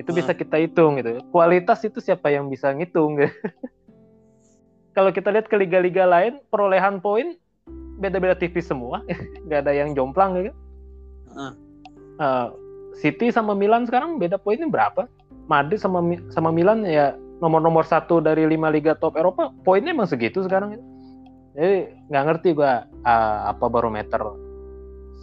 Itu 0.00 0.12
hmm. 0.12 0.18
bisa 0.20 0.32
kita 0.32 0.56
hitung 0.60 1.00
gitu. 1.00 1.20
Kualitas 1.32 1.84
itu 1.84 2.00
siapa 2.00 2.32
yang 2.32 2.48
bisa 2.48 2.72
ngitung 2.72 3.20
gitu. 3.20 3.32
Kalau 4.94 5.10
kita 5.10 5.34
lihat 5.34 5.50
ke 5.50 5.58
liga-liga 5.58 6.06
lain 6.06 6.38
perolehan 6.54 7.02
poin 7.02 7.34
beda-beda 7.98 8.34
tipis 8.34 8.66
semua 8.66 9.02
nggak 9.46 9.66
ada 9.66 9.72
yang 9.74 9.94
jomplang 9.94 10.34
kan 10.34 10.56
uh. 11.34 11.52
Uh, 12.18 12.46
City 12.98 13.34
sama 13.34 13.58
Milan 13.58 13.86
sekarang 13.90 14.22
beda 14.22 14.38
poinnya 14.38 14.70
berapa 14.70 15.10
Madrid 15.50 15.82
sama 15.82 16.02
sama 16.30 16.54
Milan 16.54 16.86
ya 16.86 17.14
nomor-nomor 17.42 17.82
satu 17.82 18.22
dari 18.22 18.46
lima 18.46 18.70
liga 18.70 18.94
top 18.94 19.18
Eropa 19.18 19.50
poinnya 19.66 19.90
emang 19.90 20.06
segitu 20.06 20.46
sekarang 20.46 20.78
ya. 20.78 20.80
jadi 21.58 21.76
nggak 22.10 22.24
ngerti 22.30 22.48
gua 22.54 22.86
uh, 23.02 23.50
apa 23.50 23.66
barometer 23.66 24.22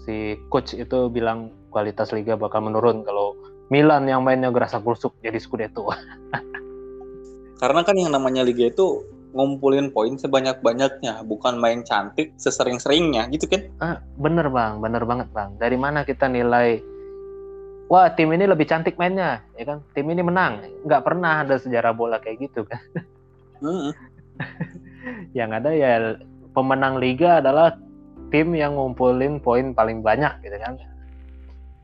si 0.03 0.35
coach 0.51 0.75
itu 0.75 1.07
bilang 1.07 1.51
kualitas 1.71 2.11
liga 2.11 2.35
bakal 2.35 2.59
menurun 2.67 3.07
kalau 3.07 3.35
Milan 3.71 4.03
yang 4.03 4.27
mainnya 4.27 4.51
gerasa 4.51 4.83
gerusuk 4.83 5.15
jadi 5.23 5.39
Scudetto 5.39 5.87
karena 7.63 7.81
kan 7.87 7.95
yang 7.95 8.11
namanya 8.11 8.43
liga 8.43 8.67
itu 8.67 9.07
ngumpulin 9.31 9.91
poin 9.95 10.19
sebanyak-banyaknya, 10.19 11.23
bukan 11.23 11.55
main 11.55 11.81
cantik 11.87 12.35
sesering-seringnya, 12.35 13.31
gitu 13.31 13.47
kan? 13.47 13.61
Ah, 13.79 13.97
bener 14.19 14.51
bang, 14.51 14.83
bener 14.83 15.03
banget 15.07 15.27
bang. 15.31 15.55
Dari 15.55 15.77
mana 15.79 16.03
kita 16.03 16.27
nilai, 16.27 16.83
wah 17.87 18.11
tim 18.11 18.31
ini 18.35 18.43
lebih 18.47 18.67
cantik 18.67 18.99
mainnya, 18.99 19.39
ya 19.55 19.63
kan? 19.63 19.79
Tim 19.95 20.07
ini 20.11 20.21
menang, 20.23 20.63
nggak 20.83 21.03
pernah 21.07 21.47
ada 21.47 21.55
sejarah 21.55 21.95
bola 21.95 22.19
kayak 22.19 22.51
gitu 22.51 22.67
kan? 22.67 22.83
Hmm. 23.63 23.91
yang 25.37 25.55
ada 25.55 25.71
ya 25.71 26.19
pemenang 26.51 26.99
liga 26.99 27.39
adalah 27.39 27.77
tim 28.31 28.51
yang 28.51 28.75
ngumpulin 28.75 29.39
poin 29.39 29.71
paling 29.71 30.03
banyak, 30.03 30.43
gitu 30.43 30.57
kan? 30.59 30.75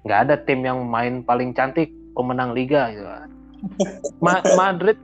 Nggak 0.03 0.19
ada 0.27 0.35
tim 0.43 0.63
yang 0.67 0.83
main 0.83 1.23
paling 1.23 1.55
cantik 1.55 1.91
pemenang 2.11 2.51
liga, 2.51 2.91
gitu. 2.91 3.07
Ma 4.23 4.37
Madrid 4.53 4.99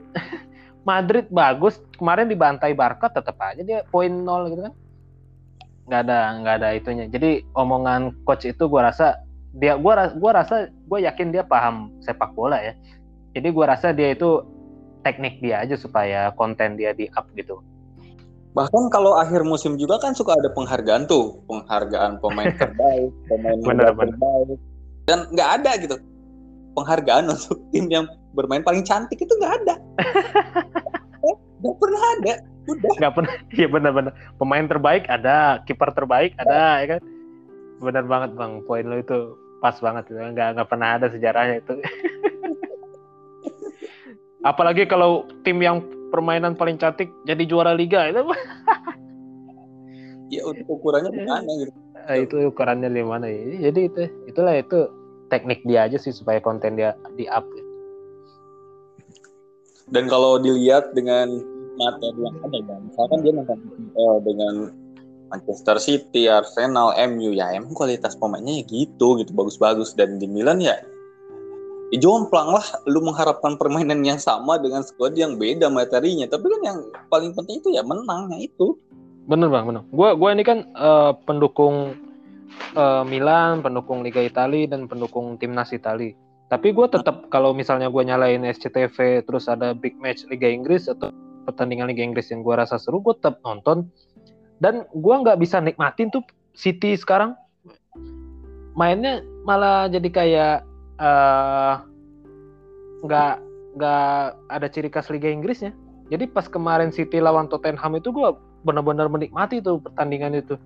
Madrid 0.84 1.26
bagus 1.32 1.80
kemarin 1.96 2.28
dibantai 2.28 2.76
Barca 2.76 3.08
tetap 3.08 3.40
aja 3.40 3.60
dia 3.64 3.82
poin 3.88 4.12
nol 4.12 4.52
gitu 4.52 4.68
kan. 4.68 4.74
Nggak 5.88 6.00
ada 6.08 6.18
nggak 6.40 6.54
ada 6.60 6.68
itunya. 6.76 7.04
Jadi 7.08 7.44
omongan 7.56 8.12
coach 8.28 8.44
itu 8.44 8.68
gue 8.68 8.80
rasa 8.80 9.20
dia 9.56 9.80
gue 9.80 9.92
gua 10.20 10.32
rasa 10.44 10.68
gue 10.68 10.98
yakin 11.04 11.32
dia 11.32 11.44
paham 11.44 11.88
sepak 12.04 12.36
bola 12.36 12.60
ya. 12.60 12.76
Jadi 13.32 13.48
gue 13.50 13.64
rasa 13.64 13.96
dia 13.96 14.12
itu 14.12 14.44
teknik 15.02 15.40
dia 15.40 15.64
aja 15.64 15.76
supaya 15.76 16.32
konten 16.36 16.76
dia 16.76 16.92
di 16.92 17.08
up 17.16 17.28
gitu. 17.32 17.64
Bahkan 18.54 18.86
kalau 18.92 19.18
akhir 19.18 19.42
musim 19.42 19.74
juga 19.74 19.98
kan 19.98 20.14
suka 20.14 20.36
ada 20.36 20.52
penghargaan 20.52 21.08
tuh. 21.08 21.42
Penghargaan 21.48 22.20
pemain 22.20 22.52
terbaik 22.60 23.10
pemain 23.26 23.58
bener, 23.64 23.90
terbaik. 23.96 24.58
Dan 25.08 25.18
nggak 25.32 25.50
ada 25.60 25.70
gitu. 25.80 25.96
Penghargaan 26.76 27.24
untuk 27.34 27.56
tim 27.72 27.88
yang 27.88 28.06
bermain 28.34 28.66
paling 28.66 28.82
cantik 28.82 29.22
itu 29.22 29.30
nggak 29.38 29.54
ada. 29.62 29.74
Nggak 31.64 31.80
pernah 31.80 32.02
ada. 32.20 32.34
Udah. 32.68 32.92
Nggak 33.00 33.14
pernah. 33.16 33.32
Iya 33.56 33.68
benar-benar. 33.72 34.12
Pemain 34.36 34.66
terbaik 34.68 35.08
ada 35.08 35.64
kiper 35.64 35.96
terbaik 35.96 36.36
ada 36.36 36.84
ya 36.84 36.86
kan? 36.96 37.00
Benar 37.80 38.04
banget 38.04 38.30
bang. 38.36 38.52
Poin 38.68 38.84
lo 38.84 39.00
itu 39.00 39.40
pas 39.64 39.72
banget. 39.80 40.04
Nggak 40.12 40.60
nggak 40.60 40.68
pernah 40.68 41.00
ada 41.00 41.08
sejarahnya 41.08 41.64
itu. 41.64 41.74
Apalagi 44.50 44.84
kalau 44.84 45.24
tim 45.40 45.56
yang 45.64 45.80
permainan 46.12 46.52
paling 46.52 46.76
cantik 46.76 47.08
jadi 47.24 47.48
juara 47.48 47.72
liga 47.72 48.12
itu. 48.12 48.20
Ya 50.28 50.44
ukurannya 50.68 51.16
di 51.16 51.24
mana 51.24 51.50
gitu? 51.64 51.72
Eh, 52.12 52.28
itu 52.28 52.36
ukurannya 52.52 52.92
di 52.92 53.00
mana? 53.00 53.24
Ya 53.24 53.72
jadi 53.72 53.88
itu 53.88 54.02
itulah 54.28 54.52
itu 54.52 54.84
teknik 55.32 55.64
dia 55.64 55.88
aja 55.88 55.96
sih 55.96 56.12
supaya 56.12 56.44
konten 56.44 56.76
dia 56.76 56.92
di 57.16 57.24
up 57.32 57.48
dan 59.92 60.08
kalau 60.08 60.40
dilihat 60.40 60.96
dengan 60.96 61.44
materi 61.76 62.20
yang 62.22 62.36
ada 62.40 62.58
ya 62.62 62.76
misalkan 62.80 63.18
dia 63.20 63.32
nonton 63.34 63.58
uh, 63.98 64.18
dengan 64.22 64.54
Manchester 65.34 65.76
City, 65.82 66.30
Arsenal, 66.30 66.94
MU 67.10 67.34
ya 67.34 67.50
emang 67.50 67.74
kualitas 67.74 68.14
pemainnya 68.14 68.62
ya 68.62 68.64
gitu 68.70 69.18
gitu 69.18 69.34
bagus-bagus. 69.34 69.96
Dan 69.98 70.22
di 70.22 70.30
Milan 70.30 70.62
ya 70.62 70.78
ya 71.90 71.98
jomplang 71.98 72.54
lah 72.54 72.66
lu 72.86 73.02
mengharapkan 73.02 73.58
permainan 73.58 74.06
yang 74.06 74.20
sama 74.22 74.56
dengan 74.62 74.86
squad 74.86 75.18
yang 75.18 75.34
beda 75.34 75.66
materinya. 75.68 76.30
Tapi 76.30 76.46
kan 76.46 76.60
yang 76.62 76.78
paling 77.10 77.34
penting 77.34 77.58
itu 77.58 77.74
ya 77.74 77.82
menangnya 77.82 78.46
itu. 78.46 78.78
Bener 79.26 79.50
bang 79.50 79.66
bener. 79.66 79.82
Gua 79.90 80.14
gua 80.14 80.30
ini 80.36 80.46
kan 80.46 80.70
uh, 80.78 81.18
pendukung 81.26 81.98
uh, 82.78 83.02
Milan 83.02 83.60
pendukung 83.64 84.06
Liga 84.06 84.22
Italia 84.22 84.70
dan 84.70 84.86
pendukung 84.86 85.34
timnas 85.40 85.74
Italia 85.74 86.14
tapi 86.52 86.76
gue 86.76 86.86
tetap 86.92 87.32
kalau 87.32 87.56
misalnya 87.56 87.88
gue 87.88 88.02
nyalain 88.04 88.44
SCTV 88.44 89.24
terus 89.24 89.48
ada 89.48 89.72
big 89.72 89.96
match 89.96 90.28
Liga 90.28 90.44
Inggris 90.44 90.92
atau 90.92 91.08
pertandingan 91.48 91.88
Liga 91.88 92.04
Inggris 92.04 92.28
yang 92.28 92.44
gue 92.44 92.52
rasa 92.52 92.76
seru 92.76 93.00
gue 93.00 93.16
tetap 93.16 93.40
nonton. 93.44 93.88
Dan 94.60 94.84
gue 94.92 95.14
nggak 95.14 95.40
bisa 95.40 95.60
nikmatin 95.60 96.12
tuh 96.12 96.24
City 96.52 96.96
sekarang. 96.96 97.32
Mainnya 98.76 99.24
malah 99.48 99.88
jadi 99.88 100.08
kayak 100.12 100.56
eh, 101.00 101.74
nggak 103.04 103.34
uh, 103.40 103.42
nggak 103.74 104.18
ada 104.52 104.66
ciri 104.68 104.88
khas 104.92 105.08
Liga 105.08 105.32
Inggrisnya. 105.32 105.72
Jadi 106.12 106.28
pas 106.28 106.44
kemarin 106.44 106.92
City 106.92 107.24
lawan 107.24 107.48
Tottenham 107.48 107.96
itu 107.96 108.12
gue 108.12 108.28
benar-benar 108.68 109.08
menikmati 109.08 109.64
tuh 109.64 109.80
pertandingan 109.80 110.36
itu. 110.36 110.60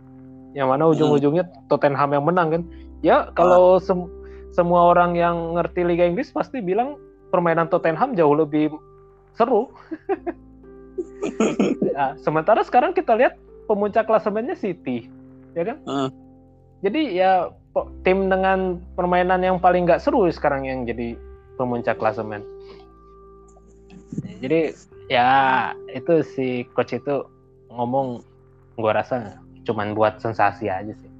Yang 0.58 0.68
mana 0.74 0.84
ujung-ujungnya 0.90 1.46
Tottenham 1.70 2.10
yang 2.10 2.24
menang 2.26 2.48
kan. 2.50 2.62
Ya 2.98 3.30
kalau 3.38 3.78
ah 3.78 4.10
semua 4.52 4.90
orang 4.90 5.14
yang 5.14 5.56
ngerti 5.56 5.84
Liga 5.84 6.04
Inggris 6.08 6.32
pasti 6.32 6.58
bilang 6.64 6.96
permainan 7.28 7.68
Tottenham 7.68 8.16
jauh 8.16 8.34
lebih 8.34 8.72
seru. 9.36 9.70
nah, 11.94 12.16
sementara 12.18 12.64
sekarang 12.64 12.96
kita 12.96 13.14
lihat 13.14 13.36
pemuncak 13.68 14.08
klasemennya 14.08 14.56
City, 14.56 15.06
ya 15.52 15.62
kan? 15.74 15.76
Uh. 15.84 16.10
Jadi 16.82 17.18
ya 17.18 17.50
tim 18.02 18.30
dengan 18.30 18.82
permainan 18.98 19.42
yang 19.42 19.58
paling 19.62 19.86
nggak 19.86 20.02
seru 20.02 20.26
sekarang 20.30 20.66
yang 20.66 20.82
jadi 20.86 21.14
pemuncak 21.58 21.98
klasemen. 21.98 22.42
Jadi 24.42 24.74
ya 25.10 25.30
itu 25.90 26.22
si 26.22 26.66
coach 26.74 26.96
itu 26.96 27.26
ngomong, 27.70 28.22
gua 28.78 29.02
rasa 29.02 29.38
cuman 29.66 29.92
buat 29.92 30.22
sensasi 30.22 30.70
aja 30.70 30.94
sih. 30.94 31.10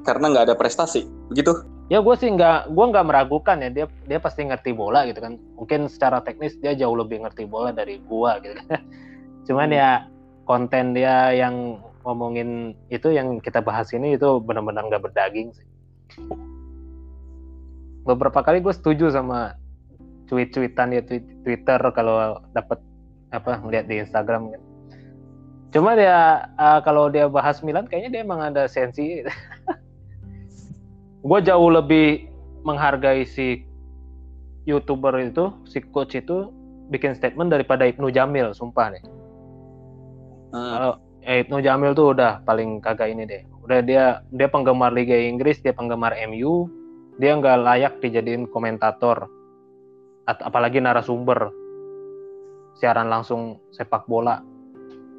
Karena 0.00 0.32
nggak 0.32 0.46
ada 0.48 0.56
prestasi, 0.56 1.04
begitu? 1.28 1.60
Ya 1.90 1.98
gue 1.98 2.14
sih 2.14 2.30
nggak 2.30 2.70
gue 2.70 2.84
nggak 2.94 3.06
meragukan 3.06 3.58
ya 3.60 3.68
dia 3.68 3.86
dia 4.06 4.18
pasti 4.22 4.46
ngerti 4.46 4.70
bola 4.72 5.04
gitu 5.10 5.18
kan. 5.18 5.36
Mungkin 5.58 5.90
secara 5.90 6.22
teknis 6.22 6.54
dia 6.62 6.72
jauh 6.78 6.94
lebih 6.94 7.26
ngerti 7.26 7.44
bola 7.50 7.74
dari 7.74 7.98
gue 7.98 8.30
gitu 8.46 8.54
cuman 9.50 9.68
hmm. 9.72 9.78
ya 9.78 9.90
konten 10.46 10.94
dia 10.94 11.34
yang 11.34 11.82
ngomongin 12.06 12.72
itu 12.88 13.12
yang 13.12 13.42
kita 13.42 13.60
bahas 13.60 13.92
ini 13.92 14.16
itu 14.16 14.40
benar-benar 14.40 14.88
nggak 14.88 15.04
berdaging 15.10 15.52
sih. 15.52 15.66
Beberapa 18.08 18.40
kali 18.40 18.64
gue 18.64 18.72
setuju 18.72 19.12
sama 19.12 19.54
tweet-tweetan 20.30 20.94
dia 20.94 21.02
tweet 21.04 21.26
Twitter 21.44 21.80
kalau 21.92 22.40
dapat 22.54 22.80
apa 23.30 23.60
melihat 23.62 23.86
di 23.86 24.00
Instagram 24.00 24.54
kan. 24.54 24.62
Cuma 25.70 25.94
dia 25.94 26.50
uh, 26.58 26.82
kalau 26.82 27.06
dia 27.12 27.30
bahas 27.30 27.62
Milan 27.62 27.86
kayaknya 27.86 28.10
dia 28.10 28.20
emang 28.26 28.42
ada 28.42 28.66
sensi 28.66 29.22
gue 31.20 31.38
jauh 31.44 31.70
lebih 31.72 32.28
menghargai 32.64 33.24
si 33.24 33.64
youtuber 34.68 35.16
itu 35.20 35.52
si 35.64 35.80
coach 35.80 36.16
itu 36.16 36.52
bikin 36.92 37.16
statement 37.16 37.52
daripada 37.52 37.88
Ibnu 37.88 38.12
Jamil 38.12 38.52
sumpah 38.52 38.92
nih 38.92 39.04
hmm. 40.52 40.70
kalau 40.76 40.92
eh, 41.24 41.44
Ibnu 41.44 41.60
Jamil 41.60 41.92
tuh 41.92 42.16
udah 42.16 42.40
paling 42.44 42.80
kagak 42.80 43.12
ini 43.12 43.28
deh. 43.28 43.42
Udah 43.64 43.84
dia 43.84 44.04
dia 44.32 44.48
penggemar 44.48 44.92
Liga 44.92 45.16
Inggris 45.16 45.60
dia 45.60 45.72
penggemar 45.76 46.16
MU 46.28 46.68
dia 47.20 47.36
nggak 47.36 47.58
layak 47.60 47.94
dijadiin 48.00 48.48
komentator 48.48 49.28
apalagi 50.26 50.80
narasumber. 50.80 51.52
Siaran 52.80 53.12
langsung 53.12 53.60
sepak 53.76 54.08
bola. 54.08 54.40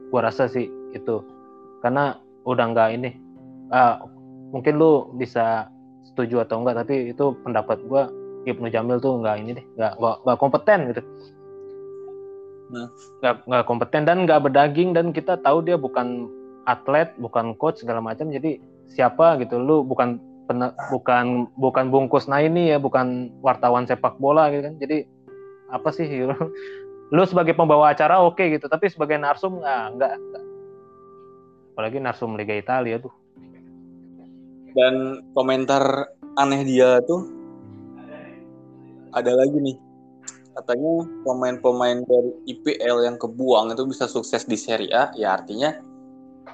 Gua 0.10 0.26
rasa 0.26 0.50
sih 0.50 0.66
itu. 0.98 1.22
Karena 1.86 2.18
udah 2.42 2.66
nggak 2.74 2.90
ini 2.98 3.12
uh, 3.70 4.02
mungkin 4.50 4.82
lu 4.82 5.14
bisa 5.14 5.70
setuju 6.14 6.44
atau 6.44 6.62
enggak 6.62 6.84
tapi 6.84 7.16
itu 7.16 7.36
pendapat 7.42 7.78
gue 7.88 8.04
Ibnu 8.46 8.68
Jamil 8.74 8.98
tuh 8.98 9.22
nggak 9.22 9.36
ini 9.42 9.52
deh 9.58 9.66
nggak 9.78 9.94
nggak 10.00 10.38
kompeten 10.40 10.80
gitu. 10.94 11.02
Nah. 12.72 12.88
nggak 13.20 13.36
nggak 13.52 13.66
kompeten 13.68 14.04
dan 14.08 14.18
nggak 14.24 14.42
berdaging 14.48 14.96
dan 14.96 15.12
kita 15.12 15.36
tahu 15.44 15.60
dia 15.60 15.76
bukan 15.76 16.32
atlet 16.66 17.12
bukan 17.20 17.52
coach 17.60 17.84
segala 17.84 18.02
macam 18.02 18.32
jadi 18.32 18.58
siapa 18.90 19.38
gitu. 19.44 19.60
Lu 19.62 19.86
bukan 19.86 20.18
pena, 20.50 20.74
bukan 20.90 21.52
bukan 21.60 21.92
bungkus 21.94 22.26
nah 22.26 22.42
ini 22.42 22.74
ya 22.74 22.78
bukan 22.82 23.30
wartawan 23.46 23.86
sepak 23.86 24.18
bola 24.18 24.50
gitu 24.50 24.72
kan. 24.72 24.76
Jadi 24.82 25.06
apa 25.70 25.90
sih 25.94 26.08
lu, 26.30 26.36
lu 27.14 27.24
sebagai 27.28 27.54
pembawa 27.54 27.94
acara 27.94 28.24
oke 28.24 28.40
okay, 28.40 28.58
gitu 28.58 28.66
tapi 28.66 28.90
sebagai 28.90 29.22
narsum 29.22 29.62
nggak 29.62 29.84
nggak. 30.00 30.14
Apalagi 31.72 31.98
narsum 32.02 32.36
Liga 32.36 32.58
Italia 32.58 32.98
tuh 33.00 33.21
dan 34.76 35.26
komentar 35.36 36.12
aneh 36.40 36.64
dia 36.64 37.04
tuh 37.04 37.28
ada 39.12 39.32
lagi 39.36 39.58
nih. 39.60 39.78
Katanya 40.52 41.08
pemain-pemain 41.24 42.04
dari 42.04 42.32
IPL 42.52 43.08
yang 43.08 43.16
kebuang 43.16 43.72
itu 43.72 43.84
bisa 43.88 44.08
sukses 44.08 44.44
di 44.44 44.60
Serie 44.60 44.92
A. 44.92 45.12
Ya 45.16 45.36
artinya 45.36 45.80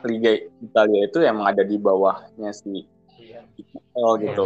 Liga 0.06 0.38
Italia 0.62 1.10
itu 1.10 1.18
emang 1.26 1.50
ada 1.50 1.66
di 1.66 1.82
bawahnya 1.82 2.54
si 2.54 2.86
IPL 3.58 4.12
gitu. 4.22 4.46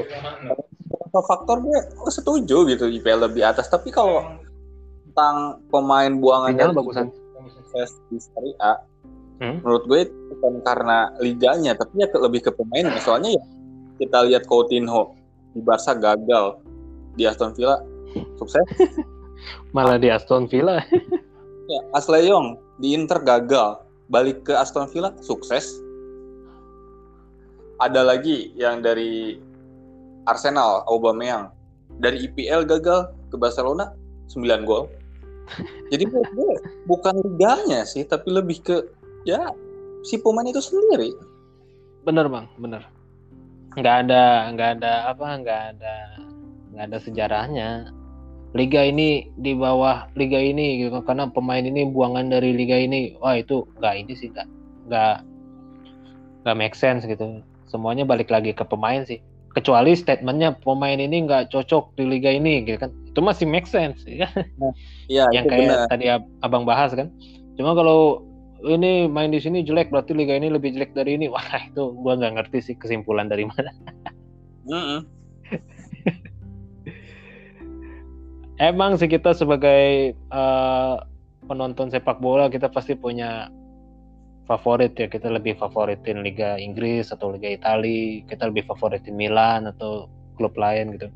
Faktor 1.11 1.59
gue 1.63 1.79
setuju 2.07 2.63
gitu 2.71 2.87
IPL 2.87 3.27
lebih 3.27 3.43
atas. 3.43 3.67
Tapi 3.67 3.91
kalau 3.91 4.23
tentang 5.11 5.59
pemain 5.67 6.11
buangan 6.15 6.55
yang 6.55 6.71
bagusan. 6.71 7.11
sukses 7.41 7.97
di 8.07 8.21
Serie 8.21 8.55
A 8.61 8.77
hmm? 9.41 9.65
menurut 9.65 9.83
gue 9.89 10.01
bukan 10.07 10.61
karena 10.61 11.09
liganya 11.19 11.73
tapi 11.73 12.05
ya 12.05 12.07
lebih 12.15 12.47
ke 12.47 12.51
pemainnya. 12.53 13.01
Soalnya 13.01 13.35
ya 13.35 13.43
kita 14.01 14.25
lihat 14.25 14.49
Coutinho 14.49 15.13
di 15.53 15.61
Barca 15.61 15.93
gagal. 15.93 16.57
Di 17.13 17.29
Aston 17.29 17.53
Villa 17.53 17.77
sukses. 18.41 18.65
Malah 19.75 20.01
di 20.01 20.09
Aston 20.09 20.49
Villa. 20.49 20.81
Ya 21.71 21.79
Asleyong 21.95 22.59
di 22.83 22.91
Inter 22.91 23.23
gagal. 23.23 23.79
Balik 24.11 24.43
ke 24.43 24.51
Aston 24.51 24.91
Villa 24.91 25.15
sukses. 25.23 25.79
Ada 27.79 28.03
lagi 28.03 28.51
yang 28.59 28.83
dari 28.83 29.39
Arsenal 30.27 30.83
Aubameyang. 30.91 31.47
Dari 32.03 32.27
IPL 32.27 32.67
gagal 32.67 33.15
ke 33.31 33.39
Barcelona 33.39 33.95
9 34.27 34.67
gol. 34.67 34.91
Jadi 35.87 36.11
bukan 36.87 37.15
liganya 37.23 37.87
sih 37.87 38.03
tapi 38.03 38.35
lebih 38.35 38.59
ke 38.67 38.75
ya 39.23 39.55
si 40.03 40.19
pemain 40.19 40.47
itu 40.47 40.59
sendiri. 40.59 41.15
Bener 42.03 42.27
bang. 42.27 42.51
Bener 42.59 42.83
nggak 43.79 43.95
ada 44.07 44.51
nggak 44.51 44.69
ada 44.79 44.93
apa 45.15 45.27
nggak 45.39 45.61
ada 45.75 45.95
nggak 46.75 46.85
ada 46.91 46.97
sejarahnya. 46.99 47.69
Liga 48.51 48.83
ini 48.83 49.31
di 49.39 49.55
bawah 49.55 50.11
liga 50.19 50.35
ini 50.35 50.83
gitu 50.83 50.99
karena 51.07 51.31
pemain 51.31 51.63
ini 51.63 51.87
buangan 51.87 52.27
dari 52.27 52.51
liga 52.51 52.75
ini. 52.75 53.15
Wah 53.23 53.39
itu 53.39 53.63
nggak 53.79 53.95
ini 53.95 54.13
sih 54.15 54.27
nggak 54.31 54.47
nggak 54.91 55.15
nggak 56.43 56.57
make 56.59 56.75
sense 56.75 57.07
gitu. 57.07 57.39
Semuanya 57.71 58.03
balik 58.03 58.27
lagi 58.27 58.51
ke 58.51 58.67
pemain 58.67 59.07
sih. 59.07 59.23
Kecuali 59.55 59.95
statementnya 59.95 60.55
pemain 60.63 60.99
ini 60.99 61.23
nggak 61.27 61.51
cocok 61.51 61.95
di 61.95 62.03
liga 62.07 62.31
ini 62.31 62.67
gitu 62.67 62.75
kan. 62.75 62.91
Itu 63.07 63.19
masih 63.23 63.47
make 63.47 63.67
sense 63.67 64.03
ya 64.07 64.27
iya, 65.11 65.27
yang 65.35 65.47
kayak 65.47 65.67
benar. 65.67 65.87
tadi 65.87 66.05
abang 66.43 66.67
bahas 66.67 66.91
kan. 66.91 67.07
Cuma 67.55 67.71
kalau 67.71 68.30
ini 68.65 69.09
main 69.09 69.33
di 69.33 69.41
sini 69.41 69.65
jelek 69.65 69.89
berarti 69.89 70.13
liga 70.13 70.37
ini 70.37 70.53
lebih 70.53 70.73
jelek 70.77 70.93
dari 70.93 71.17
ini. 71.17 71.25
Wah 71.33 71.41
itu 71.61 71.93
gua 72.01 72.17
nggak 72.17 72.33
ngerti 72.37 72.59
sih 72.61 72.75
kesimpulan 72.77 73.29
dari 73.29 73.45
mana. 73.49 73.71
Emang 78.61 78.93
sih 79.01 79.09
kita 79.09 79.33
sebagai 79.33 80.13
uh, 80.29 81.01
penonton 81.49 81.89
sepak 81.89 82.21
bola 82.21 82.45
kita 82.45 82.69
pasti 82.69 82.93
punya 82.93 83.49
favorit 84.45 84.93
ya. 84.93 85.09
Kita 85.09 85.33
lebih 85.33 85.57
favoritin 85.57 86.21
Liga 86.21 86.61
Inggris 86.61 87.09
atau 87.09 87.33
Liga 87.33 87.49
Italia 87.49 88.21
kita 88.29 88.53
lebih 88.53 88.69
favoritin 88.69 89.17
Milan 89.17 89.65
atau 89.65 90.05
klub 90.37 90.53
lain 90.53 90.93
gitu. 90.93 91.09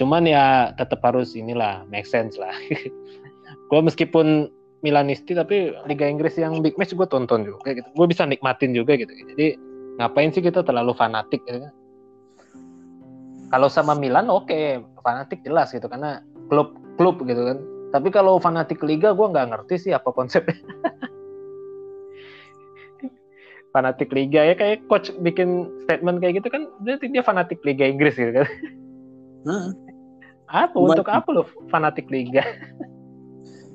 Cuman 0.00 0.24
ya 0.24 0.72
tetap 0.80 1.04
harus 1.04 1.36
inilah 1.36 1.84
make 1.92 2.08
sense 2.08 2.40
lah. 2.40 2.54
Gue 3.68 3.80
meskipun 3.84 4.48
Milanisti 4.78 5.34
tapi 5.34 5.74
Liga 5.90 6.06
Inggris 6.06 6.38
yang 6.38 6.62
big 6.62 6.78
match 6.78 6.94
gue 6.94 7.08
tonton 7.10 7.42
juga 7.42 7.74
gitu. 7.74 7.88
Gue 7.98 8.06
bisa 8.06 8.22
nikmatin 8.22 8.70
juga 8.70 8.94
gitu. 8.94 9.10
Jadi 9.10 9.58
ngapain 9.98 10.30
sih 10.30 10.38
kita 10.38 10.62
terlalu 10.62 10.94
fanatik 10.94 11.42
gitu 11.50 11.66
kan? 11.66 11.72
Kalau 13.50 13.66
sama 13.66 13.98
Milan 13.98 14.30
oke. 14.30 14.46
Okay, 14.46 14.78
fanatik 15.02 15.42
jelas 15.42 15.74
gitu 15.74 15.90
karena 15.90 16.22
klub 16.46 16.78
klub 16.94 17.18
gitu 17.26 17.42
kan. 17.42 17.58
Tapi 17.90 18.08
kalau 18.14 18.38
fanatik 18.38 18.78
liga 18.86 19.10
gue 19.16 19.26
nggak 19.26 19.50
ngerti 19.50 19.88
sih 19.88 19.92
apa 19.94 20.12
konsepnya. 20.14 20.54
Fanatik 23.68 24.08
liga 24.16 24.48
ya 24.48 24.56
kayak 24.56 24.88
coach 24.88 25.12
bikin 25.20 25.68
statement 25.84 26.24
kayak 26.24 26.40
gitu 26.40 26.48
kan 26.48 26.72
berarti 26.80 27.12
dia 27.12 27.20
fanatik 27.20 27.60
liga 27.68 27.84
Inggris 27.84 28.16
gitu 28.16 28.32
kan. 28.32 28.48
Hmm. 29.44 29.70
apa? 30.48 30.72
Untuk 30.72 31.04
apa 31.04 31.28
lo 31.28 31.44
fanatik 31.68 32.08
liga 32.08 32.40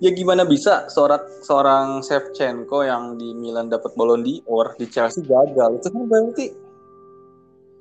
ya 0.04 0.12
gimana 0.12 0.43
bisa 0.43 0.91
seorang 0.91 1.24
seorang 1.47 2.04
Shevchenko 2.04 2.84
yang 2.84 3.16
di 3.16 3.32
Milan 3.32 3.72
dapat 3.72 3.95
Ballon 3.95 4.20
d'Or 4.20 4.76
di 4.76 4.91
Chelsea 4.91 5.24
gagal? 5.24 5.80
Itu 5.80 5.88
kan 5.95 6.04
berarti 6.12 6.45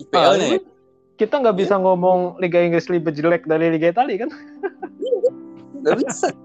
IPL-nya 0.07 0.47
ah, 0.47 0.51
ya? 0.55 0.61
kita 1.19 1.35
nggak 1.43 1.59
bisa 1.59 1.75
ya. 1.75 1.83
ngomong 1.83 2.39
Liga 2.39 2.63
Inggris 2.63 2.87
lebih 2.87 3.11
jelek 3.11 3.43
dari 3.51 3.75
Liga 3.75 3.91
Italia 3.91 4.23
kan? 4.23 4.31
Nggak 5.83 5.99
bisa. 6.07 6.29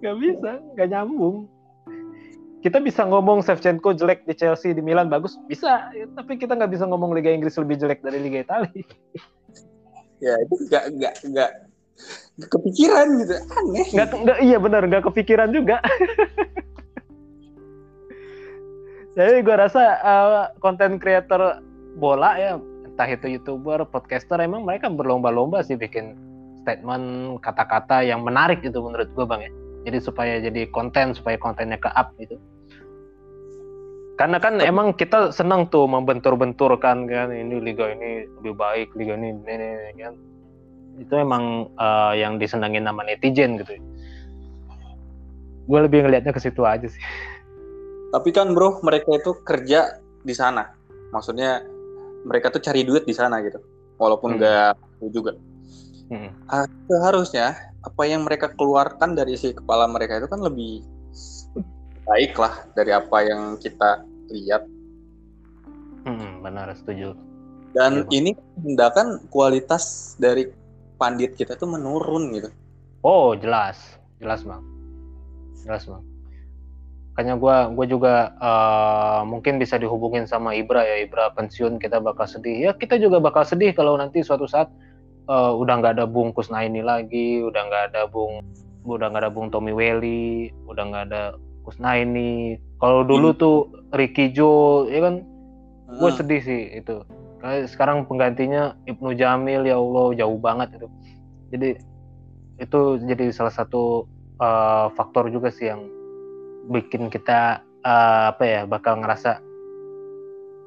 Nggak 0.00 0.16
bisa 0.16 0.50
nggak 0.76 0.88
nyambung. 0.96 1.44
Kita 2.64 2.80
bisa 2.80 3.04
ngomong 3.04 3.44
Shevchenko 3.44 3.92
jelek 3.92 4.24
di 4.24 4.32
Chelsea 4.32 4.72
di 4.72 4.80
Milan 4.80 5.12
bagus. 5.12 5.36
Bisa 5.44 5.92
tapi 6.16 6.40
kita 6.40 6.56
nggak 6.56 6.72
bisa 6.72 6.88
ngomong 6.88 7.12
Liga 7.12 7.28
Inggris 7.28 7.60
lebih 7.60 7.76
jelek 7.76 8.00
dari 8.00 8.16
Liga 8.16 8.40
Italia. 8.40 8.84
Ya 10.24 10.36
itu 10.40 10.54
nggak 10.72 10.84
nggak 10.96 11.14
nggak 11.32 11.50
kepikiran 12.48 13.06
gitu. 13.20 13.34
Aneh. 13.36 13.86
Nggak 13.92 14.08
nggak 14.14 14.38
iya 14.44 14.56
benar 14.56 14.82
nggak 14.88 15.04
kepikiran 15.12 15.52
juga. 15.52 15.82
Jadi 19.18 19.42
gue 19.42 19.56
rasa 19.58 19.98
konten 20.62 20.96
uh, 20.96 20.98
creator 21.02 21.60
bola 21.98 22.38
ya 22.38 22.56
entah 22.86 23.08
itu 23.10 23.36
youtuber 23.36 23.82
podcaster 23.84 24.38
emang 24.38 24.62
mereka 24.62 24.86
berlomba-lomba 24.86 25.66
sih 25.66 25.74
bikin 25.74 26.14
statement 26.62 27.36
kata-kata 27.42 28.06
yang 28.06 28.22
menarik 28.22 28.62
gitu 28.62 28.80
menurut 28.80 29.10
gue 29.12 29.26
bang 29.26 29.40
ya. 29.44 29.52
Jadi 29.90 29.98
supaya 29.98 30.34
jadi 30.38 30.68
konten 30.70 31.16
supaya 31.16 31.36
kontennya 31.40 31.80
ke 31.80 31.90
up 31.90 32.14
gitu. 32.22 32.38
Karena 34.20 34.36
kan 34.36 34.60
emang 34.60 34.92
kita 34.92 35.32
senang 35.32 35.72
tuh 35.72 35.88
membentur-benturkan 35.88 37.08
kan 37.08 37.32
ini 37.32 37.56
liga 37.56 37.88
ini 37.88 38.28
lebih 38.40 38.52
baik 38.52 38.92
liga 38.92 39.16
ini 39.16 39.32
ini, 39.32 39.68
ini 39.96 40.00
kan 40.04 40.14
itu 40.98 41.14
emang 41.14 41.70
uh, 41.78 42.12
yang 42.16 42.40
disenangin 42.40 42.82
nama 42.82 43.04
netizen 43.06 43.60
gitu 43.60 43.78
gue 45.70 45.80
lebih 45.86 46.02
ngelihatnya 46.02 46.34
ke 46.34 46.40
situ 46.42 46.66
aja 46.66 46.88
sih 46.90 47.02
tapi 48.10 48.34
kan 48.34 48.50
bro 48.56 48.82
mereka 48.82 49.14
itu 49.14 49.38
kerja 49.46 50.02
di 50.26 50.34
sana 50.34 50.74
maksudnya 51.14 51.62
mereka 52.24 52.52
tuh 52.52 52.60
cari 52.60 52.84
duit 52.84 53.06
di 53.06 53.14
sana 53.14 53.40
gitu 53.40 53.60
walaupun 54.00 54.34
hmm. 54.34 54.38
nggak 54.40 54.72
hmm. 54.76 55.10
juga. 55.12 55.32
Hmm. 56.10 56.32
Uh, 56.50 56.66
seharusnya 56.90 57.54
apa 57.86 58.02
yang 58.08 58.26
mereka 58.26 58.50
keluarkan 58.56 59.14
dari 59.14 59.38
si 59.38 59.54
kepala 59.54 59.86
mereka 59.86 60.18
itu 60.18 60.26
kan 60.26 60.42
lebih 60.42 60.82
baik 62.08 62.34
lah 62.34 62.66
dari 62.74 62.90
apa 62.90 63.18
yang 63.22 63.60
kita 63.60 64.02
lihat. 64.32 64.66
Hmm, 66.08 66.42
benar 66.42 66.72
setuju. 66.74 67.14
Dan 67.70 68.10
ya, 68.10 68.18
ini 68.18 68.34
menandakan 68.58 69.22
kualitas 69.30 70.16
dari 70.18 70.50
pandit 71.00 71.32
kita 71.32 71.56
tuh 71.56 71.72
menurun 71.72 72.36
gitu. 72.36 72.52
Oh 73.00 73.32
jelas, 73.32 73.80
jelas 74.20 74.44
bang, 74.44 74.60
jelas 75.64 75.88
bang. 75.88 76.04
Kayaknya 77.16 77.34
gue 77.40 77.56
gue 77.80 77.86
juga 77.96 78.36
uh, 78.36 79.24
mungkin 79.24 79.56
bisa 79.56 79.80
dihubungin 79.80 80.28
sama 80.28 80.52
Ibra 80.52 80.84
ya 80.84 81.00
Ibra 81.00 81.32
pensiun 81.32 81.80
kita 81.80 81.98
bakal 81.98 82.28
sedih 82.28 82.70
ya 82.70 82.70
kita 82.76 83.00
juga 83.00 83.18
bakal 83.18 83.42
sedih 83.42 83.74
kalau 83.74 83.98
nanti 83.98 84.22
suatu 84.22 84.46
saat 84.46 84.70
uh, 85.30 85.52
udah 85.56 85.74
nggak 85.80 85.94
ada 86.00 86.06
Bung 86.06 86.34
Kusnaini 86.34 86.82
lagi, 86.82 87.40
udah 87.40 87.62
nggak 87.66 87.84
ada 87.94 88.02
Bung 88.10 88.42
udah 88.84 89.12
nggak 89.12 89.22
ada 89.28 89.32
Bung 89.32 89.52
Tommy 89.52 89.70
Welly, 89.70 90.50
udah 90.66 90.84
nggak 90.90 91.04
ada 91.12 91.22
Kusnaini. 91.62 92.56
Kalau 92.80 93.04
dulu 93.04 93.36
hmm. 93.36 93.38
tuh 93.38 93.56
Ricky 93.92 94.32
Jo, 94.32 94.84
ya 94.88 95.04
kan, 95.04 95.14
gue 95.88 96.10
sedih 96.16 96.40
sih 96.40 96.62
itu. 96.80 97.04
Sekarang 97.42 98.04
penggantinya 98.04 98.76
Ibnu 98.84 99.16
Jamil, 99.16 99.64
ya 99.64 99.80
Allah 99.80 100.06
jauh 100.16 100.38
banget 100.40 100.76
itu. 100.76 100.88
Jadi 101.50 101.70
itu 102.60 102.80
jadi 103.08 103.32
salah 103.32 103.54
satu 103.54 104.04
uh, 104.38 104.92
faktor 104.92 105.32
juga 105.32 105.48
sih 105.48 105.72
yang 105.72 105.88
bikin 106.68 107.08
kita 107.08 107.64
uh, 107.82 108.36
apa 108.36 108.44
ya 108.44 108.60
bakal 108.68 109.00
ngerasa 109.00 109.40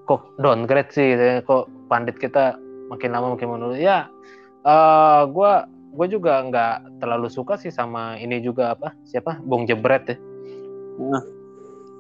kok 0.10 0.34
downgrade 0.42 0.90
sih, 0.90 1.14
gitu 1.14 1.24
ya. 1.24 1.36
kok 1.46 1.70
pandit 1.88 2.18
kita 2.18 2.58
makin 2.90 3.14
lama 3.14 3.38
makin 3.38 3.48
menurun. 3.54 3.78
Ya 3.78 4.10
uh, 4.66 4.72
eh, 4.72 5.22
gue 5.30 5.52
gue 5.94 6.08
juga 6.10 6.42
nggak 6.42 7.04
terlalu 7.04 7.30
suka 7.30 7.54
sih 7.60 7.70
sama 7.70 8.18
ini 8.18 8.42
juga 8.42 8.74
apa 8.74 8.96
siapa 9.06 9.38
Bung 9.46 9.70
Jebret 9.70 10.10
ya 10.10 10.18
nah. 10.98 11.24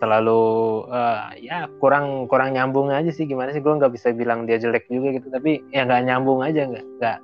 Terlalu 0.03 0.83
uh, 0.91 1.31
ya 1.39 1.71
kurang 1.79 2.27
kurang 2.27 2.59
nyambung 2.59 2.91
aja 2.91 3.07
sih. 3.07 3.23
Gimana 3.23 3.55
sih 3.55 3.63
gue 3.63 3.71
nggak 3.71 3.95
bisa 3.95 4.11
bilang 4.11 4.43
dia 4.43 4.59
jelek 4.59 4.91
juga 4.91 5.15
gitu. 5.15 5.31
Tapi 5.31 5.63
ya 5.71 5.87
nggak 5.87 6.03
nyambung 6.11 6.43
aja 6.43 6.67
nggak 6.67 6.85
nggak 6.99 7.17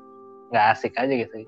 nggak 0.55 0.65
asik 0.71 0.95
aja 0.95 1.11
gitu. 1.11 1.43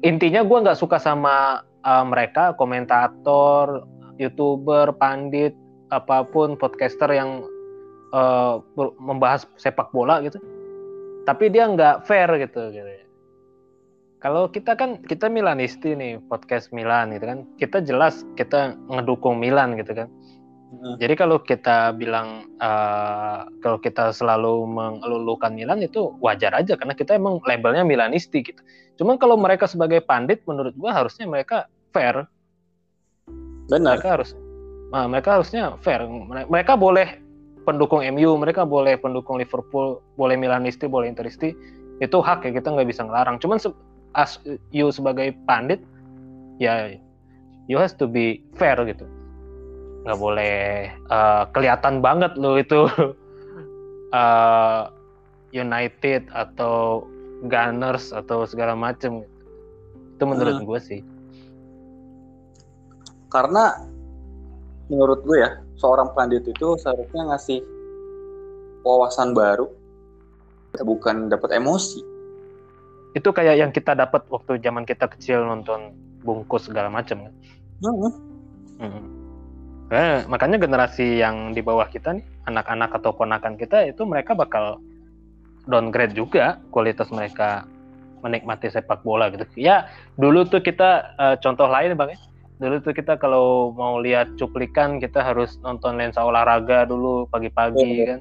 Intinya 0.00 0.40
gue 0.40 0.58
nggak 0.64 0.80
suka 0.80 0.96
sama 0.96 1.60
uh, 1.84 2.04
mereka 2.08 2.56
komentator 2.56 3.84
youtuber 4.16 4.96
pandit 4.96 5.52
apa 5.92 6.24
pun 6.24 6.56
podcaster 6.56 7.12
yang 7.12 7.44
uh, 8.16 8.64
membahas 8.96 9.44
sepak 9.60 9.92
bola 9.92 10.24
gitu. 10.24 10.40
Tapi 11.28 11.52
dia 11.52 11.68
nggak 11.68 12.08
fair 12.08 12.32
gitu 12.40 12.72
gitu. 12.72 12.88
Kalau 14.22 14.46
kita 14.46 14.78
kan 14.78 15.02
kita 15.02 15.26
Milanisti 15.26 15.98
nih 15.98 16.22
podcast 16.30 16.70
Milan 16.70 17.10
gitu 17.10 17.26
kan. 17.26 17.38
Kita 17.58 17.82
jelas 17.82 18.22
kita 18.38 18.78
ngedukung 18.86 19.36
Milan 19.42 19.74
gitu 19.76 19.92
kan 19.92 20.08
jadi 20.72 21.14
kalau 21.20 21.36
kita 21.44 21.92
bilang 21.92 22.48
uh, 22.56 23.44
kalau 23.60 23.76
kita 23.76 24.08
selalu 24.08 24.64
mengelulukan 24.64 25.52
Milan 25.52 25.84
itu 25.84 26.16
wajar 26.24 26.56
aja 26.56 26.80
karena 26.80 26.96
kita 26.96 27.12
emang 27.12 27.44
labelnya 27.44 27.84
Milanisti 27.84 28.40
gitu. 28.40 28.56
Cuman 28.96 29.20
kalau 29.20 29.36
mereka 29.36 29.68
sebagai 29.68 30.00
pandit 30.00 30.40
menurut 30.48 30.72
gua 30.80 30.96
harusnya 30.96 31.28
mereka 31.28 31.68
fair. 31.92 32.24
Benar. 33.68 34.00
Mereka 34.00 34.08
harus 34.16 34.30
nah, 34.96 35.04
mereka 35.04 35.36
harusnya 35.36 35.76
fair. 35.84 36.08
Mereka 36.48 36.80
boleh 36.80 37.20
pendukung 37.68 38.00
MU, 38.16 38.40
mereka 38.40 38.64
boleh 38.64 38.96
pendukung 38.96 39.36
Liverpool, 39.36 40.00
boleh 40.16 40.40
Milanisti, 40.40 40.88
boleh 40.88 41.04
Interisti, 41.04 41.52
itu 42.00 42.16
hak 42.16 42.48
ya 42.48 42.50
kita 42.56 42.72
nggak 42.72 42.88
bisa 42.88 43.04
ngelarang. 43.04 43.36
Cuman 43.44 43.60
se 43.60 43.68
as 44.16 44.40
you 44.72 44.88
sebagai 44.88 45.36
pandit, 45.44 45.84
ya 46.56 46.96
you 47.68 47.76
has 47.76 47.92
to 47.92 48.08
be 48.08 48.40
fair 48.56 48.80
gitu. 48.88 49.04
Nggak 50.02 50.18
boleh 50.18 50.56
uh, 51.10 51.46
kelihatan 51.54 52.02
banget 52.02 52.34
lo 52.38 52.58
itu 52.58 52.86
uh, 54.10 54.90
United 55.62 56.26
atau 56.32 57.06
Gunners 57.46 58.10
atau 58.14 58.46
segala 58.46 58.74
macem. 58.74 59.22
Itu 60.16 60.24
menurut 60.26 60.62
hmm. 60.62 60.66
gue 60.66 60.80
sih. 60.80 61.00
Karena 63.30 63.92
menurut 64.92 65.24
gue 65.24 65.38
ya 65.40 65.50
seorang 65.80 66.12
pandit 66.12 66.44
itu 66.44 66.76
seharusnya 66.78 67.32
ngasih 67.32 67.64
wawasan 68.84 69.32
baru 69.32 69.66
bukan 70.84 71.32
dapat 71.32 71.56
emosi 71.56 72.00
itu 73.12 73.28
kayak 73.28 73.60
yang 73.60 73.70
kita 73.72 73.92
dapat 73.92 74.24
waktu 74.32 74.56
zaman 74.60 74.88
kita 74.88 75.04
kecil 75.04 75.44
nonton 75.44 75.92
bungkus 76.24 76.68
segala 76.68 76.88
macam 76.88 77.28
kan 77.28 77.34
hmm. 77.84 78.12
Hmm. 78.80 79.21
Eh, 79.92 80.24
makanya 80.24 80.56
generasi 80.56 81.20
yang 81.20 81.52
di 81.52 81.60
bawah 81.60 81.84
kita 81.84 82.16
nih 82.16 82.24
anak-anak 82.48 82.96
atau 82.96 83.12
ponakan 83.12 83.60
kita 83.60 83.92
itu 83.92 84.08
mereka 84.08 84.32
bakal 84.32 84.80
downgrade 85.68 86.16
juga 86.16 86.56
kualitas 86.72 87.12
mereka 87.12 87.68
menikmati 88.24 88.72
sepak 88.72 89.04
bola 89.04 89.28
gitu. 89.28 89.44
Ya 89.60 89.92
dulu 90.16 90.48
tuh 90.48 90.64
kita 90.64 91.12
uh, 91.20 91.36
contoh 91.44 91.68
lain 91.68 91.92
bang 91.92 92.16
ya. 92.16 92.18
Dulu 92.56 92.80
tuh 92.80 92.96
kita 92.96 93.20
kalau 93.20 93.76
mau 93.76 94.00
lihat 94.00 94.32
cuplikan 94.40 94.96
kita 94.96 95.20
harus 95.20 95.60
nonton 95.60 96.00
lensa 96.00 96.24
olahraga 96.24 96.88
dulu 96.88 97.28
pagi-pagi 97.28 97.84
yeah. 97.92 98.06
kan. 98.16 98.20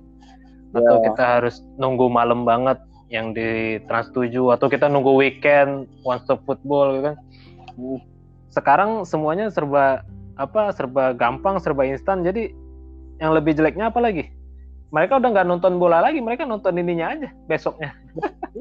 Atau 0.76 0.96
yeah. 1.00 1.04
kita 1.08 1.24
harus 1.24 1.64
nunggu 1.80 2.12
malam 2.12 2.44
banget 2.44 2.84
yang 3.08 3.32
di 3.32 3.80
Trans 3.88 4.12
7 4.12 4.28
atau 4.60 4.68
kita 4.68 4.92
nunggu 4.92 5.16
weekend 5.16 5.88
one 6.04 6.20
stop 6.28 6.44
football 6.44 7.00
gitu 7.00 7.16
kan. 7.16 7.18
Sekarang 8.52 9.08
semuanya 9.08 9.48
serba 9.48 10.04
apa 10.40 10.72
serba 10.76 11.12
gampang 11.16 11.60
serba 11.60 11.84
instan 11.88 12.24
jadi 12.24 12.52
yang 13.20 13.36
lebih 13.36 13.56
jeleknya 13.58 13.92
apa 13.92 14.00
lagi 14.00 14.32
mereka 14.92 15.20
udah 15.20 15.30
nggak 15.32 15.48
nonton 15.48 15.80
bola 15.80 16.04
lagi 16.04 16.20
mereka 16.20 16.48
nonton 16.48 16.76
ininya 16.78 17.16
aja 17.16 17.30
besoknya 17.48 17.96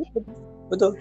betul 0.70 0.94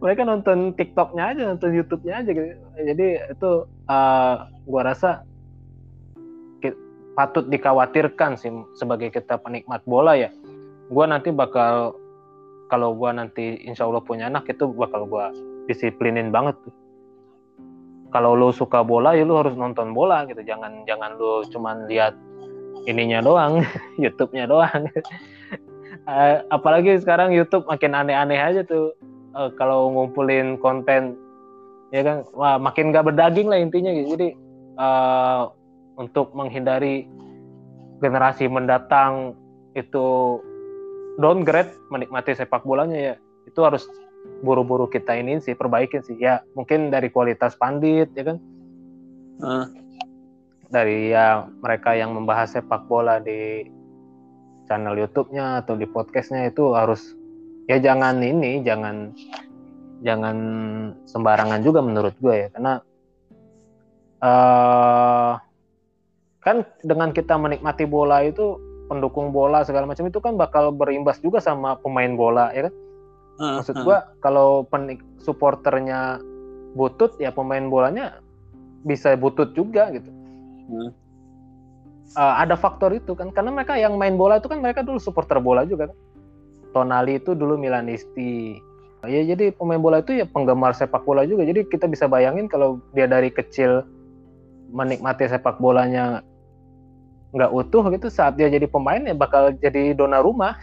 mereka 0.00 0.22
nonton 0.26 0.74
TikToknya 0.74 1.24
aja, 1.36 1.42
nonton 1.46 1.70
YouTube-nya 1.72 2.24
aja 2.24 2.30
gitu. 2.32 2.48
Jadi 2.74 3.06
itu 3.32 3.50
uh, 3.86 4.34
gua 4.66 4.82
rasa 4.82 5.22
patut 7.16 7.48
dikhawatirkan 7.48 8.36
sih 8.36 8.52
sebagai 8.76 9.08
kita 9.08 9.40
penikmat 9.40 9.80
bola 9.88 10.16
ya. 10.18 10.28
Gua 10.92 11.08
nanti 11.08 11.32
bakal 11.32 11.96
kalau 12.68 12.92
gua 12.92 13.16
nanti 13.16 13.56
insya 13.64 13.88
Allah 13.88 14.04
punya 14.04 14.28
anak 14.28 14.48
itu 14.52 14.68
bakal 14.68 15.08
gua 15.08 15.32
disiplinin 15.64 16.28
banget 16.28 16.56
tuh. 16.60 16.74
Kalau 18.14 18.38
lu 18.38 18.54
suka 18.54 18.86
bola 18.86 19.12
ya 19.12 19.26
lu 19.26 19.36
harus 19.36 19.54
nonton 19.58 19.92
bola 19.92 20.24
gitu. 20.30 20.40
Jangan 20.42 20.86
jangan 20.86 21.18
lu 21.18 21.42
cuman 21.50 21.90
lihat 21.90 22.14
ininya 22.86 23.20
doang, 23.24 23.66
YouTube-nya 24.02 24.46
doang. 24.46 24.88
uh, 26.06 26.42
apalagi 26.56 26.96
sekarang 27.02 27.34
YouTube 27.34 27.66
makin 27.66 27.92
aneh-aneh 27.92 28.38
aja 28.38 28.62
tuh 28.62 28.94
uh, 29.34 29.50
kalau 29.58 29.90
ngumpulin 29.90 30.56
konten 30.62 31.18
ya 31.94 32.02
kan 32.02 32.26
wah 32.34 32.58
makin 32.58 32.90
gak 32.90 33.06
berdaging 33.06 33.50
lah 33.50 33.58
intinya 33.58 33.90
gitu. 33.90 34.14
Jadi 34.14 34.28
uh, 34.78 35.50
untuk 35.96 36.30
menghindari 36.36 37.08
generasi 38.00 38.46
mendatang 38.46 39.32
itu 39.72 40.38
downgrade 41.16 41.72
menikmati 41.88 42.36
sepak 42.36 42.64
bolanya 42.64 42.96
ya 42.96 43.14
itu 43.48 43.60
harus 43.64 43.88
buru-buru 44.44 44.86
kita 44.90 45.16
ini 45.16 45.40
sih 45.40 45.56
perbaikin 45.56 46.04
sih. 46.04 46.16
Ya 46.18 46.42
mungkin 46.52 46.92
dari 46.92 47.08
kualitas 47.10 47.56
pandit 47.56 48.10
ya 48.14 48.34
kan? 48.34 48.38
Uh. 49.36 49.68
dari 50.66 51.14
ya 51.14 51.46
mereka 51.62 51.94
yang 51.94 52.10
membahas 52.10 52.56
sepak 52.56 52.90
bola 52.90 53.22
di 53.22 53.68
channel 54.66 54.98
YouTube-nya 54.98 55.62
atau 55.62 55.78
di 55.78 55.86
podcastnya 55.86 56.50
itu 56.50 56.74
harus 56.74 57.14
ya 57.70 57.78
jangan 57.78 58.18
ini 58.18 58.66
jangan 58.66 59.14
jangan 60.02 60.36
sembarangan 61.06 61.62
juga 61.62 61.84
menurut 61.84 62.18
gue 62.18 62.34
ya. 62.34 62.48
Karena 62.50 62.82
uh, 64.26 65.32
kan 66.42 66.66
dengan 66.82 67.10
kita 67.14 67.38
menikmati 67.38 67.86
bola 67.86 68.22
itu 68.26 68.58
pendukung 68.86 69.34
bola 69.34 69.66
segala 69.66 69.86
macam 69.86 70.06
itu 70.06 70.18
kan 70.22 70.38
bakal 70.38 70.70
berimbas 70.70 71.18
juga 71.18 71.42
sama 71.42 71.74
pemain 71.82 72.14
bola 72.14 72.54
ya 72.54 72.70
kan 72.70 72.74
maksud 73.36 73.76
gue 73.84 73.98
kalau 74.24 74.64
penik 74.68 75.00
supporternya 75.20 76.20
butut 76.76 77.16
ya 77.20 77.32
pemain 77.32 77.68
bolanya 77.68 78.20
bisa 78.84 79.16
butut 79.16 79.52
juga 79.52 79.92
gitu 79.92 80.08
uh, 82.16 82.34
ada 82.40 82.56
faktor 82.56 82.96
itu 82.96 83.12
kan 83.12 83.32
karena 83.32 83.52
mereka 83.52 83.76
yang 83.76 83.96
main 84.00 84.16
bola 84.16 84.40
itu 84.40 84.48
kan 84.48 84.60
mereka 84.60 84.80
dulu 84.80 84.96
supporter 85.00 85.40
bola 85.40 85.64
juga 85.68 85.92
kan 85.92 85.96
Tonali 86.76 87.16
itu 87.16 87.32
dulu 87.32 87.56
Milanisti. 87.56 88.60
Ya 89.08 89.24
jadi 89.24 89.48
pemain 89.56 89.80
bola 89.80 90.04
itu 90.04 90.12
ya 90.12 90.28
penggemar 90.28 90.76
sepak 90.76 91.08
bola 91.08 91.24
juga. 91.24 91.48
Jadi 91.48 91.64
kita 91.72 91.88
bisa 91.88 92.04
bayangin 92.04 92.52
kalau 92.52 92.84
dia 92.92 93.08
dari 93.08 93.32
kecil 93.32 93.80
menikmati 94.76 95.24
sepak 95.24 95.56
bolanya 95.56 96.20
nggak 97.32 97.48
utuh 97.48 97.80
gitu 97.96 98.12
saat 98.12 98.36
dia 98.36 98.52
jadi 98.52 98.68
pemain 98.68 99.00
ya 99.00 99.16
bakal 99.16 99.56
jadi 99.56 99.96
dona 99.96 100.20
rumah. 100.20 100.60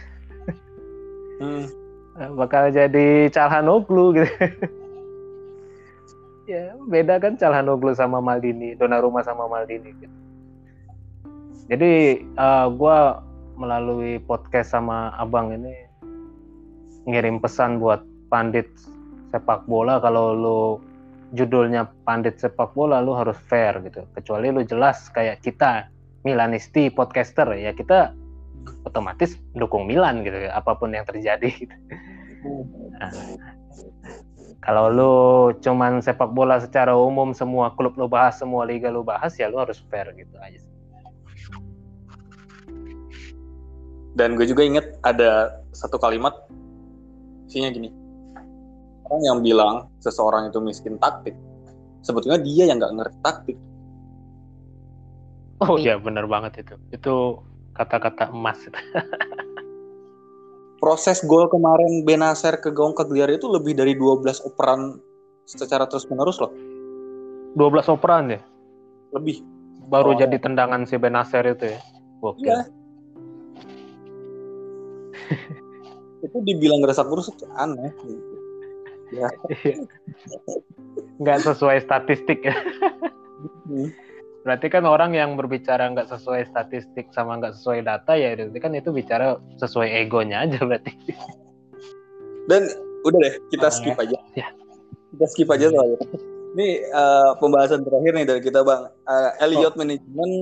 Hmm. 1.42 1.66
Bakal 2.14 2.70
jadi 2.70 3.26
Calhanoglu 3.30 4.14
gitu. 4.14 4.30
ya 6.52 6.74
beda 6.86 7.18
kan 7.18 7.34
Calhanoglu 7.34 7.94
sama 7.94 8.22
Maldini, 8.22 8.78
Donnarumma 8.78 9.26
sama 9.26 9.50
Maldini 9.50 9.90
gitu. 9.98 10.16
Jadi 11.64 12.20
uh, 12.36 12.68
gue 12.70 12.98
melalui 13.56 14.20
podcast 14.20 14.76
sama 14.76 15.14
abang 15.16 15.54
ini 15.54 15.72
ngirim 17.08 17.40
pesan 17.40 17.80
buat 17.80 18.04
pandit 18.28 18.68
sepak 19.32 19.66
bola 19.66 19.98
kalau 19.98 20.36
lu 20.36 20.60
judulnya 21.34 21.90
pandit 22.06 22.38
sepak 22.38 22.76
bola 22.76 23.02
lu 23.02 23.16
harus 23.16 23.34
fair 23.50 23.74
gitu. 23.82 24.06
Kecuali 24.14 24.54
lu 24.54 24.62
jelas 24.62 25.10
kayak 25.10 25.42
kita 25.42 25.90
Milanisti 26.24 26.88
podcaster 26.88 27.52
ya 27.52 27.76
kita 27.76 28.16
otomatis 28.84 29.36
dukung 29.56 29.88
Milan 29.88 30.22
gitu 30.22 30.48
apa 30.52 30.76
pun 30.76 30.92
yang 30.92 31.06
terjadi. 31.06 31.48
Gitu. 31.48 31.76
Nah, 33.00 33.10
kalau 34.64 34.88
lu 34.88 35.14
cuman 35.60 36.00
sepak 36.00 36.32
bola 36.32 36.56
secara 36.56 36.96
umum 36.96 37.36
semua 37.36 37.76
klub 37.76 37.92
lu 38.00 38.08
bahas 38.08 38.40
semua 38.40 38.64
liga 38.64 38.88
lu 38.88 39.04
bahas 39.04 39.36
ya 39.36 39.52
lu 39.52 39.60
harus 39.60 39.84
fair 39.92 40.08
gitu 40.16 40.32
aja 40.40 40.60
dan 44.16 44.40
gue 44.40 44.46
juga 44.48 44.64
inget 44.64 44.96
ada 45.04 45.60
satu 45.76 46.00
kalimat 46.00 46.32
isinya 47.44 47.68
gini 47.68 47.92
orang 49.04 49.22
yang 49.22 49.38
bilang 49.44 49.76
seseorang 50.00 50.48
itu 50.48 50.58
miskin 50.64 50.96
taktik 50.96 51.36
sebetulnya 52.00 52.40
dia 52.40 52.64
yang 52.72 52.80
nggak 52.80 52.94
ngerti 52.96 53.18
taktik 53.20 53.58
oh 55.60 55.76
iya 55.76 56.00
benar 56.00 56.24
banget 56.24 56.64
itu 56.64 56.74
itu 56.88 57.14
kata-kata 57.74 58.30
emas 58.30 58.58
proses 60.84 61.24
gol 61.24 61.48
kemarin 61.48 62.04
Benacer 62.04 62.60
ke 62.60 62.68
gawang 62.68 62.92
Cagliari 62.92 63.40
itu 63.40 63.48
lebih 63.48 63.72
dari 63.72 63.96
12 63.96 64.44
operan 64.44 65.00
secara 65.48 65.88
terus 65.88 66.04
menerus 66.12 66.36
loh. 66.36 66.52
12 67.56 67.88
operan 67.88 68.36
ya? 68.36 68.40
Lebih. 69.16 69.40
Baru 69.88 70.12
oh. 70.12 70.18
jadi 70.20 70.36
tendangan 70.36 70.84
si 70.84 71.00
Benacer 71.00 71.40
itu 71.48 71.72
ya? 71.72 71.80
Oke. 72.20 72.44
Iya. 72.44 72.58
itu 76.24 76.36
dibilang 76.44 76.84
gerasa 76.84 77.00
kurus 77.08 77.32
itu 77.32 77.48
aneh. 77.56 77.88
Ya. 79.12 79.30
Nggak 81.22 81.46
sesuai 81.46 81.86
statistik 81.86 82.42
ya. 82.42 82.56
Berarti 84.44 84.68
kan 84.68 84.84
orang 84.84 85.16
yang 85.16 85.40
berbicara 85.40 85.88
nggak 85.88 86.12
sesuai 86.12 86.52
statistik 86.52 87.08
sama 87.16 87.40
nggak 87.40 87.56
sesuai 87.56 87.80
data 87.80 88.12
ya 88.12 88.36
berarti 88.36 88.60
kan 88.60 88.76
itu 88.76 88.92
bicara 88.92 89.40
sesuai 89.56 89.88
egonya 90.04 90.44
aja 90.44 90.60
berarti. 90.60 90.92
Dan 92.44 92.68
udah 93.08 93.18
deh 93.24 93.34
kita 93.48 93.72
skip 93.72 93.96
aja. 93.96 94.20
ya. 94.36 94.48
kita 95.16 95.26
skip 95.32 95.48
aja 95.48 95.72
soalnya. 95.72 95.96
Ini 96.54 96.68
uh, 96.92 97.34
pembahasan 97.40 97.88
terakhir 97.88 98.12
nih 98.14 98.26
dari 98.28 98.40
kita 98.44 98.60
bang. 98.60 98.84
Uh, 99.08 99.30
Elliot 99.40 99.74
oh. 99.74 99.78
Management 99.80 100.34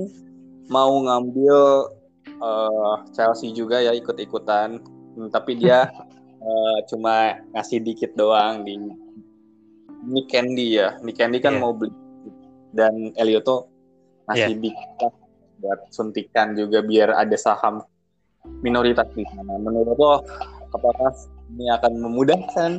mau 0.67 0.93
ngambil 0.99 1.57
uh, 2.43 2.95
Chelsea 3.15 3.55
juga 3.55 3.79
ya 3.79 3.95
ikut-ikutan. 3.95 4.83
Hmm, 5.15 5.31
tapi 5.31 5.57
dia 5.57 5.87
uh, 6.43 6.77
cuma 6.91 7.39
ngasih 7.55 7.79
dikit 7.79 8.13
doang 8.19 8.67
di 8.67 8.75
Nick 10.05 10.27
Candy 10.27 10.75
ya. 10.75 10.99
Nick 10.99 11.15
Candy 11.15 11.39
kan 11.39 11.55
yeah. 11.55 11.63
mau 11.63 11.71
beli. 11.71 11.95
Dan 12.73 13.13
Elliot 13.15 13.45
tuh 13.47 13.72
masih 14.27 14.55
yeah. 14.55 14.61
bisa 14.61 15.07
buat 15.63 15.79
suntikan 15.95 16.55
juga 16.59 16.83
biar 16.83 17.15
ada 17.15 17.35
saham 17.39 17.83
minoritas 18.59 19.07
di 19.15 19.23
sana. 19.31 19.55
Menurut 19.59 19.95
lo 19.95 20.19
apakah 20.75 21.11
ini 21.55 21.71
akan 21.71 21.93
memudahkan 22.03 22.71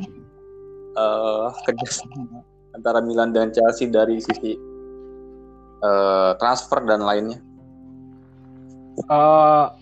uh, 0.93 1.49
kerjasama 1.65 2.45
antara 2.77 2.99
Milan 3.01 3.33
dan 3.33 3.49
Chelsea 3.49 3.89
dari 3.89 4.21
sisi 4.21 4.53
uh, 5.81 6.37
transfer 6.37 6.83
dan 6.85 7.01
lainnya? 7.01 7.39
Uh, 9.09 9.73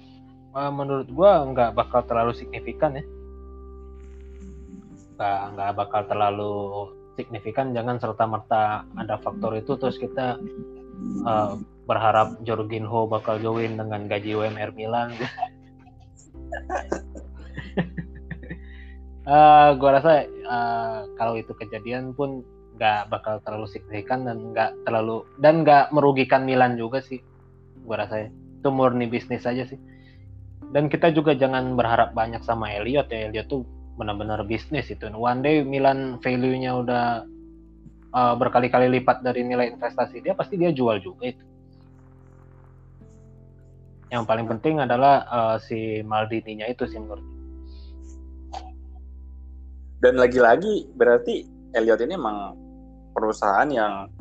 uh, 0.56 0.72
menurut 0.72 1.12
gua 1.12 1.44
nggak 1.52 1.76
bakal 1.76 2.02
terlalu 2.08 2.34
signifikan 2.38 2.98
ya. 2.98 3.06
Nggak, 5.14 5.40
nggak 5.58 5.72
bakal 5.76 6.02
terlalu 6.08 6.54
signifikan. 7.20 7.76
Jangan 7.76 8.00
serta 8.00 8.24
merta 8.26 8.64
ada 8.98 9.20
faktor 9.22 9.54
itu 9.60 9.78
terus 9.78 10.00
kita 10.02 10.40
uh, 11.26 11.60
berharap 11.84 12.40
Jorginho 12.48 13.08
bakal 13.08 13.40
join 13.40 13.76
dengan 13.76 14.08
gaji 14.08 14.36
UMR 14.36 14.72
Milan. 14.76 15.12
uh, 19.28 19.76
gue 19.76 19.90
rasa 19.92 20.24
uh, 20.48 21.08
kalau 21.20 21.36
itu 21.36 21.52
kejadian 21.56 22.16
pun 22.16 22.44
nggak 22.74 23.14
bakal 23.14 23.38
terlalu 23.46 23.70
signifikan 23.70 24.26
dan 24.26 24.52
nggak 24.52 24.74
terlalu 24.84 25.22
dan 25.38 25.62
nggak 25.62 25.92
merugikan 25.94 26.48
Milan 26.48 26.80
juga 26.80 27.04
sih. 27.04 27.20
Gue 27.84 27.96
rasa 28.00 28.32
itu 28.32 28.70
murni 28.72 29.08
bisnis 29.12 29.44
aja 29.44 29.68
sih. 29.68 29.80
Dan 30.74 30.90
kita 30.90 31.14
juga 31.14 31.38
jangan 31.38 31.78
berharap 31.78 32.18
banyak 32.18 32.42
sama 32.42 32.72
Elliot 32.74 33.12
ya. 33.14 33.30
Elliot 33.30 33.46
tuh 33.52 33.62
benar-benar 33.94 34.42
bisnis 34.48 34.90
itu. 34.90 35.06
One 35.14 35.46
day 35.46 35.62
Milan 35.62 36.18
value-nya 36.24 36.82
udah 36.82 37.06
uh, 38.14 38.38
berkali-kali 38.38 38.88
lipat 39.02 39.26
dari 39.26 39.44
nilai 39.44 39.74
investasi 39.74 40.22
dia 40.24 40.38
pasti 40.38 40.56
dia 40.56 40.70
jual 40.70 41.02
juga 41.02 41.34
itu. 41.34 41.46
Yang 44.14 44.24
paling 44.30 44.46
penting 44.46 44.78
adalah 44.78 45.26
uh, 45.26 45.58
si 45.58 46.06
Maldini-nya 46.06 46.70
itu 46.70 46.86
sih 46.86 47.02
menurut 47.02 47.34
dan 50.04 50.20
lagi-lagi 50.20 50.92
berarti 51.00 51.48
Elliot 51.72 52.04
ini 52.04 52.20
emang 52.20 52.60
perusahaan 53.16 53.72
yang 53.72 54.12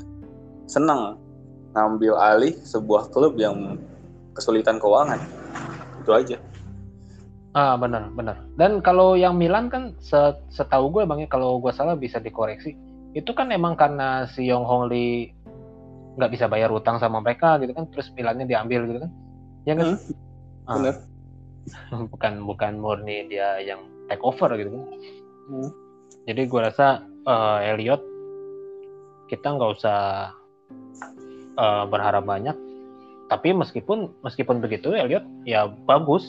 senang 0.70 1.18
ngambil 1.74 2.14
alih 2.14 2.54
sebuah 2.62 3.10
klub 3.10 3.34
yang 3.34 3.74
kesulitan 4.30 4.78
keuangan. 4.78 5.18
Itu 5.98 6.14
aja. 6.14 6.38
Ah 7.50 7.74
benar 7.74 8.14
benar. 8.14 8.46
Dan 8.54 8.78
kalau 8.78 9.18
yang 9.18 9.34
Milan 9.34 9.66
kan 9.66 9.90
setahu 10.54 10.94
gue 10.94 11.02
bang 11.02 11.26
ya 11.26 11.28
kalau 11.28 11.58
gue 11.58 11.74
salah 11.74 11.98
bisa 11.98 12.22
dikoreksi 12.22 12.78
itu 13.12 13.30
kan 13.36 13.52
emang 13.52 13.76
karena 13.76 14.24
si 14.32 14.48
Yong 14.48 14.64
Hong 14.64 14.84
Lee 14.88 15.36
nggak 16.16 16.32
bisa 16.32 16.48
bayar 16.48 16.68
utang 16.72 17.00
sama 17.00 17.20
mereka 17.24 17.56
gitu 17.60 17.72
kan 17.72 17.88
terus 17.88 18.12
Milannya 18.12 18.48
diambil 18.48 18.88
gitu 18.88 18.98
kan. 19.04 19.10
Ya 19.68 19.74
kan 19.76 19.96
hmm, 19.96 20.68
ah. 20.68 20.74
benar 20.76 20.94
bukan 22.12 22.32
bukan 22.42 22.72
murni 22.80 23.28
dia 23.28 23.60
yang 23.60 23.84
take 24.08 24.24
over 24.24 24.48
gitu 24.56 24.72
kan. 24.72 24.82
Hmm. 25.42 25.70
jadi 26.22 26.46
gue 26.46 26.60
rasa 26.62 27.02
uh, 27.26 27.58
Elliot 27.66 27.98
kita 29.26 29.58
nggak 29.58 29.70
usah 29.80 30.32
uh, 31.56 31.84
berharap 31.88 32.24
banyak. 32.24 32.56
Tapi 33.28 33.56
meskipun 33.56 34.12
meskipun 34.24 34.60
begitu 34.60 34.92
Elliot 34.92 35.24
ya 35.44 35.68
bagus. 35.68 36.24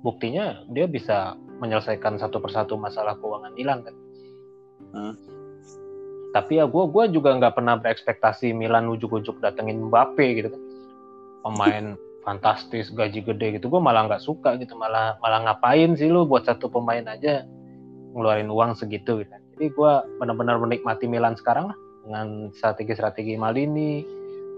Buktinya 0.00 0.64
dia 0.72 0.88
bisa 0.88 1.36
menyelesaikan 1.60 2.16
satu 2.16 2.40
persatu 2.40 2.72
masalah 2.80 3.20
keuangan 3.20 3.52
Milan 3.52 3.84
kan. 3.84 3.96
Hmm 4.96 5.29
tapi 6.30 6.62
ya 6.62 6.64
gue 6.66 6.84
gue 6.90 7.04
juga 7.10 7.34
nggak 7.34 7.54
pernah 7.58 7.74
berekspektasi 7.78 8.54
Milan 8.54 8.86
ujuk-ujuk 8.90 9.42
datengin 9.42 9.90
Mbappe 9.90 10.26
gitu 10.38 10.48
kan. 10.52 10.62
Pemain 11.40 11.84
fantastis 12.26 12.92
gaji 12.92 13.24
gede 13.24 13.58
gitu 13.58 13.72
gue 13.72 13.80
malah 13.80 14.06
nggak 14.06 14.22
suka 14.22 14.54
gitu. 14.58 14.76
Malah 14.78 15.18
malah 15.18 15.46
ngapain 15.46 15.96
sih 15.98 16.10
lu 16.10 16.26
buat 16.28 16.46
satu 16.46 16.70
pemain 16.70 17.02
aja 17.06 17.46
ngeluarin 18.14 18.50
uang 18.50 18.78
segitu 18.78 19.22
gitu. 19.22 19.34
Jadi 19.56 19.66
gue 19.74 19.92
benar-benar 20.18 20.56
menikmati 20.58 21.10
Milan 21.10 21.34
sekarang 21.36 21.74
lah 21.74 21.78
dengan 22.06 22.48
strategi-strategi 22.56 23.36
Malini 23.36 24.02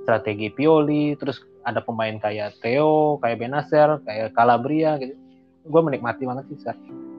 strategi 0.02 0.50
Pioli 0.50 1.14
terus 1.14 1.42
ada 1.62 1.78
pemain 1.78 2.18
kayak 2.18 2.58
Theo 2.58 3.22
kayak 3.22 3.38
Benacer 3.38 4.02
kayak 4.04 4.34
Calabria 4.34 4.98
gitu. 4.98 5.14
Gue 5.62 5.80
menikmati 5.82 6.26
banget 6.26 6.50
sih 6.50 6.58
sekarang 6.58 7.12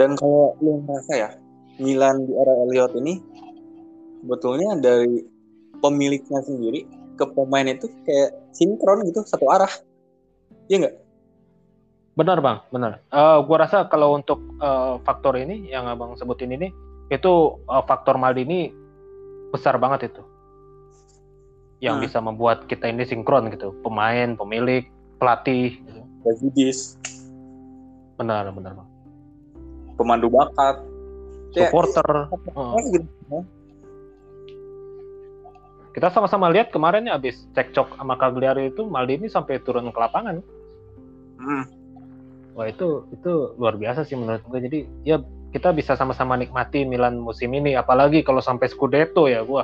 dan 0.00 0.16
kalau 0.16 0.56
lu 0.64 0.80
merasa 0.88 1.12
ya 1.12 1.30
Milan 1.76 2.24
di 2.24 2.32
era 2.32 2.52
Elliot 2.64 2.96
ini 2.96 3.20
sebetulnya 4.20 4.76
dari 4.78 5.24
pemiliknya 5.80 6.44
sendiri 6.44 6.84
ke 7.16 7.24
pemain 7.36 7.68
itu 7.68 7.88
kayak 8.04 8.36
sinkron 8.56 9.04
gitu 9.08 9.24
satu 9.24 9.48
arah. 9.48 9.72
Iya 10.68 10.86
nggak? 10.86 10.96
Benar 12.16 12.38
bang. 12.40 12.58
Benar. 12.72 12.92
Uh, 13.12 13.44
gua 13.44 13.66
rasa 13.66 13.88
kalau 13.88 14.16
untuk 14.16 14.40
uh, 14.60 15.00
faktor 15.04 15.36
ini 15.40 15.68
yang 15.68 15.88
abang 15.88 16.16
sebutin 16.16 16.52
ini 16.52 16.68
itu 17.10 17.58
uh, 17.66 17.82
faktor 17.84 18.16
Maldini 18.20 18.72
besar 19.50 19.76
banget 19.80 20.12
itu. 20.12 20.22
Yang 21.80 21.96
hmm. 21.96 22.04
bisa 22.08 22.18
membuat 22.20 22.58
kita 22.68 22.88
ini 22.88 23.04
sinkron 23.08 23.48
gitu. 23.52 23.72
Pemain 23.84 24.36
pemilik 24.36 24.84
pelatih. 25.16 25.80
Gitu. 25.80 26.00
benar 28.20 28.52
benar 28.52 28.76
bang. 28.76 28.88
Pemandu 29.96 30.28
bakat. 30.28 30.76
Supporter. 31.50 32.30
ya, 32.30 32.52
uh. 32.54 32.78
gitu 32.94 33.08
kita 35.90 36.08
sama-sama 36.14 36.46
lihat 36.50 36.70
kemarin 36.70 37.06
ya 37.08 37.18
habis 37.18 37.46
cekcok 37.54 37.98
sama 37.98 38.14
Cagliari 38.14 38.70
itu 38.70 38.86
Maldini 38.86 39.26
sampai 39.26 39.58
turun 39.62 39.90
ke 39.90 39.98
lapangan. 39.98 40.42
Hmm. 41.40 41.64
wah 42.52 42.68
itu 42.68 43.08
itu 43.14 43.56
luar 43.56 43.80
biasa 43.80 44.04
sih 44.04 44.18
menurut 44.18 44.44
gue 44.44 44.60
jadi 44.68 44.78
ya 45.06 45.16
kita 45.54 45.72
bisa 45.72 45.96
sama-sama 45.96 46.36
nikmati 46.36 46.84
Milan 46.84 47.16
musim 47.16 47.50
ini. 47.56 47.72
Apalagi 47.78 48.20
kalau 48.20 48.44
sampai 48.44 48.68
Scudetto 48.68 49.30
ya 49.30 49.40
gue 49.40 49.62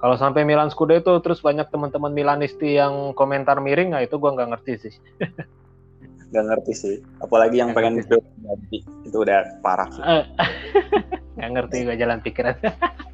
kalau 0.00 0.16
sampai 0.16 0.48
Milan 0.48 0.72
Scudetto 0.72 1.20
terus 1.20 1.44
banyak 1.44 1.68
teman-teman 1.68 2.14
Milanisti 2.14 2.80
yang 2.80 3.12
komentar 3.12 3.60
miring 3.60 3.92
nah 3.92 4.00
itu 4.00 4.16
gue 4.16 4.30
nggak 4.30 4.50
ngerti 4.56 4.72
sih. 4.88 4.94
Nggak 6.30 6.46
ngerti 6.46 6.72
sih. 6.78 6.96
Apalagi 7.18 7.58
yang 7.58 7.74
gak 7.74 7.82
pengen 7.82 8.06
itu 9.02 9.16
udah 9.18 9.58
parah 9.66 9.90
nggak 11.40 11.50
ngerti 11.56 11.76
gue 11.88 11.96
jalan 11.96 12.18
pikiran 12.20 12.56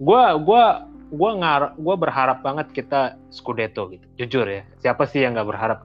gue 0.00 0.22
gue 0.40 0.64
gue 1.10 1.30
ngar 1.42 1.76
gue 1.76 1.96
berharap 2.00 2.40
banget 2.40 2.72
kita 2.72 3.20
Scudetto 3.28 3.92
gitu. 3.92 4.06
Jujur 4.16 4.46
ya 4.48 4.62
siapa 4.80 5.04
sih 5.04 5.20
yang 5.20 5.36
nggak 5.36 5.48
berharap? 5.48 5.78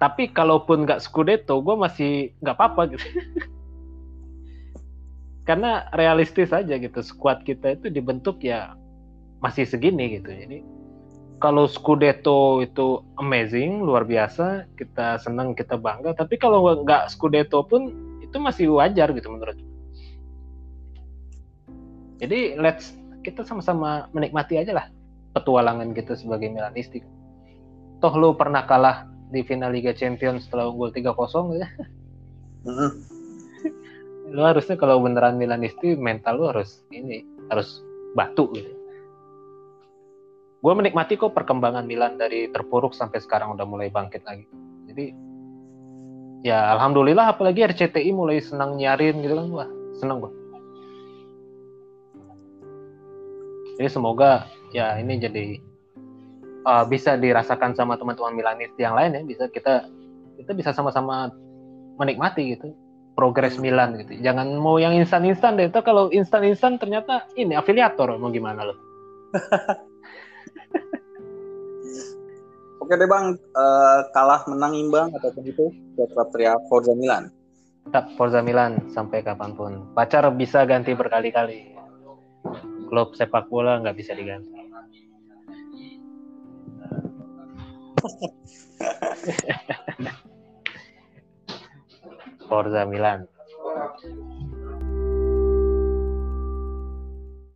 Tapi 0.00 0.32
kalaupun 0.32 0.88
nggak 0.88 1.04
Scudetto 1.04 1.60
gue 1.60 1.76
masih 1.76 2.32
nggak 2.40 2.56
apa-apa 2.56 2.96
gitu. 2.96 3.06
Karena 5.48 5.86
realistis 5.94 6.50
aja 6.50 6.74
gitu 6.74 6.98
squad 7.04 7.46
kita 7.46 7.78
itu 7.78 7.92
dibentuk 7.92 8.40
ya 8.40 8.74
masih 9.44 9.68
segini 9.68 10.18
gitu. 10.18 10.32
Jadi 10.32 10.64
kalau 11.36 11.68
Scudetto 11.68 12.64
itu 12.64 13.04
amazing 13.20 13.84
luar 13.84 14.08
biasa 14.08 14.64
kita 14.80 15.20
senang 15.20 15.52
kita 15.52 15.76
bangga. 15.76 16.16
Tapi 16.16 16.40
kalau 16.40 16.64
nggak 16.82 17.12
Scudetto 17.12 17.62
pun 17.68 17.92
itu 18.24 18.36
masih 18.42 18.74
wajar 18.74 19.12
gitu 19.14 19.30
menurut 19.30 19.54
jadi 22.20 22.56
let's 22.56 22.96
kita 23.26 23.42
sama-sama 23.42 24.06
menikmati 24.14 24.62
aja 24.62 24.70
lah 24.70 24.86
petualangan 25.34 25.90
kita 25.90 26.14
sebagai 26.14 26.46
Milanisti 26.46 27.02
toh 27.98 28.14
lu 28.14 28.36
pernah 28.36 28.62
kalah 28.68 29.08
di 29.32 29.42
final 29.42 29.74
Liga 29.74 29.90
Champions 29.90 30.46
setelah 30.46 30.70
unggul 30.70 30.94
3-0 30.94 31.10
gitu 31.26 31.58
ya. 31.58 31.68
Uh. 32.66 32.92
lu 34.34 34.42
harusnya 34.42 34.78
kalau 34.78 35.02
beneran 35.02 35.38
Milanisti 35.38 35.98
mental 35.98 36.38
lu 36.38 36.44
harus 36.50 36.82
ini 36.94 37.26
harus 37.50 37.82
batu 38.14 38.50
gitu. 38.54 38.70
Gue 40.62 40.72
menikmati 40.74 41.14
kok 41.14 41.30
perkembangan 41.30 41.86
Milan 41.86 42.18
dari 42.18 42.50
terpuruk 42.50 42.90
sampai 42.90 43.22
sekarang 43.22 43.54
udah 43.54 43.66
mulai 43.68 43.86
bangkit 43.86 44.26
lagi. 44.26 44.46
Jadi 44.90 45.06
ya 46.42 46.74
alhamdulillah 46.74 47.34
apalagi 47.34 47.66
RCTI 47.70 48.10
mulai 48.10 48.42
senang 48.42 48.78
nyarin 48.78 49.22
gitu 49.22 49.34
kan 49.34 49.46
wah 49.50 49.70
senang 49.98 50.26
gue. 50.26 50.32
Jadi 53.76 53.88
semoga 53.92 54.48
ya 54.72 54.96
ini 54.96 55.20
jadi 55.20 55.60
uh, 56.66 56.84
bisa 56.84 57.14
dirasakan 57.14 57.72
sama 57.78 57.94
teman-teman 57.94 58.34
Milanis 58.34 58.74
yang 58.76 58.98
lain 58.98 59.14
ya 59.14 59.22
bisa 59.22 59.44
kita 59.48 59.86
kita 60.36 60.52
bisa 60.52 60.74
sama-sama 60.74 61.30
menikmati 61.96 62.58
gitu 62.58 62.74
progres 63.16 63.56
Milan 63.56 63.96
gitu 63.96 64.18
jangan 64.20 64.58
mau 64.58 64.76
yang 64.76 64.92
instan-instan 64.92 65.56
deh 65.56 65.70
itu 65.72 65.80
kalau 65.80 66.12
instan-instan 66.12 66.76
ternyata 66.76 67.24
ini 67.38 67.56
afiliator 67.56 68.12
mau 68.20 68.28
gimana 68.28 68.68
lo 68.68 68.74
Oke 72.86 72.94
deh 72.94 73.10
bang, 73.10 73.34
uh, 73.34 73.98
kalah 74.14 74.46
menang 74.46 74.78
imbang 74.78 75.10
ataupun 75.10 75.42
itu 75.42 75.74
buat 75.98 76.06
Satria 76.14 76.54
Forza 76.70 76.94
Milan. 76.94 77.34
Tetap 77.82 78.14
Forza 78.14 78.38
Milan 78.46 78.78
sampai 78.94 79.26
kapan 79.26 79.58
pun. 79.58 79.90
Pacar 79.90 80.22
bisa 80.30 80.62
ganti 80.62 80.94
berkali-kali. 80.94 81.74
Klub 82.86 83.18
sepak 83.18 83.50
bola 83.50 83.82
nggak 83.82 83.98
bisa 83.98 84.14
diganti. 84.14 84.54
Forza 92.46 92.86
Milan 92.86 93.26